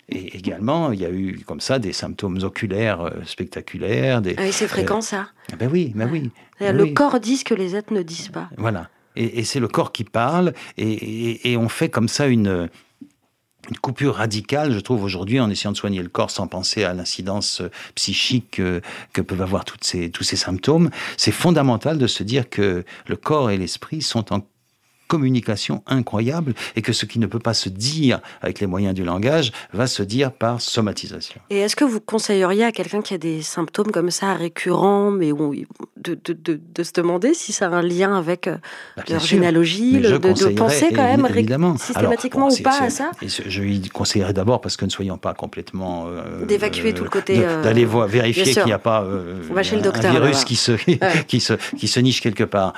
Et 0.08 0.34
également, 0.38 0.90
il 0.92 1.00
y 1.00 1.04
a 1.04 1.10
eu 1.10 1.40
comme 1.46 1.60
ça 1.60 1.78
des 1.78 1.92
symptômes 1.92 2.38
oculaires 2.42 3.02
euh, 3.02 3.10
spectaculaires. 3.26 4.22
Des... 4.22 4.36
Ah 4.38 4.42
oui, 4.44 4.52
c'est 4.52 4.66
fréquent 4.68 5.02
ça. 5.02 5.28
Ah 5.52 5.56
Ben 5.56 5.68
oui, 5.70 5.92
ben 5.94 6.08
oui. 6.10 6.30
ben 6.60 6.74
le 6.74 6.84
oui. 6.84 6.94
corps 6.94 7.20
dit 7.20 7.36
ce 7.36 7.44
que 7.44 7.52
les 7.52 7.76
êtres 7.76 7.92
ne 7.92 8.00
disent 8.02 8.28
pas. 8.30 8.48
Voilà. 8.56 8.88
Et, 9.16 9.40
et 9.40 9.44
c'est 9.44 9.60
le 9.60 9.68
corps 9.68 9.92
qui 9.92 10.04
parle, 10.04 10.54
et, 10.78 10.90
et- 10.92 11.50
et 11.52 11.56
on 11.58 11.68
fait 11.68 11.90
comme 11.90 12.08
ça 12.08 12.26
une, 12.28 12.70
une 13.68 13.76
coupure 13.78 14.14
radicale, 14.14 14.72
je 14.72 14.78
trouve, 14.80 15.02
aujourd'hui, 15.02 15.40
en 15.40 15.50
essayant 15.50 15.72
de 15.72 15.76
soigner 15.76 16.00
le 16.02 16.08
corps 16.08 16.30
sans 16.30 16.46
penser 16.46 16.84
à 16.84 16.94
l'incidence 16.94 17.60
euh, 17.60 17.70
psychique 17.96 18.60
euh, 18.60 18.80
que 19.12 19.20
peuvent 19.20 19.42
avoir 19.42 19.64
toutes 19.66 19.84
ces, 19.84 20.10
tous 20.10 20.22
ces 20.24 20.36
symptômes. 20.36 20.88
C'est 21.18 21.32
fondamental 21.32 21.98
de 21.98 22.06
se 22.06 22.22
dire 22.22 22.48
que 22.48 22.84
le 23.08 23.16
corps 23.16 23.50
et 23.50 23.58
l'esprit 23.58 24.00
sont 24.00 24.32
en 24.32 24.40
communication 25.08 25.82
incroyable 25.86 26.54
et 26.76 26.82
que 26.82 26.92
ce 26.92 27.06
qui 27.06 27.18
ne 27.18 27.26
peut 27.26 27.38
pas 27.38 27.54
se 27.54 27.68
dire 27.68 28.20
avec 28.40 28.60
les 28.60 28.66
moyens 28.66 28.94
du 28.94 29.04
langage 29.04 29.52
va 29.72 29.86
se 29.86 30.02
dire 30.02 30.30
par 30.30 30.60
somatisation. 30.60 31.40
Et 31.50 31.58
est-ce 31.58 31.74
que 31.74 31.84
vous 31.84 32.00
conseilleriez 32.00 32.64
à 32.64 32.72
quelqu'un 32.72 33.00
qui 33.00 33.14
a 33.14 33.18
des 33.18 33.42
symptômes 33.42 33.90
comme 33.90 34.10
ça 34.10 34.34
récurrents, 34.34 35.10
mais 35.10 35.32
de, 35.32 36.18
de, 36.24 36.32
de, 36.32 36.60
de, 36.74 36.82
se 36.82 36.92
demander 36.92 37.34
si 37.34 37.52
ça 37.52 37.66
a 37.66 37.70
un 37.70 37.82
lien 37.82 38.16
avec 38.16 38.46
euh, 38.46 38.56
bah, 38.96 39.04
leur 39.08 39.20
généalogie, 39.20 39.98
de, 40.00 40.54
penser 40.54 40.88
quand 40.94 41.02
même 41.02 41.26
évidemment. 41.28 41.76
systématiquement 41.76 42.48
ou 42.48 42.62
pas 42.62 42.82
à 42.82 42.90
ça? 42.90 43.10
Je 43.22 43.60
lui 43.62 43.80
conseillerais 43.88 44.32
d'abord, 44.32 44.60
parce 44.60 44.76
que 44.76 44.84
ne 44.84 44.90
soyons 44.90 45.18
pas 45.18 45.34
complètement... 45.34 46.06
Euh, 46.08 46.44
D'évacuer 46.44 46.92
tout 46.92 47.04
le 47.04 47.10
côté... 47.10 47.38
Euh, 47.38 47.62
d'aller 47.62 47.84
voir, 47.84 48.06
vérifier 48.06 48.44
qu'il 48.44 48.64
n'y 48.64 48.72
a 48.72 48.78
pas 48.78 49.00
un, 49.00 50.10
virus 50.10 50.44
qui 50.44 50.56
se, 50.56 50.72
qui, 51.26 51.40
se, 51.40 51.54
qui 51.76 51.88
se 51.88 52.00
niche 52.00 52.20
quelque 52.20 52.44
part 52.44 52.74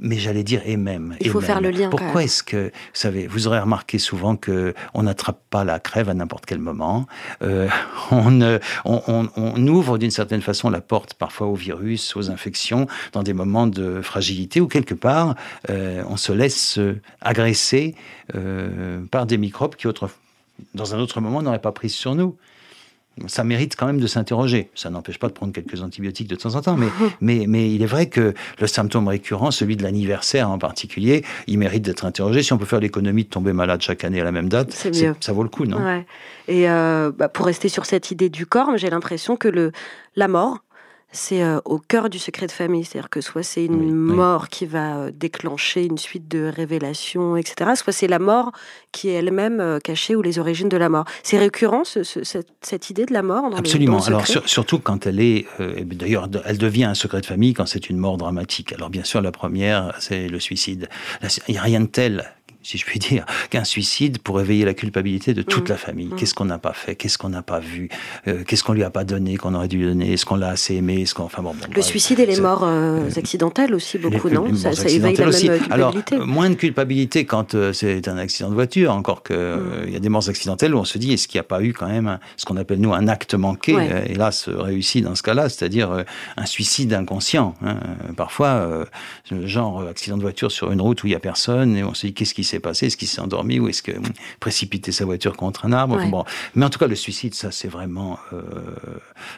mais 0.00 0.18
j'allais 0.18 0.44
dire 0.44 0.62
et 0.64 0.76
même. 0.76 1.16
Il 1.20 1.30
faut 1.30 1.40
faire 1.40 1.60
le 1.60 1.70
lien. 1.70 1.88
Pourquoi 1.90 2.24
est-ce 2.24 2.42
que, 2.42 2.66
vous 2.66 2.70
savez, 2.92 3.26
vous 3.26 3.46
aurez 3.46 3.60
remarqué 3.60 3.98
souvent 3.98 4.36
que 4.36 4.74
on 4.94 5.04
n'attrape 5.04 5.40
pas 5.50 5.64
la 5.64 5.78
crève 5.80 6.08
à 6.08 6.14
n'importe 6.14 6.46
quel 6.46 6.58
moment. 6.58 7.06
Euh, 7.42 7.68
on, 8.10 8.58
on, 8.84 9.28
on, 9.36 9.66
ouvre 9.66 9.98
d'une 9.98 10.10
certaine 10.10 10.42
façon 10.42 10.70
la 10.70 10.80
porte 10.80 11.14
parfois 11.14 11.46
au 11.46 11.54
virus, 11.54 12.16
aux 12.16 12.30
infections, 12.30 12.86
dans 13.12 13.22
des 13.22 13.32
moments 13.32 13.66
de 13.66 14.00
fragilité 14.02 14.60
où 14.60 14.68
quelque 14.68 14.94
part 14.94 15.34
euh, 15.70 16.02
on 16.08 16.16
se 16.16 16.32
laisse 16.32 16.78
agresser 17.20 17.94
euh, 18.34 19.00
par 19.10 19.26
des 19.26 19.38
microbes 19.38 19.76
qui 19.76 19.86
dans 20.74 20.94
un 20.94 20.98
autre 20.98 21.20
moment 21.20 21.42
n'auraient 21.42 21.60
pas 21.60 21.72
prise 21.72 21.94
sur 21.94 22.14
nous 22.14 22.36
ça 23.26 23.44
mérite 23.44 23.76
quand 23.76 23.86
même 23.86 24.00
de 24.00 24.06
s'interroger. 24.06 24.70
Ça 24.74 24.90
n'empêche 24.90 25.18
pas 25.18 25.28
de 25.28 25.32
prendre 25.32 25.52
quelques 25.52 25.82
antibiotiques 25.82 26.28
de 26.28 26.36
temps 26.36 26.54
en 26.54 26.60
temps, 26.60 26.76
mais, 26.76 26.88
mais, 27.20 27.44
mais 27.48 27.72
il 27.72 27.82
est 27.82 27.86
vrai 27.86 28.06
que 28.06 28.34
le 28.60 28.66
symptôme 28.66 29.08
récurrent, 29.08 29.50
celui 29.50 29.76
de 29.76 29.82
l'anniversaire 29.82 30.50
en 30.50 30.58
particulier, 30.58 31.24
il 31.46 31.58
mérite 31.58 31.82
d'être 31.82 32.04
interrogé. 32.04 32.42
Si 32.42 32.52
on 32.52 32.58
peut 32.58 32.66
faire 32.66 32.80
l'économie 32.80 33.24
de 33.24 33.28
tomber 33.28 33.52
malade 33.52 33.82
chaque 33.82 34.04
année 34.04 34.20
à 34.20 34.24
la 34.24 34.32
même 34.32 34.48
date, 34.48 34.72
ça 35.20 35.32
vaut 35.32 35.42
le 35.42 35.48
coup, 35.48 35.66
non? 35.66 35.78
Ouais. 35.84 36.06
Et 36.48 36.68
euh, 36.68 37.12
bah, 37.16 37.28
pour 37.28 37.46
rester 37.46 37.68
sur 37.68 37.84
cette 37.84 38.10
idée 38.10 38.30
du 38.30 38.46
corps, 38.46 38.76
j'ai 38.76 38.90
l'impression 38.90 39.36
que 39.36 39.48
le, 39.48 39.72
la 40.16 40.28
mort, 40.28 40.58
c'est 41.10 41.42
euh, 41.42 41.60
au 41.64 41.78
cœur 41.78 42.10
du 42.10 42.18
secret 42.18 42.46
de 42.46 42.52
famille. 42.52 42.84
C'est-à-dire 42.84 43.08
que 43.08 43.20
soit 43.20 43.42
c'est 43.42 43.64
une 43.64 43.94
mort 43.94 44.48
qui 44.48 44.66
va 44.66 44.98
euh, 44.98 45.10
déclencher 45.12 45.84
une 45.84 45.98
suite 45.98 46.28
de 46.28 46.44
révélations, 46.54 47.36
etc., 47.36 47.70
soit 47.76 47.92
c'est 47.92 48.08
la 48.08 48.18
mort 48.18 48.52
qui 48.92 49.08
est 49.08 49.14
elle-même 49.14 49.60
euh, 49.60 49.78
cachée 49.78 50.14
ou 50.16 50.22
les 50.22 50.38
origines 50.38 50.68
de 50.68 50.76
la 50.76 50.88
mort. 50.88 51.04
C'est 51.22 51.38
récurrent, 51.38 51.84
cette, 51.84 52.90
idée 52.90 53.06
de 53.06 53.12
la 53.12 53.22
mort 53.22 53.44
Absolument. 53.56 54.04
Alors, 54.04 54.26
surtout 54.26 54.78
quand 54.78 55.06
elle 55.06 55.20
est. 55.20 55.46
D'ailleurs, 55.58 56.28
elle 56.44 56.58
devient 56.58 56.84
un 56.84 56.94
secret 56.94 57.20
de 57.20 57.26
famille 57.26 57.54
quand 57.54 57.66
c'est 57.66 57.88
une 57.88 57.96
mort 57.96 58.16
dramatique. 58.16 58.72
Alors, 58.72 58.90
bien 58.90 59.04
sûr, 59.04 59.20
la 59.22 59.32
première, 59.32 59.94
c'est 59.98 60.28
le 60.28 60.40
suicide. 60.40 60.88
Il 61.48 61.52
n'y 61.52 61.58
a 61.58 61.62
rien 61.62 61.80
de 61.80 61.86
tel 61.86 62.24
si 62.68 62.76
je 62.76 62.84
puis 62.84 62.98
dire, 62.98 63.24
qu'un 63.50 63.64
suicide 63.64 64.18
pour 64.18 64.40
éveiller 64.40 64.66
la 64.66 64.74
culpabilité 64.74 65.32
de 65.32 65.40
toute 65.40 65.68
mm. 65.68 65.72
la 65.72 65.78
famille. 65.78 66.06
Mm. 66.08 66.16
Qu'est-ce 66.16 66.34
qu'on 66.34 66.44
n'a 66.44 66.58
pas 66.58 66.74
fait? 66.74 66.96
Qu'est-ce 66.96 67.16
qu'on 67.16 67.30
n'a 67.30 67.42
pas 67.42 67.60
vu? 67.60 67.88
Euh, 68.26 68.44
Qu'est-ce 68.46 68.62
qu'on 68.62 68.74
lui 68.74 68.84
a 68.84 68.90
pas 68.90 69.04
donné 69.04 69.38
qu'on 69.38 69.54
aurait 69.54 69.68
dû 69.68 69.78
lui 69.78 69.86
donner? 69.86 70.12
Est-ce 70.12 70.26
qu'on 70.26 70.36
l'a 70.36 70.48
assez 70.48 70.74
aimé? 70.74 71.00
Est-ce 71.00 71.14
qu'on, 71.14 71.24
enfin 71.24 71.42
bon, 71.42 71.54
le 71.74 71.82
suicide 71.82 72.20
et 72.20 72.26
les 72.26 72.38
morts 72.40 72.64
euh, 72.64 73.08
accidentelles 73.16 73.74
aussi 73.74 73.96
beaucoup, 73.96 74.28
non? 74.28 74.54
ça, 74.54 74.72
éveille 74.72 75.16
la 75.16 75.26
même 75.26 75.34
culpabilité. 75.34 75.60
Alors 75.70 75.94
moins 76.26 76.50
de 76.50 76.56
culpabilité 76.56 77.24
quand 77.24 77.54
euh, 77.54 77.72
c'est 77.72 78.06
un 78.06 78.18
accident 78.18 78.50
de 78.50 78.54
voiture, 78.54 78.92
encore 78.92 79.22
que 79.22 79.56
mm. 79.56 79.86
il 79.86 79.92
y 79.94 79.96
a 79.96 80.00
des 80.00 80.10
morts 80.10 80.28
accidentelles 80.28 80.74
où 80.74 80.78
on 80.78 80.84
se 80.84 80.98
dit 80.98 81.14
est-ce 81.14 81.26
qu'il 81.26 81.38
n'y 81.38 81.40
a 81.46 81.48
pas 81.48 81.62
eu 81.62 81.72
quand 81.72 81.88
même 81.88 82.18
ce 82.36 82.44
qu'on 82.44 82.58
appelle 82.58 82.80
nous 82.80 82.92
un 82.92 83.08
acte 83.08 83.34
manqué 83.34 83.76
Hélas 84.06 84.48
réussi 84.48 85.00
dans 85.00 85.14
ce 85.14 85.22
cas-là, 85.22 85.48
c'est-à-dire 85.48 86.04
un 86.36 86.46
suicide 86.46 86.92
inconscient. 86.92 87.54
Hein. 87.64 87.76
Parfois, 88.16 88.84
genre 89.44 89.86
accident 89.88 90.18
de 90.18 90.22
voiture 90.22 90.52
sur 90.52 90.70
une 90.70 90.82
route 90.82 91.02
où 91.02 91.06
il 91.06 91.12
y 91.12 91.16
a 91.16 91.20
personne 91.20 91.76
et 91.76 91.82
on 91.82 91.94
se 91.94 92.06
dit 92.06 92.12
qu'est-ce 92.12 92.34
qui 92.34 92.44
s'est 92.44 92.57
passé 92.60 92.86
Est-ce 92.86 92.96
qu'il 92.96 93.08
s'est 93.08 93.20
endormi 93.20 93.58
ou 93.60 93.68
est-ce 93.68 93.82
que 93.82 93.92
précipiter 94.40 94.92
sa 94.92 95.04
voiture 95.04 95.36
contre 95.36 95.66
un 95.66 95.72
arbre 95.72 95.98
bon. 96.08 96.24
Mais 96.54 96.64
en 96.64 96.70
tout 96.70 96.78
cas, 96.78 96.86
le 96.86 96.94
suicide, 96.94 97.34
ça, 97.34 97.50
c'est 97.50 97.68
vraiment, 97.68 98.18
euh, 98.32 98.40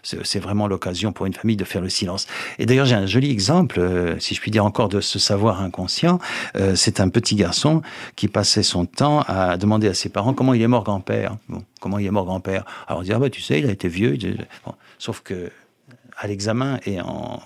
c'est 0.02 0.38
vraiment 0.38 0.66
l'occasion 0.66 1.12
pour 1.12 1.26
une 1.26 1.34
famille 1.34 1.56
de 1.56 1.64
faire 1.64 1.82
le 1.82 1.88
silence. 1.88 2.26
Et 2.58 2.66
d'ailleurs, 2.66 2.86
j'ai 2.86 2.94
un 2.94 3.06
joli 3.06 3.30
exemple, 3.30 3.80
euh, 3.80 4.18
si 4.18 4.34
je 4.34 4.40
puis 4.40 4.50
dire 4.50 4.64
encore, 4.64 4.88
de 4.88 5.00
ce 5.00 5.18
savoir 5.18 5.60
inconscient. 5.60 6.18
Euh, 6.56 6.74
c'est 6.74 7.00
un 7.00 7.08
petit 7.08 7.34
garçon 7.34 7.82
qui 8.16 8.28
passait 8.28 8.62
son 8.62 8.86
temps 8.86 9.22
à 9.26 9.56
demander 9.56 9.88
à 9.88 9.94
ses 9.94 10.08
parents 10.08 10.34
comment 10.34 10.54
il 10.54 10.62
est 10.62 10.68
mort 10.68 10.84
grand-père. 10.84 11.36
Bon, 11.48 11.62
comment 11.80 11.98
il 11.98 12.06
est 12.06 12.10
mort 12.10 12.24
grand-père? 12.24 12.64
Alors 12.86 13.00
on 13.00 13.02
dit 13.02 13.12
ah 13.12 13.18
bah 13.18 13.30
tu 13.30 13.40
sais, 13.40 13.58
il 13.58 13.66
a 13.66 13.70
été 13.70 13.88
vieux. 13.88 14.16
Sauf 14.98 15.20
que 15.20 15.50
à 16.16 16.26
l'examen 16.26 16.78
et 16.84 17.00
en, 17.00 17.40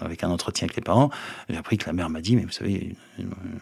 avec 0.00 0.24
un 0.24 0.30
entretien 0.30 0.66
avec 0.66 0.76
les 0.76 0.82
parents, 0.82 1.10
j'ai 1.48 1.56
appris 1.56 1.78
que 1.78 1.86
la 1.86 1.92
mère 1.92 2.10
m'a 2.10 2.20
dit, 2.20 2.36
mais 2.36 2.42
vous 2.42 2.50
savez, 2.50 2.94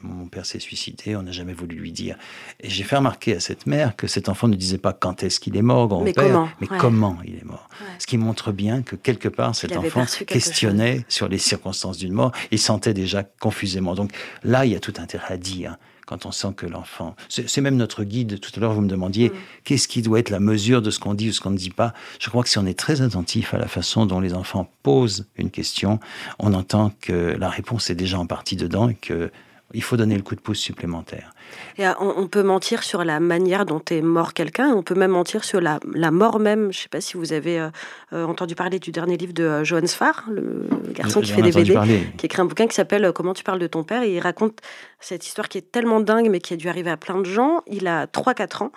mon 0.02 0.26
père 0.26 0.46
s'est 0.46 0.58
suicidé, 0.58 1.16
on 1.16 1.22
n'a 1.22 1.32
jamais 1.32 1.52
voulu 1.52 1.76
lui 1.76 1.92
dire. 1.92 2.16
Et 2.60 2.70
j'ai 2.70 2.84
fait 2.84 2.96
remarquer 2.96 3.36
à 3.36 3.40
cette 3.40 3.66
mère 3.66 3.96
que 3.96 4.06
cet 4.06 4.28
enfant 4.28 4.48
ne 4.48 4.56
disait 4.56 4.78
pas 4.78 4.92
quand 4.92 5.22
est-ce 5.22 5.40
qu'il 5.40 5.56
est 5.56 5.62
mort, 5.62 5.88
grand-père, 5.88 6.54
mais, 6.60 6.66
comment, 6.66 7.18
il 7.24 7.36
est 7.36 7.44
mort. 7.44 7.68
Ce 7.98 8.06
qui 8.06 8.18
montre 8.18 8.52
bien 8.52 8.82
que 8.82 8.96
quelque 8.96 9.28
part, 9.28 9.54
cet 9.54 9.76
enfant 9.76 10.04
questionnait 10.26 11.04
sur 11.08 11.28
les 11.28 11.38
circonstances 11.38 11.98
d'une 11.98 12.12
mort, 12.12 12.32
il 12.50 12.58
sentait 12.58 12.94
déjà 12.94 13.22
confusément. 13.22 13.94
Donc 13.94 14.12
là, 14.42 14.64
il 14.64 14.72
y 14.72 14.76
a 14.76 14.80
tout 14.80 14.94
intérêt 14.98 15.34
à 15.34 15.36
dire 15.36 15.76
quand 16.14 16.26
on 16.26 16.32
sent 16.32 16.54
que 16.56 16.66
l'enfant. 16.66 17.16
C'est 17.28 17.60
même 17.60 17.76
notre 17.76 18.04
guide. 18.04 18.38
Tout 18.38 18.52
à 18.56 18.60
l'heure, 18.60 18.72
vous 18.72 18.80
me 18.80 18.88
demandiez 18.88 19.30
mm. 19.30 19.32
qu'est-ce 19.64 19.88
qui 19.88 20.00
doit 20.00 20.20
être 20.20 20.30
la 20.30 20.38
mesure 20.38 20.80
de 20.80 20.90
ce 20.90 21.00
qu'on 21.00 21.14
dit 21.14 21.30
ou 21.30 21.32
ce 21.32 21.40
qu'on 21.40 21.50
ne 21.50 21.56
dit 21.56 21.70
pas? 21.70 21.92
Je 22.20 22.30
crois 22.30 22.44
que 22.44 22.48
si 22.48 22.58
on 22.58 22.66
est 22.66 22.78
très 22.78 23.02
attentif 23.02 23.52
à 23.52 23.58
la 23.58 23.66
façon 23.66 24.06
dont 24.06 24.20
les 24.20 24.34
enfants 24.34 24.70
posent 24.84 25.26
une 25.36 25.50
question, 25.50 25.98
on 26.38 26.54
entend 26.54 26.92
que 27.00 27.36
la 27.38 27.48
réponse 27.48 27.90
est 27.90 27.96
déjà 27.96 28.18
en 28.18 28.26
partie 28.26 28.54
dedans 28.54 28.88
et 28.88 28.94
que 28.94 29.32
il 29.72 29.82
faut 29.82 29.96
donner 29.96 30.14
le 30.14 30.22
coup 30.22 30.36
de 30.36 30.40
pouce 30.40 30.60
supplémentaire. 30.60 31.33
Et 31.78 31.86
euh, 31.86 31.92
on, 31.98 32.26
peut 32.28 32.42
mentir 32.42 32.82
sur 32.82 33.04
la 33.04 33.20
manière 33.20 33.66
dont 33.66 33.82
est 33.90 34.00
mort 34.00 34.32
quelqu'un, 34.32 34.68
on 34.68 34.82
peut 34.82 34.94
même 34.94 35.10
mentir 35.10 35.44
sur 35.44 35.60
la, 35.60 35.80
mort 36.10 36.38
même. 36.38 36.72
Je 36.72 36.78
ne 36.78 36.82
sais 36.82 36.88
pas 36.88 37.00
si 37.00 37.16
vous 37.16 37.32
avez 37.32 37.58
euh, 37.58 37.68
euh, 38.12 38.24
entendu 38.24 38.54
parler 38.54 38.78
du 38.78 38.92
dernier 38.92 39.16
livre 39.16 39.32
de 39.32 39.64
Johannes 39.64 39.88
Farr, 39.88 40.24
le 40.28 40.66
garçon 40.92 41.20
qui 41.20 41.32
fait 41.32 41.42
des 41.42 41.52
BD, 41.52 41.76
qui 42.16 42.26
écrit 42.26 42.40
un 42.40 42.44
bouquin 42.44 42.66
qui 42.66 42.74
s'appelle 42.74 43.12
Comment 43.12 43.34
tu 43.34 43.42
parles 43.44 43.58
de 43.58 43.66
ton 43.66 43.82
père, 43.82 44.02
et 44.02 44.14
il 44.14 44.20
raconte 44.20 44.60
cette 45.00 45.26
histoire 45.26 45.48
qui 45.48 45.58
est 45.58 45.72
tellement 45.72 46.00
dingue, 46.00 46.28
mais 46.30 46.40
qui 46.40 46.54
a 46.54 46.56
dû 46.56 46.68
arriver 46.68 46.90
à 46.90 46.96
plein 46.96 47.18
de 47.18 47.24
gens. 47.24 47.62
Il 47.66 47.88
a 47.88 48.06
3-4 48.06 48.64
ans 48.64 48.72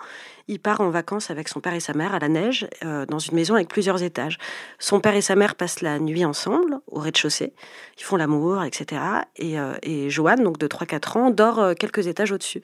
il 0.48 0.58
part 0.58 0.80
en 0.80 0.90
vacances 0.90 1.30
avec 1.30 1.48
son 1.48 1.60
père 1.60 1.74
et 1.74 1.80
sa 1.80 1.92
mère 1.92 2.14
à 2.14 2.18
la 2.18 2.28
neige, 2.28 2.66
euh, 2.84 3.04
dans 3.06 3.18
une 3.18 3.34
maison 3.34 3.54
avec 3.54 3.68
plusieurs 3.68 4.02
étages. 4.02 4.38
Son 4.78 4.98
père 4.98 5.14
et 5.14 5.20
sa 5.20 5.36
mère 5.36 5.54
passent 5.54 5.82
la 5.82 5.98
nuit 5.98 6.24
ensemble, 6.24 6.80
au 6.90 6.98
rez-de-chaussée. 6.98 7.52
Ils 7.98 8.02
font 8.02 8.16
l'amour, 8.16 8.64
etc. 8.64 9.02
Et, 9.36 9.60
euh, 9.60 9.74
et 9.82 10.08
Joanne, 10.08 10.42
donc 10.42 10.58
de 10.58 10.66
3-4 10.66 11.18
ans, 11.18 11.30
dort 11.30 11.58
euh, 11.58 11.74
quelques 11.74 12.06
étages 12.06 12.32
au-dessus. 12.32 12.57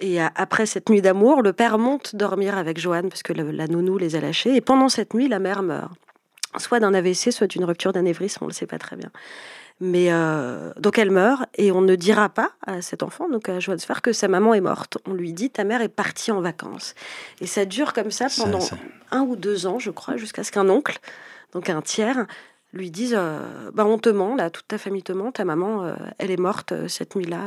Et 0.00 0.18
après 0.20 0.64
cette 0.64 0.88
nuit 0.88 1.02
d'amour, 1.02 1.42
le 1.42 1.52
père 1.52 1.76
monte 1.76 2.16
dormir 2.16 2.56
avec 2.56 2.78
Joanne 2.78 3.10
parce 3.10 3.22
que 3.22 3.34
la 3.34 3.66
nounou 3.66 3.98
les 3.98 4.16
a 4.16 4.20
lâchés. 4.20 4.56
Et 4.56 4.62
pendant 4.62 4.88
cette 4.88 5.12
nuit, 5.12 5.28
la 5.28 5.38
mère 5.38 5.62
meurt. 5.62 5.92
Soit 6.58 6.80
d'un 6.80 6.94
AVC, 6.94 7.30
soit 7.30 7.46
d'une 7.46 7.64
rupture 7.64 7.92
d'anévrisme, 7.92 8.38
on 8.42 8.46
ne 8.46 8.50
le 8.50 8.54
sait 8.54 8.66
pas 8.66 8.78
très 8.78 8.96
bien. 8.96 9.10
Mais 9.78 10.08
euh, 10.10 10.72
donc 10.78 10.98
elle 10.98 11.10
meurt 11.10 11.44
et 11.56 11.72
on 11.72 11.80
ne 11.80 11.94
dira 11.94 12.28
pas 12.28 12.50
à 12.66 12.82
cet 12.82 13.02
enfant, 13.02 13.28
donc 13.30 13.48
à 13.48 13.60
Johannes 13.60 13.80
Farr, 13.80 14.02
que 14.02 14.12
sa 14.12 14.28
maman 14.28 14.52
est 14.52 14.60
morte. 14.60 14.98
On 15.06 15.14
lui 15.14 15.32
dit 15.32 15.48
ta 15.48 15.64
mère 15.64 15.80
est 15.80 15.88
partie 15.88 16.32
en 16.32 16.40
vacances. 16.40 16.94
Et 17.40 17.46
ça 17.46 17.64
dure 17.64 17.94
comme 17.94 18.10
ça 18.10 18.26
pendant 18.36 18.60
un 19.10 19.22
ou 19.22 19.36
deux 19.36 19.66
ans, 19.66 19.78
je 19.78 19.90
crois, 19.90 20.16
jusqu'à 20.16 20.44
ce 20.44 20.52
qu'un 20.52 20.68
oncle, 20.68 20.98
donc 21.52 21.70
un 21.70 21.80
tiers, 21.80 22.26
lui 22.72 22.90
disent 22.90 23.16
euh, 23.16 23.40
bah 23.74 23.84
on 23.84 23.98
te 23.98 24.08
ment 24.08 24.36
là 24.36 24.48
toute 24.48 24.68
ta 24.68 24.78
famille 24.78 25.02
te 25.02 25.12
ment 25.12 25.32
ta 25.32 25.44
maman 25.44 25.84
euh, 25.84 25.94
elle 26.18 26.30
est 26.30 26.38
morte 26.38 26.72
euh, 26.72 26.88
cette 26.88 27.16
nuit-là 27.16 27.40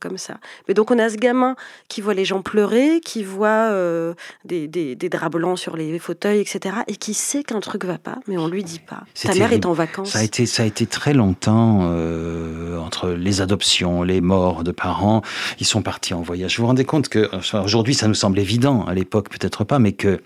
comme 0.00 0.18
ça. 0.18 0.38
Mais 0.66 0.74
donc 0.74 0.90
on 0.90 0.98
a 0.98 1.08
ce 1.08 1.16
gamin 1.16 1.56
qui 1.88 2.00
voit 2.00 2.14
les 2.14 2.24
gens 2.24 2.42
pleurer 2.42 3.00
qui 3.00 3.24
voit 3.24 3.72
des, 4.44 4.68
des, 4.68 4.94
des, 4.94 5.08
draps 5.08 5.34
blancs 5.34 5.58
sur 5.58 5.76
les 5.76 5.98
fauteuils 5.98 6.40
etc 6.40 6.76
et 6.86 6.96
qui 6.96 7.14
sait 7.14 7.42
qu'un 7.42 7.60
truc 7.60 7.84
va 7.84 7.98
pas 7.98 8.18
mais 8.26 8.38
on 8.38 8.48
lui 8.48 8.62
dit 8.62 8.78
pas. 8.80 9.02
Ta 9.20 9.34
mère 9.34 9.52
est 9.52 9.66
en 9.66 9.72
vacances. 9.72 10.10
Ça 10.10 10.20
a 10.20 10.22
été 10.22 10.46
ça 10.46 10.62
a 10.62 10.66
été 10.66 10.86
très 10.86 11.14
longtemps 11.14 11.90
entre 12.78 13.10
les 13.10 13.40
adoptions 13.40 14.02
les 14.02 14.20
morts 14.20 14.64
de 14.64 14.72
parents. 14.72 15.22
Ils 15.58 15.66
sont 15.66 15.82
partis 15.82 16.14
en 16.14 16.22
voyage. 16.22 16.56
Vous 16.56 16.62
vous 16.62 16.68
rendez 16.68 16.84
compte 16.84 17.08
que 17.08 17.28
aujourd'hui 17.56 17.94
ça 17.94 18.06
nous 18.06 18.14
semble 18.14 18.38
évident 18.38 18.84
à 18.84 18.94
l'époque 18.94 19.28
peut-être 19.28 19.64
pas 19.64 19.78
mais 19.78 19.92
que 19.92 20.20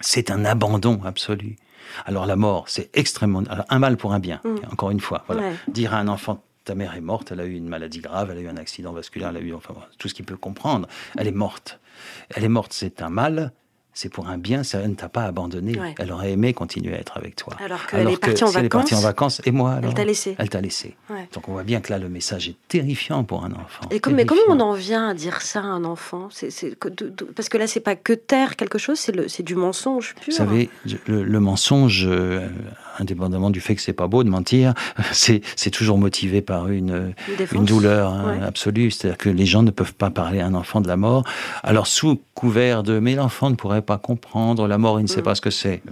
c'est 0.00 0.30
un 0.30 0.44
abandon 0.44 1.00
absolu 1.04 1.56
alors 2.04 2.26
la 2.26 2.36
mort, 2.36 2.64
c'est 2.68 2.90
extrêmement... 2.94 3.42
un 3.68 3.78
mal 3.78 3.96
pour 3.96 4.12
un 4.12 4.18
bien, 4.18 4.40
mm. 4.44 4.72
encore 4.72 4.90
une 4.90 5.00
fois. 5.00 5.24
Voilà. 5.26 5.50
Dire 5.68 5.94
à 5.94 5.98
un 5.98 6.08
enfant, 6.08 6.42
ta 6.64 6.74
mère 6.74 6.94
est 6.94 7.00
morte, 7.00 7.32
elle 7.32 7.40
a 7.40 7.44
eu 7.44 7.54
une 7.54 7.68
maladie 7.68 8.00
grave, 8.00 8.30
elle 8.30 8.38
a 8.38 8.40
eu 8.40 8.48
un 8.48 8.56
accident 8.56 8.92
vasculaire, 8.92 9.30
elle 9.30 9.36
a 9.36 9.40
eu 9.40 9.54
enfin, 9.54 9.74
tout 9.98 10.08
ce 10.08 10.14
qu'il 10.14 10.24
peut 10.24 10.36
comprendre, 10.36 10.88
elle 11.16 11.28
est 11.28 11.32
morte. 11.32 11.80
Elle 12.30 12.44
est 12.44 12.48
morte, 12.48 12.72
c'est 12.72 13.02
un 13.02 13.08
mal, 13.08 13.52
c'est 13.96 14.10
pour 14.10 14.28
un 14.28 14.36
bien, 14.36 14.62
ça 14.62 14.86
ne 14.86 14.94
t'a 14.94 15.08
pas 15.08 15.22
abandonné. 15.24 15.80
Ouais. 15.80 15.94
Elle 15.98 16.12
aurait 16.12 16.32
aimé 16.32 16.52
continuer 16.52 16.94
à 16.94 16.98
être 17.00 17.16
avec 17.16 17.34
toi. 17.34 17.54
Alors 17.64 17.86
qu'elle 17.86 18.06
est 18.08 18.16
que 18.16 18.26
partie 18.26 18.44
en 18.44 18.48
si 18.48 18.58
elle 18.58 18.66
est 18.66 18.68
partie 18.68 18.94
en 18.94 19.00
vacances, 19.00 19.38
vacances, 19.38 19.42
et 19.46 19.52
moi 19.52 19.72
alors 19.72 19.88
Elle 19.88 19.94
t'a 19.96 20.04
laissé. 20.04 20.36
Elle 20.38 20.50
t'a 20.50 20.60
laissé. 20.60 20.94
Ouais. 21.08 21.26
Donc 21.32 21.48
on 21.48 21.52
voit 21.52 21.62
bien 21.62 21.80
que 21.80 21.90
là, 21.90 21.98
le 21.98 22.10
message 22.10 22.46
est 22.46 22.56
terrifiant 22.68 23.24
pour 23.24 23.42
un 23.42 23.52
enfant. 23.52 23.88
Et 23.90 23.98
comme, 23.98 24.12
mais 24.14 24.26
comment 24.26 24.42
on 24.50 24.60
en 24.60 24.74
vient 24.74 25.08
à 25.08 25.14
dire 25.14 25.40
ça 25.40 25.60
à 25.60 25.64
un 25.64 25.84
enfant? 25.84 26.28
Parce 27.34 27.48
que 27.48 27.56
là, 27.56 27.66
c'est 27.66 27.80
pas 27.80 27.96
que 27.96 28.12
taire 28.12 28.56
quelque 28.56 28.76
chose, 28.76 28.98
c'est 28.98 29.42
du 29.42 29.54
mensonge 29.54 30.14
pur. 30.14 30.24
Vous 30.26 30.36
savez, 30.36 30.68
le, 31.06 31.24
le 31.24 31.40
mensonge, 31.40 32.04
euh, 32.06 32.46
indépendamment 32.98 33.50
du 33.50 33.60
fait 33.60 33.74
que 33.74 33.80
c'est 33.80 33.92
pas 33.92 34.08
beau 34.08 34.24
de 34.24 34.28
mentir, 34.28 34.74
c'est 35.12 35.40
toujours 35.70 35.96
motivé 35.98 36.42
par 36.42 36.68
une, 36.68 37.14
Une 37.52 37.64
douleur 37.64 38.12
hein, 38.12 38.24
Ouais. 38.26 38.44
absolue. 38.44 38.90
C'est-à-dire 38.90 39.18
que 39.18 39.28
les 39.30 39.46
gens 39.46 39.62
ne 39.62 39.70
peuvent 39.70 39.94
pas 39.94 40.10
parler 40.10 40.40
à 40.40 40.46
un 40.46 40.54
enfant 40.54 40.80
de 40.80 40.88
la 40.88 40.96
mort. 40.96 41.24
Alors, 41.62 41.86
sous 41.86 42.20
couvert 42.34 42.82
de 42.82 42.98
mais 42.98 43.14
l'enfant 43.14 43.50
ne 43.50 43.54
pourrait 43.54 43.82
pas 43.86 43.98
comprendre 43.98 44.66
la 44.68 44.76
mort, 44.78 44.98
il 45.00 45.04
ne 45.04 45.08
sait 45.08 45.20
Mm. 45.20 45.24
pas 45.24 45.34
ce 45.34 45.40
que 45.40 45.50
c'est. 45.50 45.82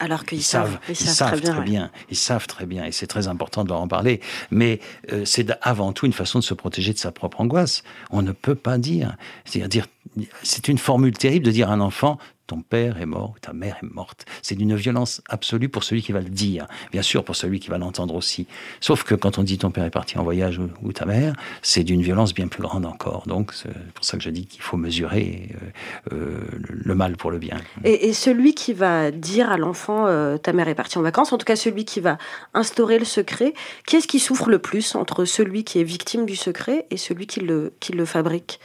Alors 0.00 0.24
qu'ils 0.26 0.38
Ils 0.38 0.42
savent, 0.42 0.70
savent, 0.72 0.80
ils 0.90 0.96
savent, 0.96 1.40
très 1.40 1.62
bien. 1.62 1.82
ouais. 1.84 1.88
Ils 2.10 2.16
savent 2.16 2.46
très 2.46 2.66
bien, 2.66 2.84
et 2.84 2.92
c'est 2.92 3.06
très 3.06 3.28
important 3.28 3.64
de 3.64 3.68
leur 3.70 3.80
en 3.80 3.88
parler. 3.88 4.20
Mais 4.50 4.80
euh, 5.12 5.24
c'est 5.24 5.50
avant 5.62 5.92
tout 5.92 6.04
une 6.06 6.12
façon 6.12 6.40
de 6.40 6.44
se 6.44 6.52
protéger 6.54 6.92
de 6.92 6.98
sa 6.98 7.12
propre 7.12 7.40
angoisse. 7.40 7.82
On 8.10 8.20
ne 8.22 8.32
peut 8.32 8.54
pas 8.56 8.76
dire, 8.78 9.16
c'est-à-dire 9.44 9.86
dire, 10.16 10.26
c'est 10.42 10.68
une 10.68 10.78
formule 10.78 11.16
terrible 11.16 11.46
de 11.46 11.50
dire 11.50 11.70
à 11.70 11.72
un 11.74 11.80
enfant. 11.80 12.18
Ton 12.46 12.60
père 12.60 13.00
est 13.00 13.06
mort 13.06 13.34
ta 13.40 13.52
mère 13.52 13.76
est 13.82 13.86
morte. 13.86 14.24
C'est 14.42 14.54
d'une 14.54 14.74
violence 14.74 15.22
absolue 15.28 15.68
pour 15.68 15.84
celui 15.84 16.02
qui 16.02 16.12
va 16.12 16.20
le 16.20 16.28
dire. 16.28 16.66
Bien 16.92 17.02
sûr, 17.02 17.24
pour 17.24 17.36
celui 17.36 17.60
qui 17.60 17.68
va 17.68 17.78
l'entendre 17.78 18.14
aussi. 18.14 18.46
Sauf 18.80 19.04
que 19.04 19.14
quand 19.14 19.38
on 19.38 19.42
dit 19.42 19.58
ton 19.58 19.70
père 19.70 19.84
est 19.84 19.90
parti 19.90 20.18
en 20.18 20.22
voyage 20.22 20.60
ou, 20.82 20.92
ta 20.92 21.06
mère, 21.06 21.34
c'est 21.62 21.84
d'une 21.84 22.02
violence 22.02 22.34
bien 22.34 22.48
plus 22.48 22.62
grande 22.62 22.86
encore. 22.86 23.26
Donc, 23.26 23.52
c'est 23.52 23.72
pour 23.94 24.04
ça 24.04 24.16
que 24.16 24.22
je 24.22 24.30
dis 24.30 24.46
qu'il 24.46 24.62
faut 24.62 24.76
mesurer 24.76 25.50
euh, 26.12 26.14
euh, 26.14 26.40
le- 26.68 26.94
mal 26.94 27.16
pour 27.16 27.30
le 27.30 27.38
bien. 27.38 27.56
Et, 27.82 28.12
celui 28.12 28.54
qui 28.54 28.72
va 28.72 29.10
dire 29.10 29.50
à 29.50 29.56
l'enfant 29.58 30.06
euh, 30.06 30.38
ta 30.38 30.52
mère 30.52 30.68
est 30.68 30.76
partie 30.76 30.96
en 30.96 31.02
vacances, 31.02 31.32
en 31.32 31.38
tout 31.38 31.44
cas 31.44 31.56
celui 31.56 31.84
qui 31.84 32.00
va 32.00 32.18
instaurer 32.54 32.98
le 33.00 33.04
secret, 33.04 33.52
qui 33.86 33.96
est-ce 33.96 34.06
qui 34.06 34.20
souffre 34.20 34.48
le 34.48 34.60
plus 34.60 34.94
entre 34.94 35.24
celui 35.24 35.64
qui 35.64 35.80
est 35.80 35.84
victime 35.84 36.24
du 36.24 36.36
secret 36.36 36.86
et 36.90 36.96
celui 36.96 37.26
qui 37.26 37.40
le, 37.40 37.72
qui 37.80 37.92
le 37.92 38.04
fabrique? 38.04 38.60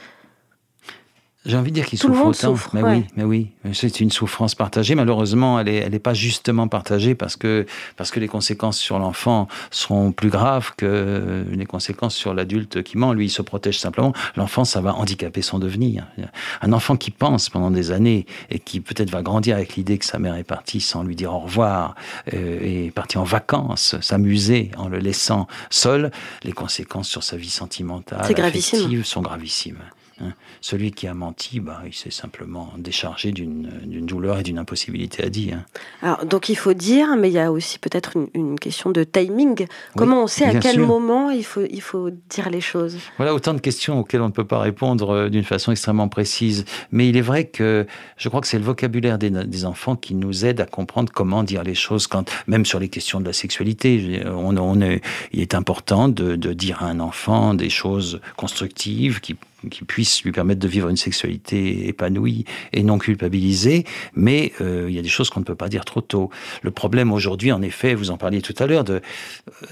J'ai 1.46 1.56
envie 1.56 1.70
de 1.70 1.74
dire 1.74 1.86
qu'il 1.86 1.98
Tout 1.98 2.08
le 2.08 2.12
souffre 2.12 2.24
monde 2.24 2.34
autant. 2.34 2.50
souffre, 2.50 2.70
mais 2.74 2.82
ouais. 2.82 2.96
oui, 2.96 3.06
mais 3.16 3.24
oui, 3.24 3.72
c'est 3.72 4.00
une 4.00 4.10
souffrance 4.10 4.54
partagée. 4.54 4.94
Malheureusement, 4.94 5.58
elle 5.58 5.68
est, 5.68 5.76
elle 5.76 5.94
est 5.94 5.98
pas 5.98 6.12
justement 6.12 6.68
partagée 6.68 7.14
parce 7.14 7.36
que 7.36 7.64
parce 7.96 8.10
que 8.10 8.20
les 8.20 8.28
conséquences 8.28 8.76
sur 8.76 8.98
l'enfant 8.98 9.48
seront 9.70 10.12
plus 10.12 10.28
graves 10.28 10.72
que 10.76 11.46
les 11.50 11.64
conséquences 11.64 12.14
sur 12.14 12.34
l'adulte 12.34 12.82
qui 12.82 12.98
ment. 12.98 13.14
Lui, 13.14 13.26
il 13.26 13.30
se 13.30 13.40
protège 13.40 13.78
simplement. 13.78 14.12
L'enfant, 14.36 14.66
ça 14.66 14.82
va 14.82 14.94
handicaper 14.94 15.40
son 15.40 15.58
devenir. 15.58 16.06
Un 16.60 16.74
enfant 16.74 16.96
qui 16.96 17.10
pense 17.10 17.48
pendant 17.48 17.70
des 17.70 17.90
années 17.90 18.26
et 18.50 18.58
qui 18.58 18.80
peut-être 18.80 19.10
va 19.10 19.22
grandir 19.22 19.56
avec 19.56 19.76
l'idée 19.76 19.96
que 19.96 20.04
sa 20.04 20.18
mère 20.18 20.34
est 20.34 20.44
partie 20.44 20.82
sans 20.82 21.04
lui 21.04 21.16
dire 21.16 21.32
au 21.32 21.38
revoir 21.38 21.94
euh, 22.34 22.58
et 22.60 22.86
est 22.86 22.90
parti 22.90 23.16
en 23.16 23.24
vacances, 23.24 23.96
s'amuser 24.02 24.70
en 24.76 24.88
le 24.88 24.98
laissant 24.98 25.46
seul, 25.70 26.10
les 26.44 26.52
conséquences 26.52 27.08
sur 27.08 27.22
sa 27.22 27.38
vie 27.38 27.48
sentimentale, 27.48 28.20
affective 28.20 29.06
sont 29.06 29.22
gravissimes. 29.22 29.78
Hein. 30.20 30.32
Celui 30.60 30.92
qui 30.92 31.06
a 31.06 31.14
menti, 31.14 31.60
bah, 31.60 31.82
il 31.86 31.94
s'est 31.94 32.10
simplement 32.10 32.72
déchargé 32.76 33.32
d'une 33.32 33.70
douleur 34.06 34.38
et 34.38 34.42
d'une 34.42 34.58
impossibilité 34.58 35.24
à 35.24 35.28
dire. 35.28 35.58
Alors, 36.02 36.24
donc 36.26 36.48
il 36.48 36.56
faut 36.56 36.74
dire, 36.74 37.16
mais 37.16 37.28
il 37.30 37.34
y 37.34 37.38
a 37.38 37.50
aussi 37.50 37.78
peut-être 37.78 38.16
une, 38.16 38.28
une 38.34 38.58
question 38.58 38.90
de 38.90 39.04
timing. 39.04 39.66
Comment 39.96 40.22
on 40.22 40.26
sait 40.26 40.44
à 40.44 40.54
quel 40.58 40.74
sûr. 40.74 40.86
moment 40.86 41.30
il 41.30 41.44
faut, 41.44 41.64
il 41.70 41.80
faut 41.80 42.10
dire 42.28 42.50
les 42.50 42.60
choses? 42.60 42.96
Voilà 43.16 43.34
autant 43.34 43.54
de 43.54 43.60
questions 43.60 44.00
auxquelles 44.00 44.20
on 44.20 44.28
ne 44.28 44.32
peut 44.32 44.46
pas 44.46 44.58
répondre 44.58 45.10
euh, 45.10 45.28
d'une 45.28 45.44
façon 45.44 45.72
extrêmement 45.72 46.08
précise. 46.08 46.64
Mais 46.90 47.08
il 47.08 47.16
est 47.16 47.22
vrai 47.22 47.46
que 47.46 47.86
je 48.16 48.28
crois 48.28 48.40
que 48.40 48.46
c'est 48.46 48.58
le 48.58 48.64
vocabulaire 48.64 49.18
des, 49.18 49.30
des 49.30 49.64
enfants 49.64 49.96
qui 49.96 50.14
nous 50.14 50.44
aide 50.44 50.60
à 50.60 50.66
comprendre 50.66 51.10
comment 51.12 51.42
dire 51.42 51.62
les 51.62 51.74
choses, 51.74 52.06
quand, 52.06 52.30
même 52.46 52.64
sur 52.64 52.78
les 52.78 52.88
questions 52.88 53.20
de 53.20 53.26
la 53.26 53.32
sexualité. 53.32 54.22
On, 54.26 54.56
on 54.56 54.80
est, 54.80 55.00
il 55.32 55.40
est 55.40 55.54
important 55.54 56.08
de, 56.08 56.36
de 56.36 56.52
dire 56.52 56.82
à 56.82 56.86
un 56.86 57.00
enfant 57.00 57.54
des 57.54 57.70
choses 57.70 58.20
constructives 58.36 59.20
qui 59.20 59.36
qui 59.70 59.84
puissent 59.84 60.22
lui 60.24 60.32
permettre 60.32 60.60
de 60.60 60.68
vivre 60.68 60.88
une 60.88 60.96
sexualité 60.96 61.88
épanouie 61.88 62.44
et 62.72 62.82
non 62.82 62.98
culpabilisée, 62.98 63.84
mais 64.14 64.52
euh, 64.60 64.86
il 64.88 64.94
y 64.94 64.98
a 64.98 65.02
des 65.02 65.08
choses 65.08 65.28
qu'on 65.30 65.40
ne 65.40 65.44
peut 65.44 65.54
pas 65.54 65.68
dire 65.68 65.84
trop 65.84 66.00
tôt. 66.00 66.30
Le 66.62 66.70
problème 66.70 67.12
aujourd'hui, 67.12 67.52
en 67.52 67.60
effet, 67.62 67.94
vous 67.94 68.10
en 68.10 68.16
parliez 68.16 68.40
tout 68.40 68.54
à 68.58 68.66
l'heure, 68.66 68.84
de, 68.84 69.00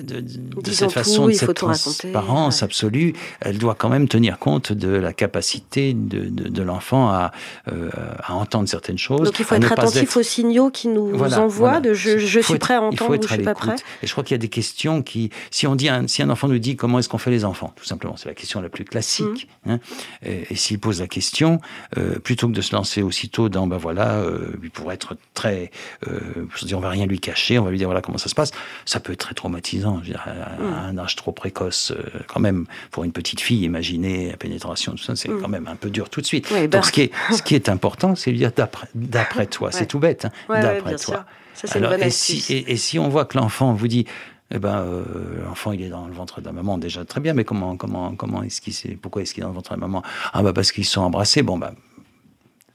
de, 0.01 0.20
de 0.20 0.61
Disons 0.62 0.72
cette 0.89 0.93
façon, 0.93 1.26
de 1.26 1.32
cette 1.32 1.55
tout 1.55 1.66
raconter, 1.66 2.11
transparence 2.11 2.61
ouais. 2.61 2.64
absolue, 2.64 3.12
elle 3.41 3.59
doit 3.59 3.74
quand 3.74 3.89
même 3.89 4.09
tenir 4.09 4.39
compte 4.39 4.72
de 4.72 4.89
la 4.89 5.12
capacité 5.12 5.95
de, 5.95 6.24
de, 6.28 6.49
de 6.49 6.62
l'enfant 6.62 7.09
à, 7.09 7.32
euh, 7.72 7.91
à 8.22 8.34
entendre 8.34 8.68
certaines 8.68 8.99
choses. 8.99 9.22
Donc 9.28 9.39
il 9.39 9.45
faut 9.45 9.55
être 9.55 9.72
attentif 9.72 10.03
être- 10.03 10.16
aux 10.20 10.22
signaux 10.22 10.70
qui 10.70 10.89
nous 10.89 11.16
Voilà, 11.16 11.41
envoient 11.41 11.68
voilà. 11.70 11.80
de 11.80 11.95
je, 11.95 12.18
suis 12.18 12.55
être- 12.55 12.59
prêt 12.59 12.74
à 12.74 12.78
il 12.78 12.97
faut 12.97 13.05
entendre 13.05 13.11
ou 13.11 13.14
être 13.14 13.28
je 13.28 13.34
suis 13.34 13.43
pas 13.43 13.55
prêt. 13.55 13.76
Et 14.03 14.07
je 14.07 14.12
crois 14.12 14.24
qu'il 14.24 14.34
y 14.34 14.36
a 14.36 14.39
des 14.39 14.49
questions 14.49 15.03
qui, 15.03 15.30
si 15.51 15.66
on 15.66 15.74
dit, 15.76 15.89
un- 15.89 16.07
si 16.07 16.22
un 16.22 16.30
enfant 16.30 16.49
nous 16.49 16.59
dit 16.59 16.76
comment 16.76 16.99
est-ce 16.99 17.09
qu'on 17.09 17.18
fait 17.18 17.30
les 17.30 17.45
enfants, 17.45 17.72
tout 17.76 17.84
simplement, 17.84 18.16
c'est 18.16 18.28
la 18.28 18.34
question 18.34 18.61
la 18.61 18.68
plus 18.68 18.84
classique. 18.84 19.49
Mmh. 19.66 19.70
hein. 19.72 19.78
Et 20.24 20.47
et 20.51 20.57
s'il 20.57 20.79
pose 20.79 21.01
la 21.01 21.07
question, 21.07 21.61
euh, 21.97 22.18
plutôt 22.18 22.49
que 22.49 22.53
de 22.53 22.61
se 22.61 22.74
lancer 22.74 23.03
aussitôt 23.03 23.49
dans, 23.49 23.66
ben 23.66 23.76
voilà, 23.76 24.14
euh, 24.16 24.53
il 24.62 24.70
pourrait 24.70 24.95
être 24.95 25.16
très, 25.35 25.70
euh, 26.09 26.20
dire, 26.62 26.79
on 26.79 26.81
va 26.81 26.89
rien 26.91 27.07
lui 27.07 27.20
cacher, 27.20 27.59
on 27.59 27.64
va 27.64 27.70
lui 27.70 27.79
dire 27.79 27.89
voilà 27.89 28.01
comment 28.01 28.18
ça 28.18 28.29
se 28.29 28.35
passe. 28.35 28.51
Ça 28.85 29.01
peut 29.01 29.12
être 29.12 29.20
très 29.20 29.35
traumatisant, 29.35 29.99
je 30.03 30.07
veux 30.07 30.12
dire, 30.12 30.24
à, 30.26 30.79
à 30.79 30.81
un 30.87 30.97
âge 30.99 31.16
trop 31.16 31.33
précoce, 31.33 31.93
euh, 31.93 32.03
quand 32.26 32.41
même, 32.41 32.66
pour 32.91 33.05
une 33.05 33.12
petite 33.12 33.41
fille, 33.41 33.62
imaginer 33.64 34.31
la 34.31 34.37
pénétration, 34.37 34.93
tout 34.93 35.03
ça, 35.05 35.14
c'est 35.16 35.29
Mmh. 35.29 35.43
quand 35.43 35.49
même 35.49 35.68
un 35.68 35.76
peu 35.76 35.91
dur 35.91 36.09
tout 36.09 36.20
de 36.22 36.26
suite. 36.26 36.51
Ouais, 36.51 36.62
Donc 36.68 36.81
bah. 36.81 36.87
ce 36.87 36.93
qui 36.93 37.03
est, 37.03 37.12
ce 37.33 37.43
qui 37.43 37.55
est 37.55 37.68
important, 37.68 38.14
c'est 38.14 38.31
lui 38.31 38.39
dire 38.39 38.53
d'après, 38.95 39.47
toi. 39.47 39.68
Ouais. 39.68 39.72
C'est 39.72 39.87
tout 39.87 39.99
bête, 39.99 40.24
hein, 40.24 40.31
Ouais, 40.49 40.57
ouais, 40.57 40.62
d'après 40.62 40.91
bien 40.91 40.97
toi. 40.97 41.26
Ça, 41.55 41.68
Alors, 41.76 41.91
bonne 41.91 42.03
et, 42.03 42.11
si, 42.11 42.45
et, 42.53 42.72
et 42.72 42.76
si 42.76 42.99
on 42.99 43.09
voit 43.09 43.24
que 43.24 43.37
l'enfant 43.37 43.72
vous 43.74 43.89
dit, 43.89 44.07
eh 44.51 44.59
ben, 44.59 44.78
euh, 44.78 45.05
l'enfant 45.44 45.72
il 45.72 45.82
est 45.82 45.88
dans 45.90 46.07
le 46.07 46.14
ventre 46.14 46.40
de 46.40 46.46
la 46.46 46.53
maman 46.53 46.78
déjà 46.78 47.05
très 47.05 47.20
bien, 47.20 47.34
mais 47.34 47.44
comment, 47.44 47.76
comment, 47.76 48.14
comment 48.14 48.42
est-ce 48.42 48.61
qu'il 48.61 48.72
s'est, 48.72 48.96
pourquoi 49.01 49.22
est-ce 49.22 49.34
qu'il 49.34 49.42
est 49.42 49.46
dans 49.46 49.51
le 49.51 49.55
ventre 49.57 49.70
de 49.74 49.80
la 49.80 49.86
maman? 49.86 50.03
Ah 50.32 50.42
bah 50.42 50.53
parce 50.53 50.72
qu'ils 50.72 50.84
se 50.86 50.92
sont 50.92 51.03
embrassés. 51.03 51.42
Bon 51.42 51.59
bah, 51.59 51.72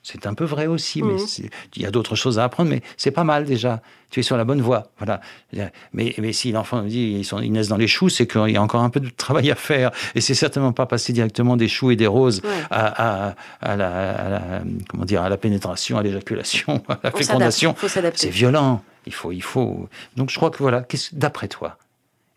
c'est 0.06 0.28
un 0.28 0.34
peu 0.34 0.44
vrai 0.44 0.68
aussi, 0.68 1.02
mais 1.02 1.16
il 1.78 1.82
y 1.82 1.86
a 1.86 1.92
d'autres 1.92 2.16
choses 2.16 2.38
à 2.38 2.44
apprendre, 2.44 2.70
mais 2.70 2.82
c'est 2.98 3.12
pas 3.12 3.24
mal 3.24 3.46
déjà. 3.46 3.82
Tu 4.10 4.20
es 4.20 4.24
sur 4.24 4.36
la 4.36 4.44
bonne 4.44 4.62
voie, 4.62 4.92
voilà. 4.98 5.22
Mais, 5.94 6.14
mais 6.18 6.34
si 6.34 6.52
l'enfant 6.52 6.82
dit 6.84 7.16
ils, 7.20 7.24
sont, 7.26 7.40
ils 7.40 7.52
naissent 7.54 7.70
dans 7.70 7.78
les 7.78 7.88
choux, 7.88 8.10
c'est 8.10 8.28
qu'il 8.28 8.50
y 8.50 8.58
a 8.58 8.62
encore 8.62 8.82
un 8.82 8.90
peu 8.90 9.00
de 9.00 9.10
travail 9.10 9.50
à 9.50 9.56
faire, 9.56 9.92
et 10.14 10.20
c'est 10.22 10.34
certainement 10.36 10.74
pas 10.74 10.86
passer 10.86 11.14
directement 11.14 11.56
des 11.56 11.70
choux 11.70 11.90
et 11.90 11.96
des 11.96 12.06
roses 12.06 12.42
Ouais. 12.44 12.50
à, 12.70 13.30
à- 13.30 13.36
à 13.62 13.76
la, 13.78 14.12
à 14.12 14.30
la- 14.30 14.62
comment 14.90 15.06
dire, 15.06 15.22
à 15.24 15.30
la 15.30 15.38
pénétration, 15.38 15.98
à 15.98 16.04
l'éjaculation, 16.04 16.84
à 16.90 17.00
la 17.02 17.12
On 17.14 17.18
fécondation. 17.18 17.76
C'est 18.16 18.30
violent. 18.30 18.84
Il 19.06 19.14
faut, 19.14 19.32
il 19.32 19.44
faut. 19.44 19.90
Donc 20.16 20.30
je 20.30 20.36
crois 20.36 20.52
que 20.52 20.58
voilà, 20.58 20.86
d'après 21.14 21.48
toi? 21.48 21.78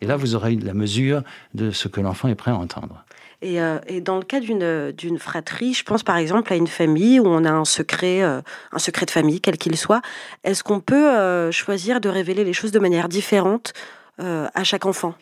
Et 0.01 0.07
là, 0.07 0.17
vous 0.17 0.35
aurez 0.35 0.55
la 0.57 0.75
mesure 0.75 1.23
de 1.55 1.71
ce 1.71 1.89
que 1.89 2.01
l'enfant 2.01 2.29
est 2.29 2.35
prêt 2.35 2.51
à 2.51 2.57
entendre. 2.57 3.05
Et, 3.43 3.61
euh, 3.61 3.79
dans 4.01 4.17
le 4.17 4.25
cas 4.25 4.41
d'une 4.41 5.19
fratrie, 5.19 5.75
je 5.75 5.85
pense 5.85 6.03
par 6.03 6.17
exemple 6.17 6.53
à 6.53 6.57
une 6.57 6.67
famille 6.67 7.21
où 7.21 7.27
on 7.27 7.45
a 7.45 7.51
un 7.51 7.65
secret, 7.65 8.23
euh, 8.23 8.41
un 8.73 8.79
secret 8.79 9.07
de 9.07 9.11
famille, 9.11 9.41
quel 9.41 9.59
qu'il 9.59 9.77
soit. 9.77 10.01
Est-ce 10.45 10.65
qu'on 10.65 10.81
peut 10.81 11.11
euh, 11.11 11.53
choisir 11.53 12.01
de 12.01 12.09
révéler 12.09 12.45
les 12.45 12.53
choses 12.53 12.73
de 12.73 12.79
manière 12.79 13.09
différente 13.09 13.73
à 14.19 14.65
chaque 14.65 14.87
enfant, 14.87 15.15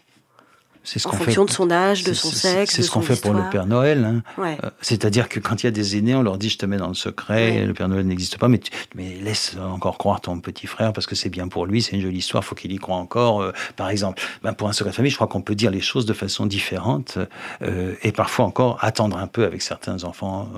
C'est 0.87 0.99
ce 0.99 1.09
en 1.09 1.13
qu'on 1.13 1.17
fait. 1.17 1.25
fonction 1.25 1.45
de 1.47 1.51
son 1.51 1.71
âge, 1.71 2.05
de 2.05 2.13
son 2.13 2.29
sexe, 2.31 2.75
C'est 2.75 2.83
ce 2.83 2.91
qu'on 2.91 3.01
fait 3.01 3.19
pour 3.21 3.33
le 3.33 3.43
Père 3.51 3.67
Noël. 3.67 4.05
hein. 4.05 4.23
Ouais. 4.41 4.59
Euh, 4.63 4.69
C'est-à-dire 4.83 5.29
que 5.31 5.41
quand 5.41 5.63
il 5.63 5.67
y 5.67 5.69
a 5.69 5.71
des 5.73 5.97
aînés, 5.97 6.15
on 6.15 6.23
leur 6.23 6.37
dit 6.37 6.51
je 6.51 6.59
te 6.59 6.67
mets 6.67 6.77
dans 6.77 6.89
le 6.89 6.95
secret, 6.95 7.53
Ouais. 7.61 7.65
le 7.67 7.73
Père 7.73 7.89
Noël 7.89 8.07
n'existe 8.07 8.37
pas, 8.39 8.49
mais, 8.49 8.59
tu- 8.59 8.71
mais 8.95 9.17
laisse 9.23 9.57
encore 9.73 9.97
croire 9.99 10.21
ton 10.21 10.39
petit 10.41 10.67
frère 10.67 10.93
parce 10.93 11.07
que 11.07 11.15
c'est 11.15 11.31
bien 11.31 11.49
pour 11.49 11.65
lui, 11.67 11.81
c'est 11.83 11.97
une 11.97 12.03
jolie 12.03 12.19
histoire, 12.19 12.45
faut 12.45 12.55
qu'il 12.55 12.71
y 12.73 12.77
croit 12.79 12.97
encore. 12.97 13.41
euh, 13.41 13.53
par 13.77 13.89
exemple, 13.89 14.23
ben, 14.43 14.53
pour 14.53 14.69
un 14.69 14.73
secret 14.73 14.91
de 14.91 14.97
famille, 14.97 15.11
je 15.11 15.17
crois 15.17 15.27
qu'on 15.27 15.41
peut 15.43 15.55
dire 15.55 15.71
les 15.71 15.81
choses 15.81 16.05
de 16.07 16.13
façon 16.13 16.45
différente 16.47 17.19
euh, 17.63 17.95
et 18.03 18.13
parfois 18.13 18.45
encore 18.45 18.77
attendre 18.83 19.17
un 19.17 19.27
peu 19.27 19.45
avec 19.47 19.63
certains 19.63 20.05
enfants 20.05 20.51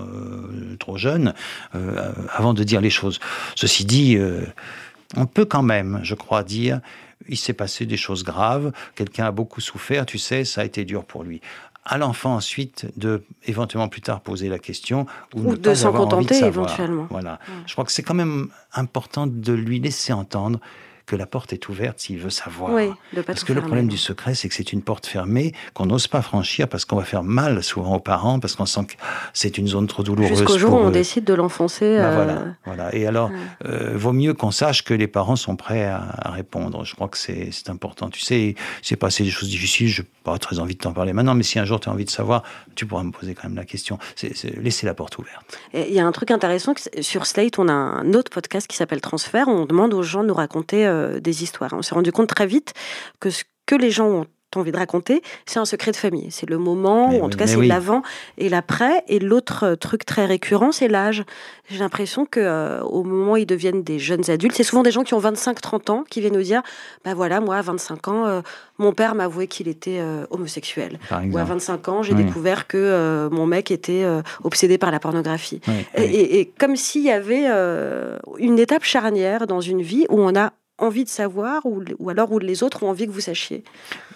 trop 0.80 0.96
jeunes 0.96 1.34
avant 2.34 2.52
de 2.52 2.64
dire 2.64 2.80
les 2.80 2.90
choses. 2.90 3.20
Ceci 3.54 3.84
dit, 3.84 4.18
on 5.16 5.26
peut 5.26 5.44
quand 5.44 5.62
même, 5.62 6.00
je 6.02 6.14
crois, 6.14 6.42
dire 6.42 6.80
il 7.28 7.36
s'est 7.36 7.52
passé 7.52 7.86
des 7.86 7.96
choses 7.96 8.24
graves, 8.24 8.72
quelqu'un 8.94 9.26
a 9.26 9.32
beaucoup 9.32 9.60
souffert, 9.60 10.06
tu 10.06 10.18
sais, 10.18 10.44
ça 10.44 10.60
a 10.60 10.64
été 10.64 10.84
dur 10.84 11.04
pour 11.04 11.24
lui. 11.24 11.40
À 11.84 11.98
l'enfant 11.98 12.34
ensuite 12.34 12.86
de 12.96 13.22
éventuellement 13.44 13.88
plus 13.88 14.00
tard 14.00 14.20
poser 14.20 14.48
la 14.48 14.58
question 14.58 15.06
ou, 15.34 15.40
Ou 15.40 15.50
ne 15.52 15.56
de 15.56 15.74
s'en 15.74 15.92
de 15.92 15.96
contenter, 15.96 16.34
savoir. 16.34 16.66
éventuellement. 16.66 17.06
Voilà. 17.10 17.38
Je 17.66 17.72
crois 17.72 17.84
que 17.84 17.92
c'est 17.92 18.02
quand 18.02 18.14
même 18.14 18.48
important 18.72 19.28
de 19.28 19.52
lui 19.52 19.78
laisser 19.78 20.12
entendre 20.12 20.58
que 21.06 21.16
la 21.16 21.26
porte 21.26 21.52
est 21.52 21.68
ouverte 21.68 22.00
s'il 22.00 22.18
veut 22.18 22.30
savoir. 22.30 22.72
Oui, 22.72 22.90
Parce 23.24 23.44
que 23.44 23.52
le 23.52 23.60
problème 23.60 23.88
du 23.88 23.96
secret, 23.96 24.34
c'est 24.34 24.48
que 24.48 24.54
c'est 24.54 24.72
une 24.72 24.82
porte 24.82 25.06
fermée 25.06 25.52
qu'on 25.72 25.86
n'ose 25.86 26.08
pas 26.08 26.20
franchir 26.20 26.68
parce 26.68 26.84
qu'on 26.84 26.96
va 26.96 27.04
faire 27.04 27.22
mal 27.22 27.62
souvent 27.62 27.96
aux 27.96 28.00
parents, 28.00 28.40
parce 28.40 28.56
qu'on 28.56 28.66
sent 28.66 28.86
que 28.86 28.94
c'est 29.32 29.56
une 29.56 29.68
zone 29.68 29.86
trop 29.86 30.02
douloureuse. 30.02 30.38
Jusqu'au 30.38 30.58
jour 30.58 30.72
où 30.72 30.76
on 30.76 30.88
eux. 30.88 30.92
décide 30.92 31.24
de 31.24 31.34
l'enfoncer. 31.34 31.96
Ben 31.96 32.04
euh, 32.04 32.14
voilà, 32.14 32.44
voilà. 32.64 32.94
Et 32.94 33.06
alors, 33.06 33.30
euh, 33.64 33.92
vaut 33.94 34.12
mieux 34.12 34.34
qu'on 34.34 34.50
sache 34.50 34.82
que 34.82 34.94
les 34.94 35.06
parents 35.06 35.36
sont 35.36 35.56
prêts 35.56 35.84
à, 35.84 36.02
à 36.18 36.30
répondre. 36.32 36.84
Je 36.84 36.94
crois 36.94 37.08
que 37.08 37.18
c'est 37.18 37.50
important. 37.68 38.10
Tu 38.10 38.20
sais, 38.20 38.54
c'est 38.82 38.96
passé 38.96 39.22
des 39.22 39.30
choses 39.30 39.48
difficiles. 39.48 39.88
Je 39.88 40.02
n'ai 40.02 40.08
pas 40.24 40.38
très 40.38 40.58
envie 40.58 40.74
de 40.74 40.80
t'en 40.80 40.92
parler 40.92 41.12
maintenant, 41.12 41.34
mais 41.34 41.44
si 41.44 41.58
un 41.58 41.64
jour 41.64 41.78
tu 41.78 41.88
as 41.88 41.92
envie 41.92 42.04
de 42.04 42.10
savoir, 42.10 42.42
tu 42.74 42.84
pourras 42.84 43.04
me 43.04 43.12
poser 43.12 43.34
quand 43.34 43.44
même 43.44 43.56
la 43.56 43.64
question. 43.64 43.98
C'est 44.16 44.32
laisser 44.56 44.86
la 44.86 44.94
porte 44.94 45.18
ouverte. 45.18 45.58
Il 45.72 45.92
y 45.92 46.00
a 46.00 46.06
un 46.06 46.12
truc 46.12 46.30
intéressant 46.32 46.74
sur 47.00 47.26
Slate, 47.26 47.58
on 47.58 47.68
a 47.68 47.72
un 47.72 48.12
autre 48.14 48.30
podcast 48.30 48.66
qui 48.66 48.76
s'appelle 48.76 49.00
Transfert. 49.00 49.46
où 49.48 49.52
On 49.52 49.66
demande 49.66 49.94
aux 49.94 50.02
gens 50.02 50.22
de 50.22 50.28
nous 50.28 50.34
raconter 50.34 50.84
euh, 50.96 51.20
des 51.20 51.42
histoires. 51.42 51.72
On 51.72 51.82
s'est 51.82 51.94
rendu 51.94 52.12
compte 52.12 52.28
très 52.28 52.46
vite 52.46 52.72
que 53.20 53.30
ce 53.30 53.44
que 53.66 53.74
les 53.74 53.90
gens 53.90 54.06
ont 54.08 54.26
envie 54.54 54.72
de 54.72 54.78
raconter, 54.78 55.20
c'est 55.44 55.58
un 55.58 55.66
secret 55.66 55.90
de 55.90 55.96
famille. 55.96 56.28
C'est 56.30 56.48
le 56.48 56.56
moment, 56.56 57.10
Mais 57.10 57.18
ou 57.20 57.22
en 57.22 57.24
oui, 57.26 57.30
tout 57.30 57.36
cas 57.36 57.46
c'est 57.46 57.56
oui. 57.56 57.66
l'avant 57.68 58.00
et 58.38 58.48
l'après. 58.48 59.04
Et 59.06 59.18
l'autre 59.18 59.64
euh, 59.64 59.76
truc 59.76 60.06
très 60.06 60.24
récurrent, 60.24 60.72
c'est 60.72 60.88
l'âge. 60.88 61.24
J'ai 61.68 61.78
l'impression 61.80 62.24
que 62.24 62.40
euh, 62.40 62.80
au 62.84 63.02
moment 63.02 63.32
où 63.32 63.36
ils 63.36 63.44
deviennent 63.44 63.82
des 63.82 63.98
jeunes 63.98 64.30
adultes, 64.30 64.54
c'est 64.56 64.62
souvent 64.62 64.82
des 64.82 64.92
gens 64.92 65.02
qui 65.04 65.12
ont 65.12 65.20
25-30 65.20 65.90
ans 65.90 66.04
qui 66.08 66.22
viennent 66.22 66.32
nous 66.36 66.42
dire, 66.42 66.62
bah 67.04 67.12
voilà, 67.12 67.40
moi 67.40 67.56
à 67.56 67.60
25 67.62 68.08
ans, 68.08 68.26
euh, 68.26 68.40
mon 68.78 68.92
père 68.94 69.14
m'a 69.14 69.24
avoué 69.24 69.46
qu'il 69.46 69.68
était 69.68 69.98
euh, 70.00 70.24
homosexuel. 70.30 71.00
Ou 71.10 71.14
à 71.14 71.22
exemple. 71.24 71.48
25 71.48 71.88
ans, 71.88 72.02
j'ai 72.02 72.14
Oui. 72.14 72.24
découvert 72.24 72.66
que 72.66 73.28
mon 73.30 73.44
mec 73.46 73.70
était 73.70 74.06
obsédé 74.42 74.78
par 74.78 74.90
la 74.90 75.00
pornographie. 75.00 75.60
Et, 75.98 76.02
et- 76.04 76.40
et 76.40 76.46
comme 76.46 76.76
s'il 76.76 77.02
y 77.02 77.10
avait 77.10 77.44
une 78.38 78.58
étape 78.58 78.84
charnière 78.84 79.46
dans 79.46 79.60
une 79.60 79.82
vie 79.82 80.06
où 80.08 80.20
on 80.20 80.34
a 80.34 80.52
envie 80.78 81.04
de 81.04 81.08
savoir, 81.08 81.64
ou, 81.64 81.82
ou 81.98 82.10
alors 82.10 82.30
où 82.32 82.38
les 82.38 82.62
autres 82.62 82.82
ont 82.82 82.90
envie 82.90 83.06
que 83.06 83.10
vous 83.12 83.20
sachiez. 83.20 83.64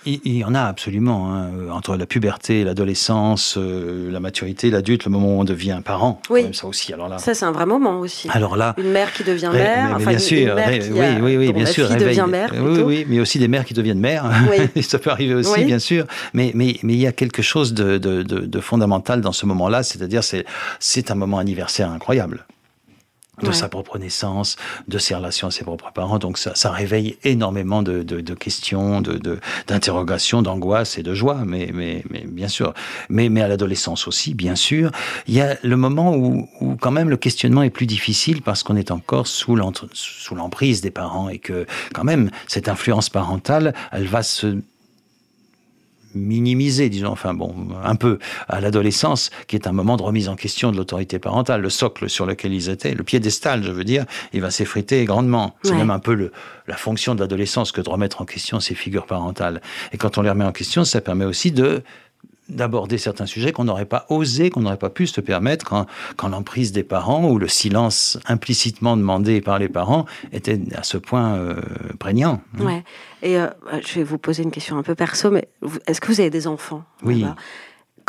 Il, 0.05 0.21
il 0.25 0.37
y 0.39 0.45
en 0.45 0.55
a 0.55 0.63
absolument. 0.63 1.31
hein, 1.33 1.51
euh, 1.55 1.71
entre 1.71 1.97
la 1.97 2.05
puberté, 2.07 2.65
l'adolescence, 2.65 3.57
euh, 3.59 4.11
la 4.11 4.21
maturité, 4.21 4.71
l'adulte, 4.71 5.05
le 5.07 5.11
moment 5.11 5.37
où 5.39 5.41
on 5.41 5.45
devient 5.45 5.81
parent. 5.85 6.21
Oui. 6.29 6.43
Même, 6.45 6.55
ça 6.55 6.67
aussi. 6.67 6.93
Alors 6.93 7.09
là, 7.09 7.19
Ça, 7.19 7.33
c'est 7.35 7.45
un 7.47 7.53
vrai 7.53 7.65
moment 7.67 7.99
aussi. 8.01 8.29
alors 8.31 8.57
là, 8.57 8.75
Une 8.79 8.91
mère 8.93 9.13
qui 9.13 9.25
devient 9.25 9.51
mère, 9.53 9.89
mais- 9.89 9.95
enfin 9.95 10.05
bien 10.05 10.13
une- 10.13 10.19
sûr, 10.19 10.49
une 10.49 10.55
mère 10.55 10.69
ré- 10.69 10.79
qui 10.81 10.91
oui, 10.93 11.01
a- 11.01 11.21
oui, 11.21 11.37
oui, 11.39 11.53
bien 11.53 11.67
sûr, 11.67 11.89
devient 11.89 12.27
mère. 12.29 12.51
oui, 12.53 12.59
plutôt. 12.75 12.87
oui, 12.89 13.07
mais 13.09 13.21
aussi 13.21 13.39
des 13.39 13.49
mères 13.49 13.65
qui 13.65 13.75
deviennent 13.75 14.01
mères. 14.01 14.31
Oui. 14.51 14.83
ça 14.83 14.99
peut 14.99 15.11
arriver 15.11 15.35
aussi, 15.35 15.53
Oui. 15.61 15.65
bien 15.65 15.79
sûr. 15.79 16.05
Mais, 16.35 16.53
mais, 16.55 16.77
mais 16.83 16.93
il 16.95 17.01
y 17.01 17.07
a 17.07 17.13
quelque 17.13 17.43
chose 17.43 17.73
de, 17.75 17.97
de, 17.99 18.23
de, 18.23 18.41
de 18.41 18.61
fondamental 18.61 19.21
dans 19.23 19.33
ce 19.33 19.47
moment-là, 19.47 19.83
c'est-à-dire 19.83 20.23
c'est 20.25 20.45
c'est 20.79 21.11
un 21.11 21.15
moment 21.15 21.39
anniversaire 21.39 21.91
incroyable 21.91 22.47
de 23.43 23.49
Ouais. 23.49 23.53
sa 23.53 23.68
propre 23.68 23.99
naissance, 23.99 24.57
de 24.88 24.99
ses 24.99 25.14
relations 25.14 25.49
à 25.49 25.51
ses 25.51 25.64
propres 25.64 25.93
parents. 25.93 26.18
Donc 26.18 26.38
ça, 26.38 26.55
ça 26.55 26.70
réveille 26.70 27.16
énormément 27.24 27.82
de, 27.82 28.03
de, 28.03 28.20
de 28.20 28.34
questions, 28.34 29.01
de, 29.01 29.14
de- 29.18 29.38
d'interrogations, 29.66 30.43
d'angoisse 30.43 30.99
et 30.99 31.03
de 31.03 31.14
joie, 31.14 31.43
mais, 31.47 31.70
mais, 31.72 32.03
mais 32.11 32.24
bien 32.26 32.49
sûr. 32.49 32.74
Mais, 33.09 33.28
mais 33.28 33.43
à 33.43 33.49
l'adolescence 33.49 34.07
aussi, 34.09 34.34
bien 34.34 34.55
sûr. 34.57 34.91
Il 35.26 35.34
y 35.34 35.41
a 35.41 35.57
le 35.62 35.76
moment 35.76 36.14
où, 36.14 36.49
où 36.61 36.76
quand 36.76 36.91
même 36.91 37.09
le 37.09 37.16
questionnement 37.16 37.62
est 37.62 37.70
plus 37.70 37.86
difficile 37.86 38.43
parce 38.43 38.62
qu'on 38.62 38.76
est 38.76 38.91
encore 38.91 39.26
sous 39.26 39.57
l'emprise 39.57 40.80
des 40.80 40.91
parents 40.91 41.28
et 41.28 41.38
que 41.38 41.66
quand 41.95 42.05
même 42.05 42.30
cette 42.47 42.68
influence 42.68 43.09
parentale, 43.09 43.74
elle 43.93 44.07
va 44.07 44.22
se 44.22 44.59
minimiser, 46.15 46.89
disons, 46.89 47.09
enfin 47.11 47.35
bon, 47.35 47.55
un 47.85 47.95
peu 47.97 48.19
à 48.49 48.61
l'adolescence, 48.61 49.31
qui 49.47 49.57
est 49.57 49.67
un 49.67 49.73
moment 49.73 49.97
de 49.97 50.03
remise 50.03 50.29
en 50.29 50.37
question 50.37 50.73
de 50.73 50.77
l'autorité 50.77 51.19
parentale, 51.19 51.61
le 51.63 51.71
socle 51.71 52.09
sur 52.11 52.27
lequel 52.27 52.53
ils 52.53 52.69
étaient, 52.69 52.95
le 52.95 53.05
piédestal, 53.05 53.63
je 53.63 53.71
veux 53.71 53.85
dire, 53.85 54.05
il 54.33 54.41
va 54.41 54.51
s'effriter 54.51 55.05
grandement. 55.05 55.57
C'est 55.63 55.71
Ouais. 55.73 55.77
même 55.79 55.91
un 55.91 55.99
peu 56.01 56.15
le, 56.15 56.33
la 56.67 56.77
fonction 56.77 57.15
de 57.15 57.21
l'adolescence 57.21 57.71
que 57.73 57.81
de 57.81 57.89
remettre 57.89 58.21
en 58.21 58.25
question 58.25 58.61
ces 58.61 58.75
figures 58.75 59.07
parentales. 59.07 59.61
Et 59.93 59.97
quand 59.99 60.19
on 60.19 60.23
les 60.23 60.31
remet 60.31 60.45
en 60.45 60.53
question, 60.53 60.85
ça 60.85 61.01
permet 61.01 61.25
aussi 61.25 61.53
de 61.53 61.83
d'aborder 62.51 62.99
certains 62.99 63.27
sujets 63.27 63.53
qu'on 63.53 63.64
n'aurait 63.64 63.87
pas 63.87 64.07
osé, 64.09 64.51
qu'on 64.51 64.61
n'aurait 64.61 64.77
pas 64.77 64.91
pu 64.91 65.07
se 65.07 65.21
permettre 65.21 65.64
quand, 65.64 65.87
quand 66.16 66.29
l'emprise 66.29 66.73
des 66.73 66.83
parents 66.83 67.29
ou 67.31 67.39
le 67.39 67.49
silence 67.49 68.18
implicitement 68.27 68.97
demandé 68.97 69.41
par 69.41 69.59
les 69.59 69.68
parents 69.68 70.05
était 70.33 70.61
à 70.75 70.83
ce 70.83 70.99
point 70.99 71.37
euh, 71.37 71.61
prégnant. 71.99 72.43
Ouais. 72.59 72.85
Et 73.23 73.39
euh, 73.39 73.47
je 73.87 73.95
vais 73.95 74.03
vous 74.03 74.18
poser 74.18 74.43
une 74.43 74.51
question 74.51 74.77
un 74.79 74.83
peu 74.83 74.95
perso, 74.95 75.31
mais 75.31 75.49
est-ce 75.87 76.01
que 76.01 76.09
vous 76.09 76.21
avez 76.21 76.31
des 76.31 76.47
enfants 76.47 76.85
Oui. 77.03 77.25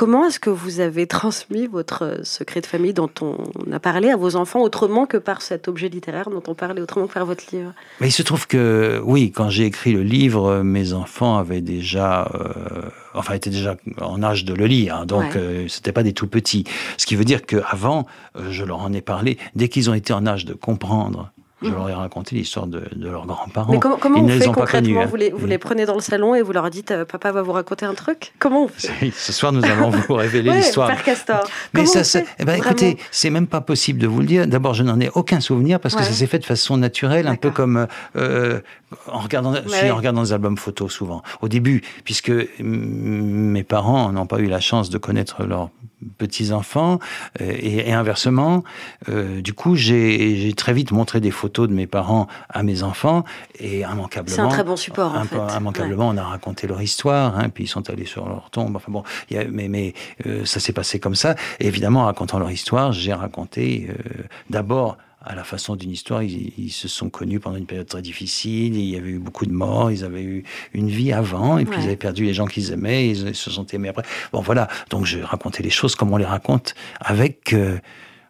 Comment 0.01 0.25
est-ce 0.25 0.39
que 0.39 0.49
vous 0.49 0.79
avez 0.79 1.05
transmis 1.05 1.67
votre 1.67 2.05
euh, 2.05 2.23
secret 2.23 2.59
de 2.59 2.65
famille 2.65 2.91
dont 2.91 3.11
on 3.21 3.37
a 3.71 3.79
parlé 3.79 4.09
à 4.09 4.17
vos 4.17 4.35
enfants 4.35 4.61
autrement 4.61 5.05
que 5.05 5.17
par 5.17 5.43
cet 5.43 5.67
objet 5.67 5.89
littéraire 5.89 6.31
dont 6.31 6.41
on 6.47 6.55
parlait, 6.55 6.81
autrement 6.81 7.05
que 7.05 7.13
par 7.13 7.27
votre 7.27 7.43
livre? 7.53 7.71
Mais 7.99 8.07
il 8.07 8.11
se 8.11 8.23
trouve 8.23 8.47
que, 8.47 8.99
oui, 9.05 9.31
quand 9.31 9.51
j'ai 9.51 9.65
écrit 9.67 9.93
le 9.93 10.01
livre, 10.01 10.63
mes 10.63 10.93
enfants 10.93 11.37
avaient 11.37 11.61
déjà, 11.61 12.31
euh, 12.33 12.89
enfin, 13.13 13.35
étaient 13.35 13.51
déjà 13.51 13.77
en 14.01 14.23
âge 14.23 14.43
de 14.43 14.55
le 14.55 14.65
lire, 14.65 14.95
hein, 14.95 15.05
donc 15.05 15.21
Ouais. 15.21 15.37
euh, 15.37 15.67
c'était 15.67 15.91
pas 15.91 16.01
des 16.01 16.13
tout 16.13 16.25
petits. 16.25 16.63
Ce 16.97 17.05
qui 17.05 17.15
veut 17.15 17.23
dire 17.23 17.45
qu'avant, 17.45 18.07
euh, 18.37 18.47
je 18.49 18.63
leur 18.65 18.79
en 18.79 18.91
ai 18.93 19.01
parlé, 19.01 19.37
dès 19.53 19.69
qu'ils 19.69 19.91
ont 19.91 19.93
été 19.93 20.13
en 20.13 20.25
âge 20.25 20.45
de 20.45 20.55
comprendre, 20.55 21.31
je 21.61 21.67
Mhm. 21.67 21.75
leur 21.75 21.89
ai 21.89 21.93
raconté 21.93 22.35
l'histoire 22.35 22.67
de, 22.67 22.83
de 22.95 23.09
leurs 23.09 23.25
grands-parents. 23.25 23.71
Mais 23.71 23.79
comment, 23.79 23.97
comment 23.97 24.17
Ils 24.17 24.23
on 24.23 24.27
ne 24.27 24.33
les 24.33 24.39
fait 24.39 24.45
pas 24.47 24.53
concrètement 24.53 24.87
connus, 24.93 25.03
hein. 25.03 25.07
vous, 25.09 25.15
les, 25.15 25.29
vous 25.31 25.45
les 25.45 25.57
prenez 25.57 25.85
dans 25.85 25.95
le 25.95 26.01
salon 26.01 26.33
et 26.35 26.41
vous 26.41 26.51
leur 26.53 26.69
dites 26.69 26.91
euh, 26.91 27.05
Papa 27.05 27.31
va 27.31 27.41
vous 27.41 27.51
raconter 27.51 27.85
un 27.85 27.93
truc? 27.93 28.33
Comment 28.39 28.63
on 28.63 28.67
fait? 28.67 29.11
Ce 29.15 29.31
soir, 29.31 29.51
nous 29.51 29.63
allons 29.65 29.89
vous 29.91 30.13
révéler 30.15 30.49
Ouais, 30.51 30.57
l'histoire. 30.57 30.87
Père 30.87 31.03
Castor. 31.03 31.43
Mais 31.73 31.83
Comment 31.85 32.03
ça, 32.03 32.19
eh 32.39 32.45
ben, 32.45 32.55
écoutez, 32.55 32.97
c'est 33.11 33.29
même 33.29 33.47
pas 33.47 33.61
possible 33.61 33.99
de 33.99 34.07
vous 34.07 34.19
le 34.21 34.25
dire. 34.25 34.47
D'abord, 34.47 34.73
je 34.73 34.83
n'en 34.83 34.99
ai 34.99 35.09
aucun 35.13 35.39
souvenir 35.39 35.79
parce 35.79 35.95
que 35.95 36.03
ça 36.03 36.11
s'est 36.11 36.27
fait 36.27 36.39
de 36.39 36.45
façon 36.45 36.77
naturelle, 36.77 37.27
un 37.27 37.35
peu 37.35 37.51
comme 37.51 37.87
euh, 38.15 38.59
en 39.07 39.19
regardant, 39.19 39.53
je 39.53 39.69
suis 39.69 39.83
ouais. 39.85 39.91
en 39.91 39.95
regardant 39.95 40.23
des 40.23 40.33
albums 40.33 40.57
photos 40.57 40.91
souvent. 40.91 41.21
Au 41.41 41.47
début, 41.47 41.81
puisque 42.03 42.31
mes 42.59 43.63
parents 43.63 44.11
n'ont 44.11 44.25
pas 44.25 44.39
eu 44.39 44.47
la 44.47 44.59
chance 44.59 44.89
de 44.89 44.97
connaître 44.97 45.43
leurs 45.43 45.69
petits 46.17 46.51
enfants 46.51 46.99
euh, 47.41 47.51
et, 47.51 47.89
et 47.89 47.93
inversement, 47.93 48.63
euh, 49.09 49.41
du 49.41 49.53
coup, 49.53 49.75
j'ai 49.75 50.53
très 50.55 50.73
vite 50.73 50.91
montré 50.91 51.19
des 51.21 51.31
photos 51.31 51.67
de 51.67 51.73
mes 51.73 51.87
parents 51.87 52.27
à 52.49 52.63
mes 52.63 52.83
enfants 52.83 53.23
et 53.59 53.81
immanquablement. 53.81 54.35
C'est 54.35 54.41
un 54.41 54.47
très 54.47 54.63
bon 54.63 54.75
support, 54.75 55.15
en 55.15 55.23
fait. 55.25 55.37
Immanquablement, 55.57 56.09
on 56.09 56.17
a 56.17 56.23
raconté 56.23 56.67
leur 56.67 56.81
histoire, 56.81 57.37
hein, 57.37 57.49
puis 57.49 57.65
ils 57.65 57.67
sont 57.67 57.89
allés 57.89 58.05
sur 58.05 58.27
leur 58.27 58.49
tombe. 58.49 58.75
Enfin 58.75 58.91
bon, 58.91 59.03
il 59.29 59.37
y 59.37 59.39
a- 59.39 59.45
mais, 59.45 59.67
mais 59.67 59.93
euh, 60.25 60.45
ça 60.45 60.59
s'est 60.59 60.73
passé 60.73 60.99
comme 60.99 61.15
ça. 61.15 61.35
Et 61.59 61.67
évidemment, 61.67 62.01
en 62.01 62.05
racontant 62.05 62.39
leur 62.39 62.51
histoire, 62.51 62.91
j'ai 62.91 63.13
raconté 63.13 63.89
euh, 63.89 64.23
d'abord 64.49 64.97
à 65.23 65.35
la 65.35 65.43
façon 65.43 65.75
d'une 65.75 65.91
histoire, 65.91 66.23
ils, 66.23 66.51
ils 66.57 66.71
se 66.71 66.87
sont 66.87 67.09
connus 67.09 67.39
pendant 67.39 67.57
une 67.57 67.65
période 67.65 67.87
très 67.87 68.01
difficile, 68.01 68.75
il 68.75 68.85
y 68.89 68.97
avait 68.97 69.11
eu 69.11 69.19
beaucoup 69.19 69.45
de 69.45 69.51
morts, 69.51 69.91
ils 69.91 70.03
avaient 70.03 70.23
eu 70.23 70.43
une 70.73 70.89
vie 70.89 71.13
avant, 71.13 71.57
et 71.57 71.65
puis 71.65 71.77
Ouais. 71.77 71.83
ils 71.83 71.87
avaient 71.87 71.95
perdu 71.95 72.25
les 72.25 72.33
gens 72.33 72.45
qu'ils 72.47 72.71
aimaient, 72.71 73.09
ils, 73.09 73.27
ils 73.29 73.35
se 73.35 73.51
sont 73.51 73.65
aimés 73.67 73.89
après. 73.89 74.03
Bon 74.33 74.41
voilà, 74.41 74.67
donc 74.89 75.05
j'ai 75.05 75.21
raconté 75.21 75.61
les 75.63 75.69
choses 75.69 75.95
comme 75.95 76.11
on 76.11 76.17
les 76.17 76.25
raconte, 76.25 76.73
avec... 76.99 77.53
euh, 77.53 77.77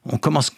on 0.05 0.17
commence 0.17 0.51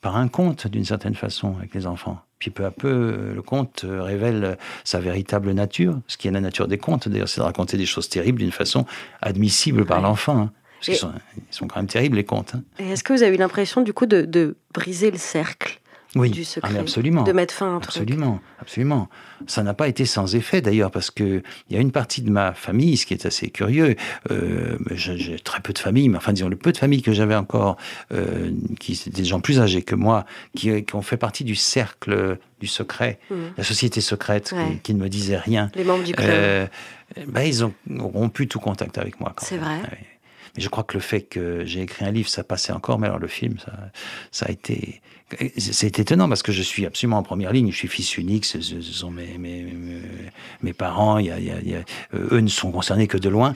par 0.00 0.16
un 0.16 0.28
conte, 0.28 0.66
d'une 0.66 0.84
certaine 0.84 1.14
façon, 1.14 1.56
avec 1.58 1.74
les 1.74 1.86
enfants. 1.86 2.20
Puis 2.38 2.50
peu 2.50 2.64
à 2.64 2.70
peu, 2.70 2.88
euh, 2.88 3.34
le 3.34 3.42
conte 3.42 3.82
euh, 3.84 4.02
révèle 4.02 4.56
sa 4.82 4.98
véritable 4.98 5.50
nature. 5.52 6.00
Ce 6.06 6.16
qui 6.16 6.26
est 6.26 6.30
la 6.30 6.40
nature 6.40 6.68
des 6.68 6.78
contes, 6.78 7.06
d'ailleurs, 7.06 7.28
c'est 7.28 7.40
de 7.40 7.44
raconter 7.44 7.76
des 7.76 7.84
choses 7.84 8.08
terribles 8.08 8.38
d'une 8.38 8.50
façon 8.52 8.86
admissible 9.20 9.84
par 9.84 10.00
l'enfant. 10.00 10.48
Qu'ils 10.86 10.96
sont, 10.96 11.12
ils 11.36 11.54
sont 11.54 11.66
quand 11.66 11.76
même 11.80 11.86
terribles, 11.86 12.16
les 12.16 12.24
contes. 12.24 12.54
hein. 12.54 12.62
Est-ce 12.78 13.04
que 13.04 13.12
vous 13.12 13.22
avez 13.22 13.34
eu 13.36 13.38
l'impression, 13.38 13.82
du 13.82 13.92
coup, 13.92 14.06
de, 14.06 14.22
de 14.22 14.56
briser 14.74 15.10
le 15.10 15.18
cercle 15.18 15.80
Oui, 16.16 16.30
du 16.30 16.44
secret 16.44 16.72
Ah, 16.76 16.80
absolument. 16.80 17.22
De 17.22 17.32
mettre 17.32 17.54
fin 17.54 17.66
à 17.66 17.70
un 17.70 17.80
truc 17.80 18.02
Absolument, 18.02 18.40
absolument. 18.60 19.08
Ça 19.46 19.62
n'a 19.62 19.72
pas 19.74 19.88
été 19.88 20.04
sans 20.04 20.34
effet 20.34 20.60
d'ailleurs 20.60 20.90
parce 20.90 21.10
que 21.10 21.42
il 21.70 21.74
y 21.74 21.78
a 21.78 21.80
une 21.80 21.92
partie 21.92 22.20
de 22.20 22.30
ma 22.30 22.52
famille, 22.52 22.96
ce 22.98 23.06
qui 23.06 23.14
est 23.14 23.24
assez 23.26 23.48
curieux. 23.50 23.96
euh, 24.30 24.76
j'ai 24.90 25.38
très 25.38 25.60
peu 25.60 25.72
de 25.72 25.78
famille, 25.78 26.08
mais 26.08 26.16
enfin 26.18 26.32
disons 26.34 26.48
le 26.48 26.56
peu 26.56 26.72
de 26.72 26.76
famille 26.76 27.00
que 27.02 27.12
j'avais 27.12 27.34
encore, 27.36 27.76
euh, 28.12 28.50
qui 28.80 28.92
étaient 28.92 29.08
des 29.10 29.24
gens 29.24 29.40
plus 29.40 29.60
âgés 29.60 29.82
que 29.82 29.94
moi, 29.94 30.26
qui, 30.54 30.84
qui 30.84 30.94
ont 30.94 31.00
fait 31.02 31.16
partie 31.16 31.44
du 31.44 31.54
cercle 31.54 32.38
du 32.60 32.66
secret, 32.66 33.18
Mhm. 33.30 33.52
la 33.56 33.64
société 33.64 34.00
secrète, 34.02 34.52
Ouais. 34.54 34.72
qui, 34.74 34.78
qui 34.80 34.94
ne 34.94 35.00
me 35.02 35.08
disait 35.08 35.38
rien. 35.38 35.70
Les 35.74 35.84
membres 35.84 36.04
du 36.04 36.12
club. 36.12 36.28
Euh, 36.30 36.66
ben, 37.28 37.42
ils 37.42 37.64
ont 37.64 37.72
rompu 37.98 38.46
tout 38.46 38.60
contact 38.60 38.98
avec 38.98 39.18
moi. 39.20 39.34
C'est 39.40 39.56
vrai 39.56 39.76
Ouais. 39.80 39.98
Mais 40.56 40.62
je 40.62 40.68
crois 40.68 40.84
que 40.84 40.94
le 40.94 41.00
fait 41.00 41.22
que 41.22 41.64
j'ai 41.64 41.82
écrit 41.82 42.04
un 42.04 42.10
livre, 42.10 42.28
ça 42.28 42.44
passait 42.44 42.72
encore, 42.72 42.98
mais 42.98 43.06
alors 43.06 43.18
le 43.18 43.28
film, 43.28 43.58
ça, 43.64 43.72
ça 44.30 44.46
a 44.46 44.50
été. 44.50 45.00
C'est 45.58 46.00
étonnant 46.00 46.28
parce 46.28 46.42
que 46.42 46.50
je 46.50 46.62
suis 46.62 46.86
absolument 46.86 47.18
en 47.18 47.22
première 47.22 47.52
ligne. 47.52 47.70
Je 47.70 47.76
suis 47.76 47.86
fils 47.88 48.18
unique, 48.18 48.44
ce, 48.44 48.60
sont 48.80 49.12
mes, 49.12 49.38
mes, 49.38 49.64
mes, 50.62 50.72
parents. 50.72 51.18
Y 51.18 51.30
a, 51.30 51.38
y 51.38 51.50
a- 51.52 51.60
y 51.62 51.74
a- 51.76 51.84
eux 52.14 52.40
ne 52.40 52.48
sont 52.48 52.72
concernés 52.72 53.06
que 53.06 53.16
de 53.16 53.28
loin. 53.28 53.54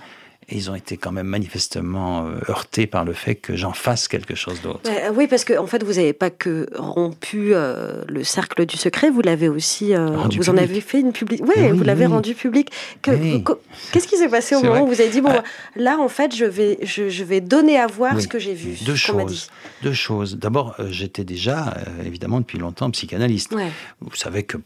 Et 0.49 0.57
ils 0.57 0.71
ont 0.71 0.75
été 0.75 0.97
quand 0.97 1.13
même 1.13 1.27
manifestement 1.27 2.27
euh, 2.27 2.39
heurtés 2.51 2.87
par 2.87 3.05
le 3.05 3.13
fait 3.15 3.35
que 3.35 3.57
j'en 3.57 3.73
fasse 3.73 4.09
quelque 4.09 4.35
chose 4.35 4.61
d'autre. 4.63 4.81
Euh, 4.91 5.11
oui, 5.15 5.27
parce 5.27 5.45
que 5.45 5.57
en 5.59 5.67
fait, 5.67 5.83
vous 5.83 5.95
n'avez 5.95 6.13
pas 6.13 6.31
que 6.31 6.69
rompu 6.77 7.55
euh, 7.55 8.03
le 8.09 8.25
cercle 8.25 8.67
du 8.67 8.77
secret, 8.77 9.11
vous 9.11 9.23
l'avez 9.23 9.49
aussi, 9.49 9.95
euh, 9.95 10.07
vous 10.37 10.51
en 10.51 10.57
avez 10.57 10.81
fait 10.81 11.01
une 11.01 11.13
public. 11.13 11.43
Ouais, 11.43 11.71
oui, 11.71 11.77
vous 11.79 11.85
l'avez 11.85 12.07
oui. 12.07 12.13
rendu 12.13 12.35
public. 12.35 12.69
Qu'est-ce 13.03 14.07
qui 14.07 14.17
s'est 14.17 14.29
passé 14.29 14.55
au 14.55 14.61
moment 14.61 14.73
vrai. 14.73 14.81
où 14.83 14.87
vous 14.87 15.01
avez 15.01 15.11
dit 15.11 15.21
bon, 15.21 15.31
Ah. 15.33 15.43
là, 15.77 15.99
en 15.99 16.09
fait, 16.09 16.35
je 16.35 16.45
vais, 16.45 16.79
je, 16.83 17.09
je 17.09 17.25
vais 17.25 17.41
donner 17.41 17.79
à 17.79 17.87
voir 17.87 18.21
ce 18.21 18.29
que 18.29 18.39
j'ai 18.39 18.55
vu, 18.55 18.75
Deux 18.85 18.93
dit. 18.93 18.99
choses. 18.99 19.49
Deux 19.83 19.93
choses. 19.93 20.37
D'abord, 20.37 20.75
euh, 20.79 20.89
j'étais 20.91 21.25
déjà, 21.25 21.75
euh, 21.79 22.05
évidemment, 22.07 22.41
depuis 22.41 22.59
longtemps, 22.59 22.91
psychanalyste. 22.91 23.53
Ouais. 23.55 23.71
Vous 24.01 24.15
savez 24.17 24.43
que 24.43 24.59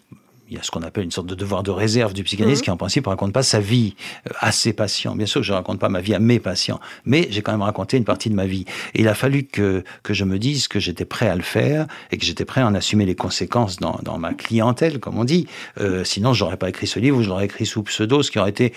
il 0.51 0.57
y 0.57 0.61
a 0.61 0.63
ce 0.63 0.71
qu'on 0.71 0.83
appelle 0.83 1.05
une 1.05 1.11
sorte 1.11 1.27
de 1.27 1.35
devoir 1.35 1.63
de 1.63 1.71
réserve 1.71 2.15
du 2.15 2.25
psychanalyste 2.25 2.63
mhm. 2.63 2.65
qui 2.65 2.71
en 2.71 2.77
principe 2.77 3.05
ne 3.07 3.11
raconte 3.11 3.33
pas 3.33 3.43
sa 3.43 3.61
vie 3.61 3.95
euh, 4.27 4.33
à 4.41 4.53
ses 4.53 4.73
patients. 4.73 5.15
Bien 5.15 5.27
sûr, 5.27 5.43
je 5.43 5.53
ne 5.53 5.57
raconte 5.57 5.79
pas 5.79 5.89
ma 5.89 6.01
vie 6.01 6.15
à 6.15 6.19
mes 6.19 6.41
patients, 6.41 6.81
mais 7.05 7.29
j'ai 7.31 7.43
quand 7.43 7.53
même 7.53 7.63
raconté 7.63 7.97
une 7.97 8.05
partie 8.05 8.31
de 8.31 8.35
ma 8.35 8.47
vie. 8.47 8.65
Et 8.95 9.03
il 9.03 9.09
a 9.09 9.15
fallu 9.15 9.45
que, 9.45 9.85
que 10.03 10.15
je 10.15 10.25
me 10.25 10.39
dise 10.39 10.69
que 10.69 10.81
j'étais 10.81 11.05
prêt 11.05 11.29
à 11.29 11.37
le 11.37 11.43
faire 11.43 11.87
et 12.11 12.17
que 12.17 12.25
j'étais 12.25 12.45
prêt 12.45 12.61
à 12.63 12.67
en 12.67 12.75
assumer 12.75 13.05
les 13.05 13.15
conséquences 13.15 13.77
dans, 13.77 13.99
dans 14.03 14.19
ma 14.19 14.33
clientèle, 14.35 15.01
comme 15.01 15.19
on 15.19 15.25
dit. 15.25 15.47
Euh, 15.81 16.05
sinon, 16.05 16.33
je 16.33 16.45
n'aurais 16.45 16.57
pas 16.57 16.69
écrit 16.69 16.87
ce 16.87 16.99
livre 16.99 17.19
ou 17.19 17.23
je 17.23 17.29
l'aurais 17.29 17.45
écrit 17.45 17.67
sous 17.67 17.83
pseudo, 17.83 18.23
ce 18.23 18.31
qui 18.31 18.39
aurait 18.39 18.51
été 18.51 18.73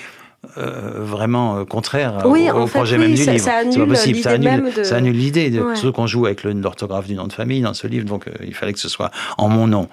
euh, 0.58 0.94
vraiment 0.96 1.60
euh, 1.60 1.66
contraire 1.66 2.26
au, 2.26 2.66
projet 2.66 2.98
même 2.98 3.14
du 3.14 3.22
livre. 3.26 3.38
C'est 3.38 3.78
pas 3.78 3.86
possible, 3.86 4.20
ça 4.20 4.32
annule, 4.32 4.72
ça 4.84 4.96
annule 4.96 5.16
l'idée. 5.16 5.52
de 5.52 5.76
Surtout 5.76 5.94
qu'on 5.94 6.08
joue 6.08 6.26
avec 6.26 6.44
l'orthographe 6.44 7.06
du 7.06 7.14
nom 7.14 7.28
de 7.28 7.34
famille 7.34 7.62
dans 7.62 7.76
ce 7.76 7.86
livre, 7.86 8.06
donc 8.06 8.28
euh, 8.28 8.32
il 8.44 8.56
fallait 8.56 8.74
que 8.74 8.80
ce 8.80 8.90
soit 8.90 9.12
en 9.38 9.50
mon 9.50 9.68
nom. 9.68 9.88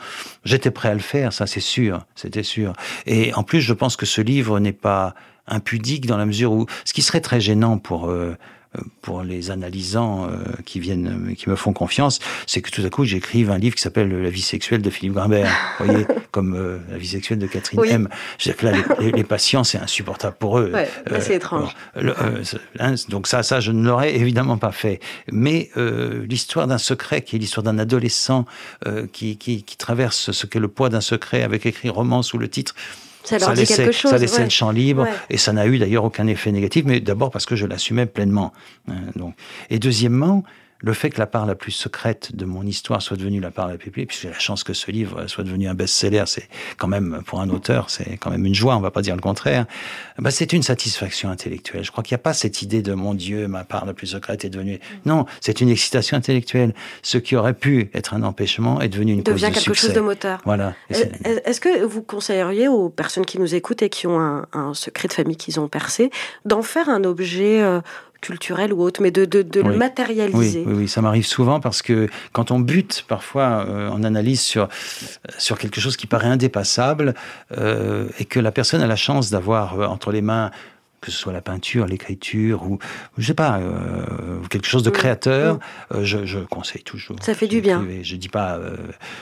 J'étais 0.44 0.70
prêt 0.70 0.88
à 0.88 0.94
le 0.94 1.00
faire, 1.00 1.34
ça 1.34 1.46
c'est 1.46 1.60
sûr, 1.60 2.00
c'était 2.14 2.42
sûr. 2.42 2.72
Et 3.04 3.34
en 3.34 3.42
plus, 3.42 3.60
je 3.60 3.74
pense 3.74 3.96
que 3.96 4.06
ce 4.06 4.22
livre 4.22 4.58
n'est 4.58 4.72
pas 4.72 5.14
impudique 5.46 6.06
dans 6.06 6.16
la 6.16 6.24
mesure 6.24 6.52
où 6.52 6.64
ce 6.86 6.94
qui 6.94 7.02
serait 7.02 7.20
très 7.20 7.40
gênant 7.40 7.76
pour 7.76 8.10
pour 9.02 9.22
les 9.22 9.50
analysants 9.50 10.26
euh, 10.26 10.36
qui 10.64 10.80
viennent, 10.80 11.34
qui 11.36 11.48
me 11.48 11.56
font 11.56 11.72
confiance, 11.72 12.20
c'est 12.46 12.60
que 12.60 12.70
tout 12.70 12.82
à 12.84 12.90
coup 12.90 13.04
j'écrive 13.04 13.50
un 13.50 13.58
livre 13.58 13.76
qui 13.76 13.82
s'appelle 13.82 14.10
La 14.22 14.30
vie 14.30 14.42
sexuelle 14.42 14.82
de 14.82 14.90
Philippe 14.90 15.14
Grimbert, 15.14 15.50
vous 15.78 15.86
voyez, 15.86 16.06
comme 16.30 16.54
euh, 16.54 16.78
La 16.90 16.98
vie 16.98 17.08
sexuelle 17.08 17.38
de 17.38 17.46
Catherine 17.46 17.80
M. 17.84 18.08
Je 18.38 18.52
que 18.52 18.66
là, 18.66 18.72
les, 19.00 19.24
patients, 19.24 19.62
c'est 19.62 19.78
insupportable 19.78 20.36
pour 20.38 20.58
eux. 20.58 20.72
Ouais, 20.72 20.88
c'est 21.20 21.32
euh, 21.32 21.36
étrange. 21.36 21.74
Hein, 22.78 22.94
donc 23.08 23.26
ça, 23.26 23.42
ça, 23.42 23.60
je 23.60 23.72
ne 23.72 23.86
l'aurais 23.86 24.14
évidemment 24.16 24.58
pas 24.58 24.72
fait. 24.72 25.00
Mais 25.30 25.70
l'histoire 25.76 26.66
d'un 26.66 26.78
secret, 26.78 27.22
qui 27.22 27.36
est 27.36 27.38
l'histoire 27.38 27.62
d'un 27.62 27.78
adolescent 27.78 28.46
qui, 29.12 29.36
qui, 29.36 29.62
qui 29.62 29.76
traverse 29.76 30.32
ce 30.32 30.46
qu'est 30.46 30.58
le 30.58 30.68
poids 30.68 30.88
d'un 30.88 31.00
secret, 31.00 31.42
avec 31.42 31.66
écrit 31.66 31.88
roman 31.88 32.22
sous 32.22 32.38
le 32.38 32.48
titre, 32.48 32.74
ça 33.28 33.38
leur 33.38 33.52
dit 33.52 33.64
quelque 33.64 33.92
chose. 33.92 34.10
Ça 34.10 34.18
laissait 34.18 34.44
le 34.44 34.50
champ 34.50 34.70
libre 34.70 35.06
et 35.28 35.36
ça 35.36 35.52
n'a 35.52 35.66
eu 35.66 35.78
d'ailleurs 35.78 36.04
aucun 36.04 36.26
effet 36.26 36.52
négatif, 36.52 36.84
mais 36.86 37.00
d'abord 37.00 37.30
parce 37.30 37.46
que 37.46 37.56
je 37.56 37.66
l'assumais 37.66 38.06
pleinement. 38.06 38.52
Hein, 38.88 38.94
donc. 39.16 39.34
Et 39.70 39.78
deuxièmement, 39.78 40.44
le 40.80 40.92
fait 40.92 41.10
que 41.10 41.18
la 41.18 41.26
part 41.26 41.46
la 41.46 41.54
plus 41.54 41.72
secrète 41.72 42.36
de 42.36 42.44
mon 42.44 42.62
histoire 42.62 43.02
soit 43.02 43.16
devenue 43.16 43.40
la 43.40 43.50
part 43.50 43.66
la 43.66 43.76
plus 43.76 43.88
publiée, 43.90 44.06
puisque 44.06 44.22
j'ai 44.22 44.30
la 44.30 44.38
chance 44.38 44.64
que 44.64 44.72
ce 44.72 44.90
livre 44.90 45.26
soit 45.26 45.44
devenu 45.44 45.68
un 45.68 45.74
best-seller, 45.74 46.24
c'est 46.26 46.48
quand 46.76 46.86
même, 46.86 47.22
pour 47.26 47.40
un 47.40 47.48
auteur, 47.50 47.90
c'est 47.90 48.16
quand 48.18 48.30
même 48.30 48.44
une 48.44 48.54
joie, 48.54 48.76
on 48.76 48.80
va 48.80 48.90
pas 48.90 49.02
dire 49.02 49.16
le 49.16 49.20
contraire, 49.20 49.66
bah, 50.18 50.30
c'est 50.30 50.52
une 50.52 50.62
satisfaction 50.62 51.30
intellectuelle. 51.30 51.84
Je 51.84 51.90
crois 51.90 52.04
qu'il 52.04 52.14
n'y 52.14 52.20
a 52.20 52.22
pas 52.22 52.32
cette 52.32 52.62
idée 52.62 52.82
de 52.82 52.94
mon 52.94 53.14
Dieu, 53.14 53.48
ma 53.48 53.64
part 53.64 53.86
la 53.86 53.94
plus 53.94 54.08
secrète 54.08 54.44
est 54.44 54.50
devenue. 54.50 54.78
Non, 55.04 55.26
c'est 55.40 55.60
une 55.60 55.68
excitation 55.68 56.16
intellectuelle. 56.16 56.74
Ce 57.02 57.18
qui 57.18 57.34
aurait 57.34 57.54
pu 57.54 57.90
être 57.94 58.14
un 58.14 58.22
empêchement 58.22 58.80
est 58.80 58.88
devenu 58.88 59.12
une 59.12 59.22
devient 59.22 59.46
cause 59.46 59.50
de 59.50 59.54
quelque 59.54 59.74
chose 59.74 59.92
de 59.92 60.00
moteur. 60.00 60.40
Voilà. 60.44 60.74
Est-ce 60.90 61.60
que 61.60 61.84
vous 61.84 62.02
conseilleriez 62.02 62.68
aux 62.68 62.88
personnes 62.88 63.26
qui 63.26 63.38
nous 63.38 63.54
écoutent 63.54 63.82
et 63.82 63.88
qui 63.88 64.06
ont 64.06 64.20
un, 64.20 64.74
secret 64.74 65.08
de 65.08 65.12
famille 65.12 65.36
qu'ils 65.36 65.58
ont 65.58 65.68
percé 65.68 66.10
d'en 66.44 66.62
faire 66.62 66.88
un 66.88 67.02
objet 67.04 67.62
euh, 67.62 67.80
culturel 68.20 68.72
ou 68.72 68.82
autre, 68.82 69.00
mais 69.00 69.10
de, 69.10 69.24
de, 69.24 69.60
le 69.60 69.76
matérialiser. 69.76 70.64
Oui, 70.66 70.74
oui, 70.74 70.88
ça 70.88 71.00
m'arrive 71.00 71.26
souvent 71.26 71.60
parce 71.60 71.82
que 71.82 72.08
quand 72.32 72.50
on 72.50 72.58
bute 72.58 73.04
parfois 73.06 73.64
euh, 73.68 73.88
en 73.90 74.02
analyse 74.02 74.40
sur, 74.40 74.68
sur 75.38 75.58
quelque 75.58 75.80
chose 75.80 75.96
qui 75.96 76.06
paraît 76.06 76.28
indépassable 76.28 77.14
euh, 77.56 78.08
et 78.18 78.24
que 78.24 78.40
la 78.40 78.52
personne 78.52 78.82
a 78.82 78.86
la 78.86 78.96
chance 78.96 79.30
d'avoir 79.30 79.80
euh, 79.80 79.86
entre 79.86 80.10
les 80.10 80.22
mains 80.22 80.50
que 81.00 81.10
ce 81.10 81.16
soit 81.16 81.32
la 81.32 81.40
peinture, 81.40 81.86
l'écriture 81.86 82.64
ou 82.64 82.78
je 83.16 83.26
sais 83.26 83.34
pas 83.34 83.58
euh, 83.58 84.40
quelque 84.50 84.66
chose 84.66 84.82
de 84.82 84.90
créateur, 84.90 85.58
euh, 85.94 86.04
je, 86.04 86.26
je, 86.26 86.40
conseille 86.40 86.82
toujours. 86.82 87.16
Ça 87.22 87.34
fait 87.34 87.46
du 87.46 87.60
bien. 87.60 87.86
Je 88.02 88.16
dis 88.16 88.28
pas 88.28 88.56
euh, 88.56 88.76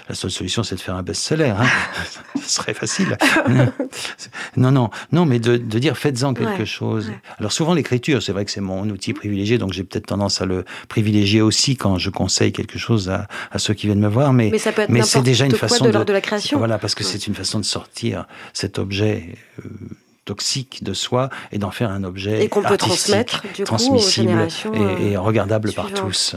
la 0.08 0.14
seule 0.14 0.30
solution 0.30 0.62
c'est 0.62 0.74
de 0.74 0.80
faire 0.80 0.94
un 0.94 1.02
best-seller, 1.02 1.50
hein. 1.50 1.66
ce 2.40 2.48
serait 2.48 2.74
facile. 2.74 3.18
non 4.56 4.72
non 4.72 4.90
non, 5.12 5.26
mais 5.26 5.38
de, 5.38 5.56
de 5.56 5.78
dire 5.78 5.96
faites-en 5.98 6.34
quelque 6.34 6.64
chose. 6.64 7.12
Alors 7.38 7.52
souvent 7.52 7.74
l'écriture, 7.74 8.22
c'est 8.22 8.32
vrai 8.32 8.44
que 8.44 8.50
c'est 8.50 8.60
mon 8.60 8.88
outil 8.88 9.12
privilégié, 9.12 9.58
donc 9.58 9.72
j'ai 9.72 9.84
peut-être 9.84 10.06
tendance 10.06 10.40
à 10.40 10.46
le 10.46 10.64
privilégier 10.88 11.42
aussi 11.42 11.76
quand 11.76 11.98
je 11.98 12.10
conseille 12.10 12.52
quelque 12.52 12.78
chose 12.78 13.10
à, 13.10 13.28
à 13.50 13.58
ceux 13.58 13.74
qui 13.74 13.86
viennent 13.86 14.00
me 14.00 14.08
voir, 14.08 14.32
mais 14.32 14.50
mais, 14.50 14.58
ça 14.58 14.72
peut 14.72 14.82
être 14.82 14.90
mais 14.90 15.02
c'est 15.02 15.22
déjà 15.22 15.44
une 15.44 15.52
façon 15.52 15.84
de, 15.84 16.04
de, 16.04 16.12
la 16.12 16.20
création. 16.20 16.58
Voilà 16.58 16.78
parce 16.78 16.94
que 16.94 17.04
c'est 17.04 17.26
une 17.26 17.34
façon 17.34 17.58
de 17.58 17.64
sortir 17.64 18.26
cet 18.52 18.78
objet 18.78 19.34
toxique 20.26 20.84
de 20.84 20.92
soi 20.92 21.30
et 21.52 21.58
d'en 21.58 21.70
faire 21.70 21.90
un 21.90 22.04
objet 22.04 22.44
et 22.44 22.48
qu'on 22.50 22.62
peut 22.62 22.76
transmettre 22.76 23.42
du 23.54 23.64
transmissible 23.64 24.48
et, 24.74 25.16
euh, 25.16 25.20
regardable 25.20 25.72
par 25.72 25.90
tous. 25.92 26.36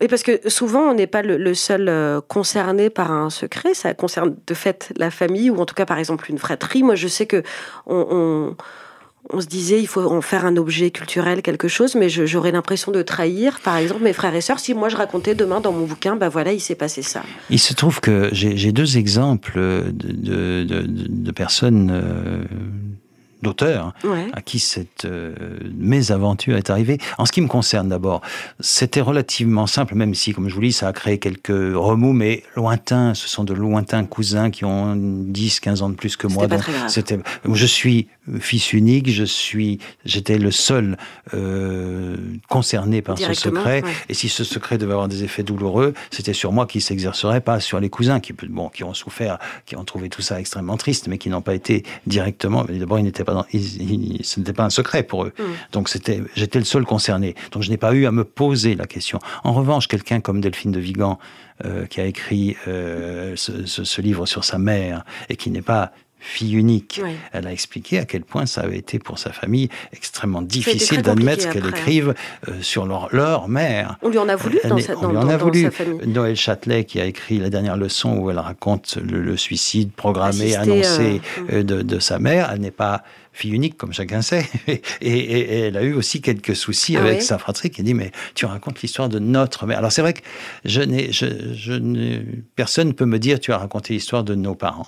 Et 0.00 0.08
parce 0.08 0.24
que 0.24 0.50
souvent, 0.50 0.90
on 0.90 0.94
n'est 0.94 1.06
pas 1.06 1.22
le, 1.22 1.54
seul 1.54 1.88
euh, 1.88 2.20
concerné 2.20 2.90
par 2.90 3.12
un 3.12 3.30
secret. 3.30 3.74
Ça 3.74 3.94
concerne 3.94 4.34
de 4.46 4.54
fait 4.54 4.92
la 4.96 5.12
famille 5.12 5.50
ou 5.50 5.60
en 5.60 5.66
tout 5.66 5.74
cas, 5.74 5.86
par 5.86 5.98
exemple, 5.98 6.28
une 6.30 6.38
fratrie. 6.38 6.82
Moi, 6.82 6.96
je 6.96 7.06
sais 7.06 7.26
que 7.26 7.44
on 7.86 8.06
on 8.10 8.56
se 9.40 9.46
disait 9.46 9.80
il 9.80 9.86
faut 9.86 10.04
en 10.04 10.20
faire 10.20 10.44
un 10.44 10.56
objet 10.56 10.90
culturel, 10.90 11.42
quelque 11.42 11.68
chose, 11.68 11.94
mais 11.94 12.08
j'aurais 12.08 12.52
l'impression 12.52 12.92
de 12.92 13.02
trahir, 13.02 13.60
par 13.60 13.76
exemple, 13.76 14.02
mes 14.02 14.12
frères 14.12 14.34
et 14.34 14.40
sœurs 14.40 14.58
si 14.58 14.74
moi 14.74 14.88
je 14.88 14.96
racontais 14.96 15.34
demain 15.34 15.60
dans 15.60 15.72
mon 15.72 15.86
bouquin, 15.86 16.16
bah 16.16 16.28
voilà, 16.28 16.52
il 16.52 16.60
s'est 16.60 16.74
passé 16.74 17.02
ça. 17.02 17.22
Il 17.50 17.58
se 17.58 17.74
trouve 17.74 18.00
que 18.00 18.28
j'ai 18.32 18.72
deux 18.72 18.98
exemples 18.98 19.58
de, 19.58 20.64
de, 20.64 21.30
personnes 21.32 22.46
euh, 23.44 23.50
d'auteur 23.50 23.92
à 24.32 24.40
qui 24.40 24.58
cette 24.58 25.04
euh, 25.04 25.34
mésaventure 25.76 26.56
est 26.56 26.70
arrivée. 26.70 26.98
En 27.18 27.26
ce 27.26 27.32
qui 27.32 27.40
me 27.40 27.48
concerne 27.48 27.88
d'abord, 27.88 28.20
c'était 28.60 29.00
relativement 29.00 29.66
simple, 29.66 29.94
même 29.94 30.14
si, 30.14 30.32
comme 30.32 30.48
je 30.48 30.54
vous 30.54 30.60
dis, 30.60 30.72
ça 30.72 30.88
a 30.88 30.92
créé 30.92 31.18
quelques 31.18 31.48
remous, 31.48 32.12
mais 32.12 32.42
lointains. 32.56 33.14
Ce 33.14 33.28
sont 33.28 33.44
de 33.44 33.54
lointains 33.54 34.04
cousins 34.04 34.50
qui 34.50 34.64
ont 34.64 34.94
10, 34.96 35.60
15 35.60 35.82
ans 35.82 35.88
de 35.88 35.94
plus 35.94 36.16
que 36.16 36.26
moi. 36.26 36.46
C'était 36.88 37.18
je 37.52 37.66
suis 37.66 38.08
fils 38.40 38.72
unique, 38.72 39.10
je 39.10 39.24
suis, 39.24 39.78
j'étais 40.04 40.38
le 40.38 40.50
seul 40.50 40.96
euh, 41.34 42.16
concerné 42.48 43.02
par 43.02 43.18
ce 43.18 43.32
secret. 43.34 43.82
Et 44.08 44.14
si 44.14 44.28
ce 44.28 44.44
secret 44.44 44.78
devait 44.78 44.92
avoir 44.92 45.08
des 45.08 45.24
effets 45.24 45.42
douloureux, 45.42 45.94
c'était 46.10 46.32
sur 46.32 46.52
moi 46.52 46.66
qui 46.66 46.80
s'exercerait, 46.80 47.40
pas 47.40 47.60
sur 47.60 47.80
les 47.80 47.90
cousins 47.90 48.20
qui, 48.20 48.32
bon, 48.32 48.68
qui 48.68 48.84
ont 48.84 48.94
souffert, 48.94 49.38
qui 49.66 49.76
ont 49.76 49.84
trouvé 49.84 50.08
tout 50.08 50.22
ça 50.22 50.40
extrêmement 50.40 50.76
triste, 50.76 51.08
mais 51.08 51.18
qui 51.18 51.28
n'ont 51.28 51.42
pas 51.42 51.54
été 51.54 51.84
directement. 52.06 52.64
D'abord, 52.64 52.98
ils 52.98 53.04
n'étaient 53.04 53.24
pas 53.24 53.33
ce 53.52 54.38
n'était 54.38 54.52
pas 54.52 54.64
un 54.64 54.70
secret 54.70 55.02
pour 55.02 55.24
eux. 55.24 55.32
Mm. 55.38 55.42
Donc 55.72 55.88
c'était, 55.88 56.22
j'étais 56.34 56.58
le 56.58 56.64
seul 56.64 56.84
concerné. 56.84 57.34
Donc 57.52 57.62
je 57.62 57.70
n'ai 57.70 57.76
pas 57.76 57.92
eu 57.92 58.06
à 58.06 58.12
me 58.12 58.24
poser 58.24 58.74
la 58.74 58.86
question. 58.86 59.18
En 59.42 59.52
revanche, 59.52 59.88
quelqu'un 59.88 60.20
comme 60.20 60.40
Delphine 60.40 60.72
de 60.72 60.80
Vigan, 60.80 61.18
euh, 61.64 61.86
qui 61.86 62.00
a 62.00 62.04
écrit 62.04 62.56
euh, 62.66 63.36
ce, 63.36 64.00
livre 64.00 64.26
sur 64.26 64.42
sa 64.42 64.58
mère 64.58 65.04
et 65.28 65.36
qui 65.36 65.52
n'est 65.52 65.62
pas 65.62 65.92
fille 66.24 66.54
unique. 66.54 67.00
Elle 67.32 67.46
a 67.46 67.52
expliqué 67.52 67.98
à 67.98 68.04
quel 68.04 68.22
point 68.22 68.46
ça 68.46 68.62
avait 68.62 68.78
été 68.78 68.98
pour 68.98 69.18
sa 69.18 69.32
famille 69.32 69.68
extrêmement 69.92 70.42
difficile 70.42 71.02
d'admettre 71.02 71.50
qu'elle 71.50 71.66
écrive 71.66 72.14
euh, 72.48 72.62
sur 72.62 72.86
leur, 72.86 73.08
leur, 73.12 73.48
mère. 73.48 73.98
On 74.02 74.08
lui 74.08 74.18
en 74.18 74.28
a 74.28 74.36
voulu 74.36 74.58
dans, 74.66 74.78
sa, 74.78 74.96
on 74.96 75.08
lui 75.08 75.16
en 75.18 75.28
a 75.28 75.36
voulu. 75.36 75.68
Noël 76.06 76.34
Châtelet 76.34 76.84
qui 76.84 77.00
a 77.00 77.04
écrit 77.04 77.38
la 77.38 77.50
dernière 77.50 77.76
leçon 77.76 78.16
où 78.16 78.30
elle 78.30 78.38
raconte 78.38 78.96
le, 78.96 79.36
suicide 79.36 79.92
programmé, 79.92 80.54
annoncé 80.56 81.20
mm. 81.38 81.62
de, 81.62 81.82
de, 81.82 81.98
sa 81.98 82.18
mère. 82.18 82.50
Elle 82.52 82.60
n'est 82.60 82.70
pas 82.70 83.02
fille 83.34 83.52
unique, 83.52 83.76
comme 83.76 83.92
chacun 83.92 84.22
sait. 84.22 84.46
Et, 85.02 85.66
elle 85.66 85.76
a 85.76 85.82
eu 85.82 85.92
aussi 85.92 86.22
quelques 86.22 86.56
soucis 86.56 86.96
ah 86.96 87.00
avec 87.00 87.20
sa 87.20 87.36
fratrie 87.36 87.68
qui 87.68 87.80
a 87.80 87.84
dit, 87.84 87.94
mais 87.94 88.12
tu 88.34 88.46
racontes 88.46 88.80
l'histoire 88.80 89.08
de 89.08 89.18
notre 89.18 89.66
mère. 89.66 89.78
Alors 89.78 89.92
c'est 89.92 90.02
vrai 90.02 90.14
que 90.14 90.20
je 90.64 90.80
n'ai, 90.80 91.12
je, 91.12 91.26
je 91.54 92.22
personne 92.54 92.88
ne 92.88 92.92
peut 92.92 93.06
me 93.06 93.18
dire, 93.18 93.40
tu 93.40 93.52
as 93.52 93.58
raconté 93.58 93.92
l'histoire 93.92 94.24
de 94.24 94.34
nos 94.34 94.54
parents 94.54 94.86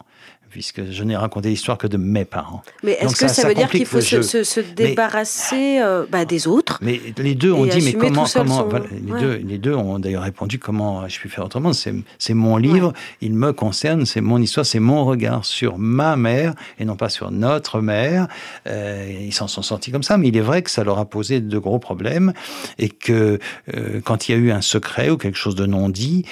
puisque 0.50 0.90
je 0.90 1.04
n'ai 1.04 1.16
raconté 1.16 1.48
l'histoire 1.48 1.78
que 1.78 1.86
de 1.86 1.96
mes 1.96 2.24
parents. 2.24 2.62
Mais 2.82 2.92
est-ce 2.92 3.16
que 3.16 3.28
ça, 3.28 3.46
veut 3.46 3.54
dire 3.54 3.68
qu'il 3.68 3.86
faut 3.86 4.00
se, 4.00 4.60
débarrasser 4.60 5.80
euh, 5.80 6.06
bah, 6.10 6.24
des 6.24 6.46
autres 6.46 6.78
Mais 6.82 7.00
les 7.18 7.34
deux 7.34 7.52
ont 7.52 7.66
dit, 7.66 7.82
mais 7.82 7.92
comment, 7.92 8.24
comment 8.32 8.68
les, 8.90 9.20
deux, 9.20 9.34
les 9.36 9.58
deux 9.58 9.74
ont 9.74 9.98
d'ailleurs 9.98 10.22
répondu, 10.22 10.58
comment 10.58 11.06
je 11.08 11.18
puis 11.18 11.28
faire 11.28 11.44
autrement? 11.44 11.72
C'est 11.72 12.34
mon 12.34 12.56
livre, 12.56 12.92
il 13.20 13.34
me 13.34 13.52
concerne, 13.52 14.06
c'est 14.06 14.20
mon 14.20 14.40
histoire, 14.40 14.64
c'est 14.64 14.80
mon 14.80 15.04
regard 15.04 15.44
sur 15.44 15.78
ma 15.78 16.16
mère 16.16 16.54
et 16.78 16.84
non 16.84 16.96
pas 16.96 17.08
sur 17.08 17.30
notre 17.30 17.80
mère. 17.80 18.28
Euh, 18.66 19.12
ils 19.20 19.34
s'en 19.34 19.48
sont 19.48 19.62
sortis 19.62 19.90
comme 19.90 20.02
ça, 20.02 20.16
mais 20.16 20.28
il 20.28 20.36
est 20.36 20.42
vrai 20.42 20.62
que 20.62 20.70
ça 20.70 20.84
leur 20.84 20.98
a 20.98 21.04
posé 21.04 21.40
de 21.40 21.58
gros 21.58 21.78
problèmes 21.78 22.32
et 22.78 22.88
que 22.88 23.38
euh, 23.74 24.00
quand 24.04 24.28
il 24.28 24.32
y 24.32 24.34
a 24.34 24.38
eu 24.38 24.50
un 24.50 24.60
secret 24.60 25.10
ou 25.10 25.16
quelque 25.16 25.38
chose 25.38 25.54
de 25.54 25.66
non 25.66 25.88
dit, 25.88 26.24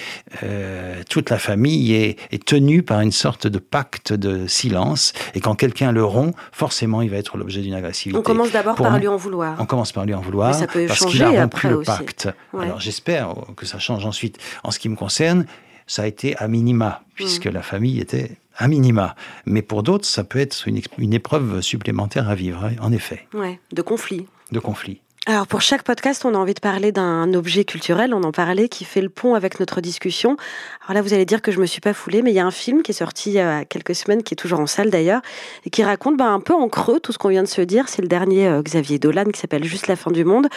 toute 1.09 1.31
la 1.31 1.39
famille 1.39 1.95
est, 1.95 2.19
est 2.31 2.45
tenue 2.45 2.83
par 2.83 3.01
une 3.01 3.13
sorte 3.13 3.47
de 3.47 3.59
pacte 3.59 4.04
de 4.13 4.47
silence, 4.47 5.13
et 5.35 5.41
quand 5.41 5.55
quelqu'un 5.55 5.93
le 5.93 6.05
rompt, 6.05 6.35
forcément, 6.53 7.03
il 7.03 7.11
va 7.11 7.17
être 7.17 7.37
l'objet 7.37 7.63
d'une 7.63 7.75
agressivité. 7.75 8.19
On 8.19 8.23
commence 8.23 8.53
d'abord 8.53 8.77
par 8.77 8.99
lui 8.99 9.09
en 9.09 9.17
vouloir. 9.17 9.57
On 9.59 9.67
commence 9.67 9.93
par 9.93 10.05
lui 10.05 10.15
en 10.15 10.21
vouloir, 10.21 10.55
parce 10.89 11.05
qu'il 11.07 11.23
a 11.23 11.31
rompu 11.31 11.69
le 11.69 11.83
pacte. 11.83 12.29
Alors 12.59 12.81
j'espère 12.81 13.35
que 13.57 13.67
ça 13.67 13.79
change 13.79 14.05
ensuite. 14.05 14.39
En 14.63 14.71
ce 14.71 14.79
qui 14.79 14.89
me 14.89 14.97
concerne, 14.97 15.47
ça 15.87 16.03
a 16.03 16.07
été 16.07 16.37
à 16.39 16.49
minima, 16.49 17.03
puisque 17.15 17.47
mm. 17.47 17.53
la 17.53 17.63
famille 17.63 18.01
était 18.01 18.39
à 18.57 18.69
minima. 18.69 19.17
Mais 19.47 19.63
pour 19.63 19.83
d'autres, 19.83 20.07
ça 20.07 20.25
peut 20.25 20.39
être 20.39 20.67
une, 20.67 20.81
une 20.99 21.13
épreuve 21.13 21.61
supplémentaire 21.61 22.29
à 22.29 22.35
vivre, 22.35 22.71
en 22.81 22.93
effet. 22.93 23.27
Ouais, 23.35 23.61
de 23.73 23.83
conflit. 23.83 24.27
De 24.53 24.61
conflit. 24.61 25.01
Alors 25.27 25.47
pour 25.47 25.63
chaque 25.63 25.85
podcast, 25.85 26.27
on 26.27 26.35
a 26.35 26.37
envie 26.37 26.53
de 26.53 26.61
parler 26.61 26.93
d'un 26.93 27.33
objet 27.33 27.65
culturel, 27.65 28.13
on 28.13 28.25
en 28.25 28.31
parlait, 28.31 28.69
qui 28.69 28.85
fait 28.85 29.01
le 29.01 29.09
pont 29.09 29.35
avec 29.35 29.59
notre 29.59 29.81
discussion. 29.81 30.37
Alors 30.83 30.97
là, 30.97 31.01
vous 31.01 31.15
allez 31.15 31.25
dire 31.25 31.41
que 31.41 31.51
je 31.51 31.61
me 31.61 31.65
suis 31.65 31.81
pas 31.81 31.95
foulée, 31.95 32.21
mais 32.21 32.31
il 32.31 32.35
y 32.35 32.41
a 32.41 32.45
un 32.45 32.51
film 32.51 32.83
qui 32.83 32.91
est 32.91 32.95
sorti 32.95 33.31
il 33.31 33.37
y 33.37 33.41
a 33.41 33.65
quelques 33.65 33.95
semaines, 33.95 34.23
qui 34.23 34.35
est 34.35 34.37
toujours 34.37 34.61
en 34.61 34.67
salle 34.67 34.91
d'ailleurs, 34.91 35.23
et 35.65 35.71
qui 35.71 35.83
raconte 35.83 36.19
ben, 36.19 36.31
un 36.31 36.41
peu 36.41 36.53
en 36.53 36.69
creux 36.69 37.01
tout 37.01 37.11
ce 37.11 37.17
qu'on 37.17 37.31
vient 37.31 37.43
de 37.43 37.49
se 37.49 37.63
dire. 37.63 37.89
C'est 37.89 38.03
le 38.03 38.09
dernier 38.09 38.49
euh, 38.49 38.61
Xavier 38.61 38.99
Dolan 38.99 39.25
qui 39.33 39.41
s'appelle 39.41 39.65
Juste 39.65 39.87
la 39.87 39.97
fin 39.97 40.11
du 40.11 40.27
monde. 40.27 40.49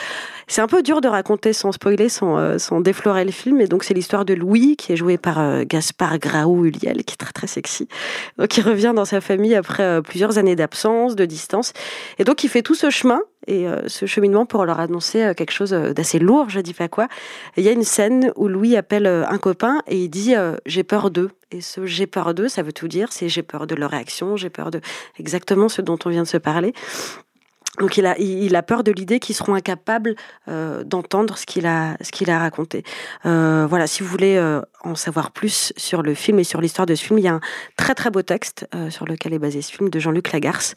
C'est 0.48 0.60
un 0.60 0.68
peu 0.68 0.84
dur 0.84 1.00
de 1.00 1.08
raconter 1.08 1.54
sans 1.54 1.72
spoiler, 1.72 2.10
sans, 2.10 2.38
euh, 2.38 2.58
déflorer 2.82 3.24
le 3.24 3.32
film, 3.32 3.62
et 3.62 3.68
donc 3.68 3.86
c'est 3.86 3.94
l'histoire 3.94 4.26
de 4.26 4.34
Louis, 4.34 4.76
qui 4.76 4.92
est 4.92 4.98
joué 4.98 5.18
par 5.18 5.40
euh, 5.40 5.64
Gaspard 5.66 6.20
Graou-Uliel, 6.20 7.06
qui 7.06 7.14
est 7.14 7.18
très 7.18 7.32
très 7.32 7.48
sexy. 7.48 7.88
Donc 8.38 8.58
il 8.58 8.62
revient 8.64 8.92
dans 8.94 9.06
sa 9.06 9.22
famille 9.22 9.56
après 9.56 10.02
plusieurs 10.02 10.38
années 10.38 10.58
d'absence, 10.58 11.16
de 11.16 11.24
distance, 11.24 11.72
et 12.20 12.26
donc 12.26 12.44
il 12.44 12.50
fait 12.50 12.64
tout 12.64 12.76
ce 12.76 12.90
chemin 12.90 13.22
et 13.48 13.66
ce 13.88 14.06
cheminement 14.06 14.46
pour 14.46 14.66
leur 14.66 14.80
annoncer 14.80 15.34
quelque 15.36 15.52
chose 15.52 15.72
d'assez 15.72 16.20
lourd, 16.20 16.50
je 16.50 16.60
dis 16.60 16.74
pas 16.74 16.88
quoi. 16.88 17.08
Il 17.56 17.64
y 17.64 17.70
a 17.70 17.72
une 17.72 17.84
scène 17.84 18.32
où 18.36 18.48
Louis 18.48 18.76
appelle 18.76 19.08
un 19.08 19.38
copain 19.38 19.82
et 19.88 19.98
il 19.98 20.10
dit 20.10 20.36
j'ai 20.66 20.84
peur 20.84 21.12
d'eux. 21.12 21.32
Et 21.52 21.62
ce 21.62 21.86
j'ai 21.86 22.08
peur 22.08 22.34
d'eux, 22.34 22.50
ça 22.50 22.62
veut 22.62 22.74
tout 22.74 22.90
dire, 22.90 23.14
c'est 23.14 23.30
j'ai 23.30 23.44
peur 23.44 23.68
de 23.68 23.76
leur 23.76 23.92
réaction, 23.92 24.36
j'ai 24.36 24.50
peur 24.50 24.70
de 24.70 24.82
exactement 25.18 25.70
ce 25.70 25.82
dont 25.82 25.98
on 26.04 26.10
vient 26.10 26.24
de 26.24 26.28
se 26.28 26.38
parler. 26.38 26.74
Donc 27.80 27.98
il 27.98 28.06
a, 28.56 28.64
peur 28.64 28.84
de 28.84 28.92
l'idée 28.92 29.20
qu'ils 29.20 29.36
seront 29.36 29.54
incapables 29.54 30.16
d'entendre 30.48 31.38
ce 31.38 31.46
qu'il 31.46 31.66
a, 31.66 31.96
ce 32.02 32.12
qu'il 32.12 32.30
a 32.30 32.40
raconté. 32.40 32.84
Euh, 33.26 33.66
voilà, 33.70 33.88
si 33.88 34.04
vous 34.04 34.10
voulez 34.10 34.40
en 34.84 34.96
savoir 34.96 35.32
plus 35.32 35.74
sur 35.78 36.02
le 36.02 36.14
film 36.14 36.40
et 36.40 36.44
sur 36.44 36.62
l'histoire 36.62 36.86
de 36.86 36.96
ce 36.96 37.04
film, 37.04 37.20
il 37.20 37.26
y 37.26 37.28
a 37.28 37.34
un 37.34 37.42
très 37.76 37.96
très 37.96 38.10
beau 38.10 38.22
texte 38.22 38.68
sur 38.90 39.06
lequel 39.06 39.34
est 39.34 39.40
basé 39.40 39.62
ce 39.62 39.72
film 39.72 39.90
de 39.90 40.00
Jean-Luc 40.00 40.32
Lagarce, 40.32 40.76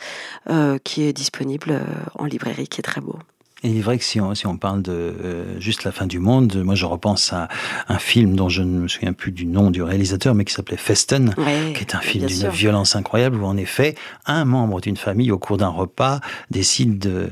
qui 0.84 1.02
est 1.02 1.12
disponible 1.12 1.80
en 2.14 2.24
librairie, 2.24 2.68
qui 2.68 2.80
est 2.80 2.84
très 2.84 3.00
beau. 3.00 3.18
Et 3.62 3.68
il 3.68 3.76
est 3.76 3.82
vrai 3.82 3.98
que 3.98 4.04
si 4.04 4.20
on, 4.20 4.34
si 4.34 4.46
on 4.46 4.56
parle 4.56 4.82
de 4.82 4.92
euh, 4.92 5.60
juste 5.60 5.84
la 5.84 5.92
fin 5.92 6.06
du 6.06 6.18
monde, 6.18 6.54
moi 6.64 6.74
je 6.74 6.86
repense 6.86 7.32
à 7.32 7.48
un 7.88 7.98
film 7.98 8.34
dont 8.34 8.48
je 8.48 8.62
ne 8.62 8.80
me 8.80 8.88
souviens 8.88 9.12
plus 9.12 9.32
du 9.32 9.46
nom 9.46 9.70
du 9.70 9.82
réalisateur, 9.82 10.34
mais 10.34 10.44
qui 10.44 10.54
s'appelait 10.54 10.76
Festen, 10.76 11.34
qui 11.74 11.80
est 11.80 11.94
un 11.94 12.00
film 12.00 12.26
d'une 12.26 12.48
violence 12.48 12.96
incroyable 12.96 13.36
où 13.36 13.44
en 13.44 13.56
effet 13.56 13.94
un 14.26 14.44
membre 14.44 14.80
d'une 14.80 14.96
famille 14.96 15.30
au 15.30 15.38
cours 15.38 15.58
d'un 15.58 15.68
repas 15.68 16.20
décide 16.50 16.98
de 16.98 17.30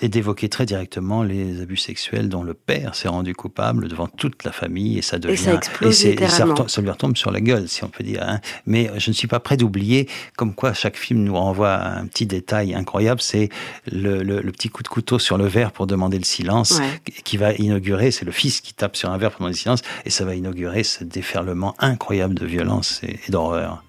et 0.00 0.08
d'évoquer 0.08 0.48
très 0.48 0.66
directement 0.66 1.22
les 1.22 1.60
abus 1.60 1.76
sexuels 1.76 2.28
dont 2.28 2.42
le 2.42 2.54
père 2.54 2.94
s'est 2.94 3.08
rendu 3.08 3.34
coupable 3.34 3.88
devant 3.88 4.06
toute 4.06 4.44
la 4.44 4.52
famille 4.52 4.98
et 4.98 5.02
ça 5.02 5.18
devient 5.18 5.34
et 5.34 5.36
ça, 5.36 5.54
explose 5.54 6.04
et, 6.04 6.16
ça, 6.28 6.46
ça, 6.66 6.80
lui 6.80 6.90
retombe 6.90 7.16
sur 7.16 7.30
la 7.30 7.40
gueule 7.40 7.68
si 7.68 7.84
on 7.84 7.88
peut 7.88 8.04
dire 8.04 8.22
hein. 8.22 8.40
mais 8.66 8.90
je 8.96 9.10
ne 9.10 9.14
suis 9.14 9.28
pas 9.28 9.40
prêt 9.40 9.56
d'oublier 9.56 10.08
comme 10.36 10.54
quoi 10.54 10.72
chaque 10.72 10.96
film 10.96 11.24
nous 11.24 11.34
renvoie 11.34 11.74
un 11.74 12.06
petit 12.06 12.26
détail 12.26 12.74
incroyable 12.74 13.20
c'est 13.20 13.48
le, 13.90 14.22
le, 14.22 14.52
petit 14.52 14.68
coup 14.68 14.82
de 14.82 14.88
couteau 14.88 15.18
sur 15.18 15.36
le 15.36 15.46
verre 15.46 15.72
pour 15.72 15.86
demander 15.86 16.18
le 16.18 16.24
silence 16.24 16.80
qui 17.24 17.36
va 17.36 17.52
inaugurer 17.54 18.10
c'est 18.10 18.24
le 18.24 18.32
fils 18.32 18.60
qui 18.60 18.74
tape 18.74 18.96
sur 18.96 19.10
un 19.10 19.18
verre 19.18 19.30
pour 19.30 19.40
demander 19.40 19.54
le 19.54 19.58
silence 19.58 19.82
et 20.04 20.10
ça 20.10 20.24
va 20.24 20.34
inaugurer 20.34 20.84
ce 20.84 21.04
déferlement 21.04 21.74
incroyable 21.78 22.34
de 22.34 22.46
violence 22.46 23.00
et 23.02 23.18
d'horreur 23.30 23.82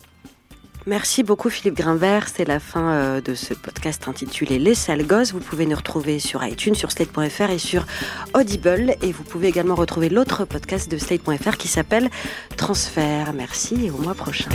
Merci 0.89 1.21
beaucoup 1.21 1.51
Philippe 1.51 1.75
Grimbert. 1.75 2.29
C'est 2.29 2.45
la 2.45 2.59
fin 2.59 2.89
euh, 2.93 3.21
de 3.21 3.35
ce 3.35 3.53
podcast 3.53 4.07
intitulé 4.07 4.57
Les 4.57 4.73
sales 4.73 5.05
gosses. 5.05 5.33
Vous 5.33 5.39
pouvez 5.39 5.67
nous 5.67 5.75
retrouver 5.75 6.17
sur 6.17 6.43
iTunes, 6.43 6.73
sur 6.73 6.91
slate.fr 6.91 7.51
et 7.51 7.59
sur 7.59 7.85
Audible. 8.33 8.95
Et 9.03 9.11
vous 9.11 9.21
pouvez 9.21 9.49
également 9.49 9.75
retrouver 9.75 10.09
l'autre 10.09 10.45
podcast 10.45 10.89
de 10.89 10.97
slate.fr 10.97 11.57
qui 11.57 11.67
s'appelle 11.67 12.09
Transfert. 12.57 13.33
Merci 13.33 13.85
et 13.85 13.91
au 13.91 13.97
mois 13.97 14.15
prochain. 14.15 14.49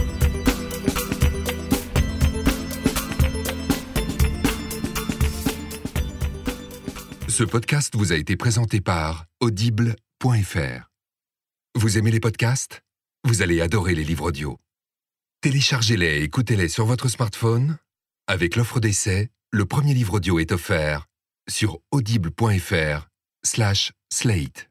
Ce 7.29 7.45
podcast 7.45 7.95
vous 7.95 8.13
a 8.13 8.17
été 8.17 8.35
présenté 8.35 8.81
par 8.81 9.27
Audible.fr. 9.39 10.91
Vous 11.77 11.97
aimez 11.97 12.11
les 12.11 12.19
podcasts? 12.19 12.83
Vous 13.23 13.43
allez 13.43 13.61
adorer 13.61 13.95
les 13.95 14.03
livres 14.03 14.25
audio. 14.25 14.59
Téléchargez-les 15.45 16.07
et 16.07 16.23
écoutez-les 16.23 16.69
sur 16.69 16.87
votre 16.87 17.09
smartphone. 17.09 17.77
Avec 18.27 18.57
l'offre 18.57 18.81
d'essai, 18.81 19.29
le 19.51 19.67
premier 19.67 19.93
livre 19.93 20.15
audio 20.15 20.39
est 20.39 20.53
offert 20.53 21.05
sur 21.51 21.81
audible.fr 21.91 23.11
slash 23.43 23.93
slate. 24.11 24.71